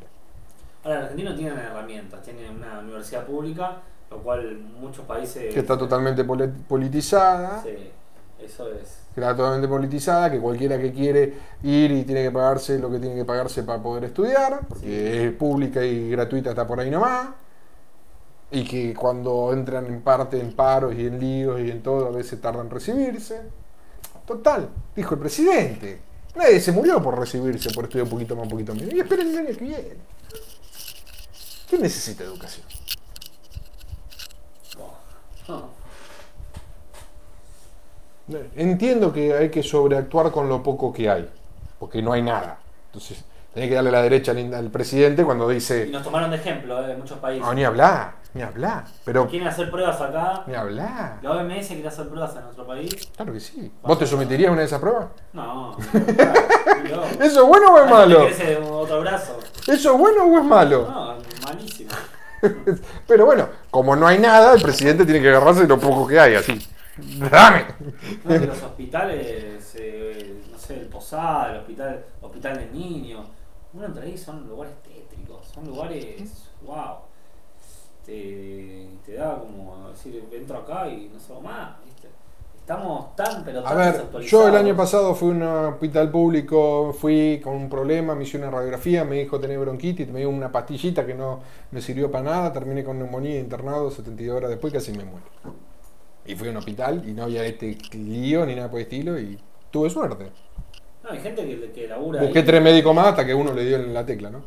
Ahora, 0.84 0.98
el 0.98 1.04
argentino 1.04 1.36
tiene 1.36 1.52
herramientas, 1.52 2.22
tiene 2.24 2.50
una 2.50 2.80
universidad 2.80 3.26
pública, 3.26 3.78
lo 4.12 4.18
cual 4.20 4.58
muchos 4.80 5.06
países... 5.06 5.54
Que 5.54 5.60
está 5.62 5.78
totalmente 5.78 6.24
poli- 6.24 6.52
politizada, 6.68 7.62
Sí, 7.64 7.92
eso 8.44 8.70
es... 8.72 9.00
que 9.16 9.22
está 9.22 9.36
totalmente 9.36 9.68
politizada, 9.68 10.30
que 10.30 10.40
cualquiera 10.40 10.78
que 10.78 10.92
quiere 10.92 11.34
ir 11.64 11.92
y 11.92 12.04
tiene 12.04 12.24
que 12.24 12.32
pagarse 12.32 12.78
lo 12.80 12.92
que 12.92 13.00
tiene 13.00 13.16
que 13.16 13.26
pagarse 13.26 13.64
para 13.64 13.82
poder 13.82 14.04
estudiar, 14.06 14.62
porque 14.68 15.28
es 15.28 15.32
pública 15.34 15.84
y 15.86 16.10
gratuita 16.10 16.50
está 16.50 16.68
por 16.68 16.80
ahí 16.80 16.90
nomás. 16.90 17.30
Y 18.52 18.64
que 18.66 18.94
cuando 18.94 19.52
entran 19.52 19.88
en 19.88 20.02
parte 20.02 20.40
en 20.40 20.54
paros 20.54 20.94
y 20.94 21.08
en 21.08 21.20
líos 21.20 21.60
y 21.60 21.72
en 21.72 21.82
todo, 21.82 22.08
a 22.08 22.12
veces 22.12 22.40
tardan 22.40 22.68
en 22.68 22.72
recibirse. 22.72 23.42
Total, 24.28 24.70
dijo 24.96 25.16
el 25.16 25.20
presidente. 25.20 26.02
Nadie 26.36 26.60
se 26.60 26.72
murió 26.72 27.02
por 27.02 27.18
recibirse, 27.18 27.72
por 27.72 27.86
estudiar 27.86 28.04
un 28.04 28.12
poquito 28.12 28.36
más, 28.36 28.44
un 28.44 28.50
poquito 28.52 28.76
menos. 28.76 28.94
Y 28.94 29.00
esperen 29.00 29.30
el 29.30 29.38
año 29.40 29.58
que 29.58 29.66
viene. 29.66 29.94
¿Quién 31.74 31.82
necesita 31.82 32.24
educación? 32.24 32.68
Oh. 35.48 35.70
Entiendo 38.56 39.12
que 39.12 39.34
hay 39.34 39.50
que 39.50 39.64
sobreactuar 39.64 40.30
con 40.30 40.48
lo 40.48 40.62
poco 40.62 40.94
que 40.94 41.10
hay, 41.10 41.28
porque 41.80 42.00
no 42.04 42.14
hay 42.14 42.22
nada. 42.22 42.60
Entonces, 42.86 43.26
tenés 43.56 43.70
que 43.70 43.76
darle 43.76 43.90
la 43.90 44.04
derecha 44.04 44.34
al, 44.34 44.54
al 44.54 44.70
presidente 44.70 45.26
cuando 45.26 45.52
Y 45.52 45.56
dice, 45.56 45.88
nos 45.88 46.04
tomaron 46.04 46.30
de 46.30 46.38
ejemplo 46.38 46.80
eh, 46.84 46.90
de 46.90 46.96
muchos 46.96 47.18
países. 47.18 47.44
no, 47.44 47.52
ni 47.56 47.64
hablar, 47.64 48.18
ni 48.36 48.44
hablar, 48.44 48.86
pero 49.04 49.28
Quieren 49.28 49.48
hacer 49.48 49.72
pruebas 49.72 50.00
acá. 50.00 50.44
ni 50.46 50.54
hablar. 50.54 51.18
La 51.24 51.32
OMS 51.32 51.68
quiere 51.70 51.88
hacer 51.88 52.08
pruebas 52.08 52.36
en 52.36 52.44
nuestro 52.44 52.68
país. 52.68 53.10
Claro 53.16 53.34
que 53.34 53.40
sí. 53.40 53.72
¿Vos 53.82 53.98
te 53.98 54.06
someterías 54.06 54.50
a 54.50 54.52
una 54.52 54.62
de 54.62 54.68
esas 54.68 54.80
pruebas? 54.80 55.08
No, 55.34 55.72
no. 55.72 55.78
¿Eso 57.20 57.42
es 57.42 57.48
bueno 57.48 57.74
o 57.74 57.80
es 57.84 57.90
malo? 57.90 58.20
¿Te 58.20 58.26
crece 58.28 58.58
otro 58.58 59.02
brazo? 59.02 59.40
¿Eso 59.68 59.94
es 59.94 59.98
bueno 59.98 60.26
o 60.26 60.40
es 60.40 60.46
malo? 60.46 60.90
No, 60.90 61.18
malísimo. 61.46 61.92
Pero 63.08 63.26
bueno, 63.26 63.48
como 63.72 63.96
no 63.96 64.08
hay 64.08 64.20
nada, 64.20 64.54
el 64.54 64.62
presidente 64.62 65.06
tiene 65.06 65.22
que 65.22 65.30
agarrarse 65.30 65.62
de 65.62 65.68
lo 65.68 65.80
poco 65.80 66.06
que 66.08 66.20
hay, 66.20 66.36
así. 66.36 66.60
¡Dame! 66.98 67.66
No, 68.24 68.38
los 68.38 68.62
hospitales, 68.62 69.76
eh, 69.76 70.42
no 70.52 70.58
sé, 70.58 70.82
el 70.82 70.88
Posada, 70.88 71.52
el 71.52 71.58
hospital, 71.62 72.06
hospital 72.22 72.58
de 72.58 72.66
niños, 72.68 73.26
uno 73.74 73.86
entre 73.86 74.04
ahí 74.06 74.18
son 74.18 74.48
lugares 74.48 74.76
tétricos, 74.84 75.48
son 75.48 75.66
lugares, 75.66 76.50
wow. 76.64 76.98
Te, 78.06 78.90
te 79.06 79.14
da 79.14 79.40
como 79.40 79.90
decir, 79.90 80.24
entro 80.32 80.58
acá 80.58 80.88
y 80.90 81.10
no 81.12 81.20
salgo 81.20 81.42
más, 81.42 81.78
¿viste? 81.86 82.10
Estamos 82.64 83.14
tan, 83.18 83.44
pero 83.44 83.60
A 83.60 83.64
tan 83.64 83.78
ver, 83.78 83.92
desactualizados. 83.94 84.32
yo 84.46 84.48
el 84.48 84.56
año 84.56 84.74
pasado 84.74 85.14
fui 85.16 85.30
a 85.30 85.32
un 85.34 85.44
hospital 85.44 86.10
público, 86.10 86.94
fui 86.98 87.42
con 87.44 87.56
un 87.56 87.70
problema, 87.70 88.16
me 88.16 88.24
hice 88.24 88.38
una 88.38 88.50
radiografía, 88.50 89.04
me 89.04 89.18
dijo 89.18 89.38
tener 89.38 89.60
bronquitis, 89.60 90.08
me 90.08 90.20
dio 90.20 90.30
una 90.30 90.50
pastillita 90.50 91.06
que 91.06 91.14
no 91.14 91.42
me 91.72 91.82
sirvió 91.82 92.10
para 92.10 92.24
nada, 92.24 92.54
terminé 92.54 92.86
con 92.86 92.98
neumonía 92.98 93.38
internado 93.38 93.92
72 93.92 94.38
horas 94.38 94.50
después, 94.50 94.72
casi 94.72 94.94
me 94.94 95.04
muero. 95.04 95.26
Y 96.26 96.36
fui 96.36 96.48
a 96.48 96.52
un 96.52 96.58
hospital 96.58 97.04
y 97.06 97.12
no 97.12 97.24
había 97.24 97.44
este 97.46 97.78
lío 97.92 98.46
ni 98.46 98.56
nada 98.56 98.70
por 98.72 98.80
el 98.80 98.84
estilo 98.86 99.20
y 99.20 99.38
tuve 99.70 99.90
suerte. 99.90 100.32
No, 101.04 101.10
hay 101.10 101.20
gente 101.20 101.46
que, 101.46 101.72
que 101.74 101.88
labura 101.90 102.22
Busqué 102.22 102.40
ahí. 102.40 102.46
tres 102.46 102.62
médicos 102.62 102.96
más 102.96 103.08
hasta 103.08 103.26
que 103.26 103.34
uno 103.34 103.52
le 103.54 103.66
dio 103.66 103.76
en 103.76 103.94
la 103.94 104.06
tecla, 104.06 104.30
¿no? 104.30 104.42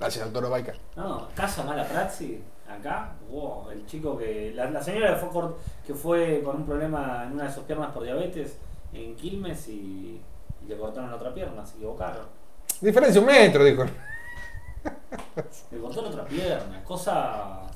Gracias, 0.00 0.24
doctor 0.32 0.50
Baica. 0.50 0.72
No, 0.96 1.28
caso 1.36 1.62
mala 1.62 1.86
praxis, 1.86 2.38
acá, 2.74 3.12
wow, 3.30 3.70
el 3.70 3.86
chico 3.86 4.16
que. 4.16 4.52
La, 4.54 4.70
la 4.70 4.82
señora 4.82 5.14
que 5.14 5.26
fue, 5.26 5.42
que 5.86 5.94
fue 5.94 6.42
con 6.44 6.56
un 6.56 6.66
problema 6.66 7.24
en 7.26 7.32
una 7.32 7.44
de 7.44 7.52
sus 7.52 7.64
piernas 7.64 7.90
por 7.92 8.02
diabetes 8.02 8.58
en 8.92 9.16
Quilmes 9.16 9.68
y, 9.68 10.20
y 10.62 10.68
le 10.68 10.76
cortaron 10.76 11.10
la 11.10 11.16
otra 11.16 11.34
pierna, 11.34 11.64
se 11.66 11.76
equivocaron. 11.76 12.26
Diferencia 12.80 13.20
un 13.20 13.26
metro, 13.26 13.64
dijo. 13.64 13.84
Le 15.70 15.78
cortó 15.78 16.02
la 16.02 16.08
otra 16.08 16.24
pierna, 16.24 16.84
cosas. 16.84 17.70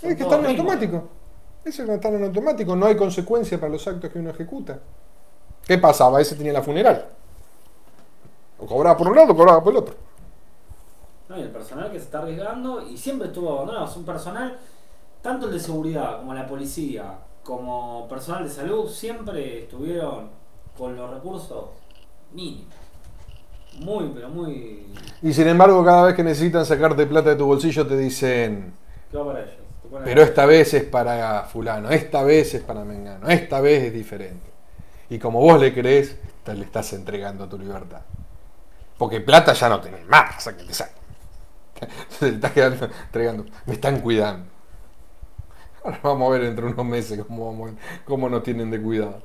son 0.00 0.10
Es 0.10 0.16
que 0.16 0.22
están 0.22 0.40
en 0.40 0.50
automático. 0.50 1.08
Eso 1.64 1.82
es 1.82 1.88
que 1.88 1.94
están 1.94 2.14
en 2.14 2.24
automático, 2.24 2.74
no 2.76 2.86
hay 2.86 2.96
consecuencia 2.96 3.58
para 3.58 3.72
los 3.72 3.86
actos 3.86 4.10
que 4.10 4.18
uno 4.18 4.30
ejecuta. 4.30 4.78
¿Qué 5.66 5.76
pasaba? 5.78 6.20
Ese 6.20 6.34
tenía 6.34 6.52
la 6.52 6.62
funeral. 6.62 7.06
O 8.58 8.66
cobraba 8.66 8.96
por 8.96 9.08
un 9.08 9.16
lado 9.16 9.32
o 9.32 9.36
cobraba 9.36 9.62
por 9.62 9.72
el 9.72 9.78
otro. 9.78 9.94
No, 11.28 11.38
y 11.38 11.42
el 11.42 11.50
personal 11.50 11.90
que 11.90 11.98
se 11.98 12.04
está 12.04 12.18
arriesgando 12.20 12.86
y 12.88 12.96
siempre 12.96 13.28
estuvo 13.28 13.52
abandonado. 13.52 13.86
Es 13.86 13.96
un 13.96 14.04
personal, 14.04 14.56
tanto 15.22 15.46
el 15.46 15.52
de 15.52 15.60
seguridad 15.60 16.18
como 16.18 16.32
la 16.34 16.46
policía, 16.46 17.18
como 17.42 18.06
personal 18.08 18.44
de 18.44 18.50
salud, 18.50 18.88
siempre 18.88 19.60
estuvieron 19.64 20.30
con 20.76 20.96
los 20.96 21.10
recursos 21.10 21.66
mínimos. 22.32 22.74
Muy, 23.80 24.10
pero 24.14 24.28
muy. 24.28 24.86
Y 25.22 25.32
sin 25.32 25.46
embargo, 25.48 25.84
cada 25.84 26.06
vez 26.06 26.14
que 26.14 26.24
necesitan 26.24 26.64
sacarte 26.66 27.06
plata 27.06 27.30
de 27.30 27.36
tu 27.36 27.46
bolsillo 27.46 27.86
te 27.86 27.96
dicen, 27.96 28.74
¿Qué 29.10 29.16
va 29.16 29.26
para 29.26 29.40
ellos? 29.40 29.54
Te 29.82 29.88
ponen- 29.88 30.04
pero 30.04 30.22
esta 30.22 30.46
vez 30.46 30.74
es 30.74 30.84
para 30.84 31.44
fulano, 31.44 31.90
esta 31.90 32.22
vez 32.22 32.54
es 32.54 32.62
para 32.62 32.84
Mengano, 32.84 33.28
esta 33.28 33.60
vez 33.60 33.84
es 33.84 33.92
diferente. 33.92 34.48
Y 35.10 35.18
como 35.18 35.40
vos 35.40 35.60
le 35.60 35.72
crees, 35.72 36.16
le 36.46 36.64
estás 36.64 36.92
entregando 36.94 37.46
tu 37.48 37.58
libertad. 37.58 38.00
Porque 38.98 39.20
plata 39.20 39.52
ya 39.52 39.68
no 39.68 39.80
tenés 39.80 40.06
más, 40.06 40.38
o 40.38 40.40
sea, 40.40 40.56
que 40.56 40.64
te 40.64 40.74
saquen. 40.74 40.97
Se 42.08 42.28
le 42.28 42.34
estás 42.36 42.52
quedando, 42.52 42.86
entregando. 42.86 43.44
Me 43.66 43.74
están 43.74 44.00
cuidando. 44.00 44.46
Ahora 45.84 46.00
vamos 46.02 46.28
a 46.28 46.32
ver 46.32 46.42
dentro 46.42 46.66
de 46.66 46.72
unos 46.72 46.86
meses 46.86 47.24
cómo, 47.24 47.46
vamos, 47.46 47.70
cómo 48.04 48.28
nos 48.28 48.42
tienen 48.42 48.70
de 48.70 48.80
cuidado. 48.80 49.22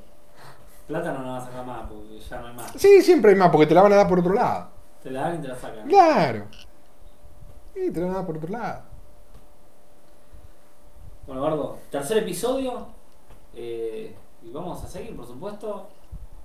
Plata 0.86 1.12
no 1.12 1.22
la 1.22 1.32
vas 1.32 1.42
a 1.44 1.46
sacar 1.46 1.66
más 1.66 1.88
porque 1.88 2.18
ya 2.18 2.40
no 2.40 2.46
hay 2.48 2.54
más. 2.54 2.72
Sí, 2.76 3.02
siempre 3.02 3.32
hay 3.32 3.36
más, 3.36 3.50
porque 3.50 3.66
te 3.66 3.74
la 3.74 3.82
van 3.82 3.92
a 3.92 3.96
dar 3.96 4.08
por 4.08 4.18
otro 4.18 4.34
lado. 4.34 4.68
Te 5.02 5.10
la 5.10 5.22
dan 5.22 5.36
y 5.36 5.38
te 5.38 5.48
la 5.48 5.56
sacan. 5.56 5.88
Claro. 5.88 6.46
Y 7.74 7.90
te 7.90 8.00
la 8.00 8.06
van 8.06 8.14
a 8.14 8.18
dar 8.18 8.26
por 8.26 8.36
otro 8.36 8.50
lado. 8.50 8.82
Bueno, 11.26 11.40
Gordo, 11.40 11.78
tercer 11.90 12.18
episodio. 12.18 12.86
Eh, 13.54 14.14
y 14.42 14.50
vamos 14.50 14.82
a 14.84 14.86
seguir, 14.86 15.16
por 15.16 15.26
supuesto. 15.26 15.88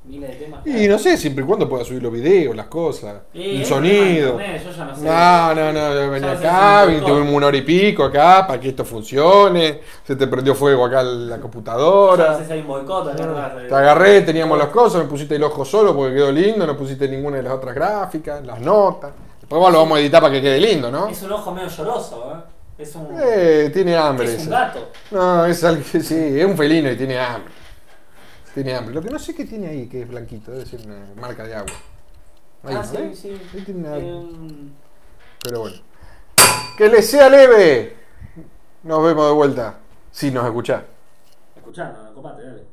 Miles 0.10 0.30
de 0.32 0.36
temas. 0.38 0.66
Y 0.66 0.88
no 0.88 0.98
sé, 0.98 1.16
siempre 1.18 1.44
y 1.44 1.48
cuando 1.48 1.70
pueda 1.70 1.86
subir 1.86 2.02
los 2.02 2.12
videos, 2.12 2.56
las 2.56 2.66
cosas, 2.66 3.18
es 3.32 3.68
sonido. 3.68 4.34
un 4.34 4.38
tema 4.40 4.44
de 4.50 4.58
internet, 4.58 4.64
yo 4.66 4.72
ya 4.72 4.86
no 4.86 4.96
sé. 4.96 5.04
No, 5.06 5.54
no, 5.56 5.74
no, 5.74 5.94
yo 5.94 6.10
venía 6.12 6.34
Ya 6.34 6.40
sé 6.40 6.48
acá, 6.48 6.84
es 6.92 7.02
un 7.04 7.28
una 7.30 7.48
hora 7.48 7.58
y 7.58 7.62
pico 7.62 8.04
acá 8.04 8.48
para 8.48 8.60
que 8.60 8.70
esto 8.70 8.84
funcione. 8.84 9.82
Se 10.06 10.16
te 10.16 10.26
prendió 10.26 10.56
fuego 10.56 10.84
acá 10.86 11.04
la 11.04 11.30
Ya 11.30 11.36
no 11.38 11.42
computadora. 11.44 12.38
sé 12.40 12.46
si 12.46 12.54
hay 12.54 12.62
un 12.62 12.68
boicot 12.68 13.08
acá 13.10 13.24
atrás. 13.24 13.68
Te 13.70 13.76
agarré, 13.76 14.22
teníamos 14.22 14.58
las 14.58 14.70
cosas, 14.70 15.04
me 15.04 15.08
pusiste 15.08 15.36
el 15.36 15.44
ojo 15.44 15.64
solo 15.64 15.96
porque 15.96 16.16
quedó 16.16 16.32
lindo, 16.32 16.66
no 16.66 16.76
pusiste 16.76 17.08
ninguna 17.08 17.38
de 17.38 17.44
las 17.44 17.54
otras 17.54 17.76
gráficas, 17.76 18.44
las 18.44 18.60
notas. 18.60 19.12
Después 19.40 19.60
bueno, 19.62 19.74
lo 19.78 19.84
vamos 19.84 19.98
a 20.00 20.02
editar 20.02 20.22
para 20.22 20.34
que 20.34 20.42
quede 20.42 20.60
lindo, 20.60 20.90
¿no? 20.90 21.08
Es 21.08 21.22
un 21.22 21.32
ojo 21.34 21.52
medio 21.52 21.70
lloroso, 21.70 22.34
¿eh? 22.34 22.82
Es 22.82 22.96
un, 22.96 23.08
Eh, 23.22 23.70
tiene 23.74 23.96
hambre. 23.96 24.26
es 24.28 24.34
un 24.36 24.40
ese. 24.42 24.50
gato. 24.50 24.90
No, 25.12 25.46
es 25.46 25.64
que 25.92 26.00
sí, 26.02 26.16
es 26.40 26.46
un 26.46 26.56
felino 26.58 26.90
y 26.92 26.96
tiene 26.96 27.20
hambre. 27.20 27.52
Tiene 28.54 28.76
hambre. 28.76 28.94
Lo 28.96 29.02
que 29.02 29.10
no 29.10 29.20
sé 29.20 29.34
qué 29.36 29.46
tiene 29.46 29.68
ahí, 29.68 29.88
que 29.88 30.02
es 30.02 30.08
blanquito, 30.08 30.52
debe 30.52 30.66
ser 30.66 30.82
una 30.86 31.06
marca 31.20 31.44
de 31.46 31.56
agua. 31.56 31.74
Ahí, 32.64 32.76
ah, 32.76 32.84
¿no? 32.84 32.84
sí, 32.84 33.16
sí. 33.16 33.42
Ahí 33.54 33.62
tiene 33.64 33.80
una- 33.88 33.98
Em, 33.98 34.72
Pero 35.44 35.60
bueno. 35.62 35.78
¡Que 36.78 36.90
le 36.90 37.02
sea 37.02 37.30
leve! 37.30 37.96
Nos 38.84 39.04
vemos 39.04 39.28
de 39.28 39.34
vuelta. 39.34 39.80
Si 40.12 40.32
nos 40.32 40.46
escuchás. 40.46 40.84
escuchando, 41.56 42.14
copate, 42.16 42.44
dale. 42.44 42.64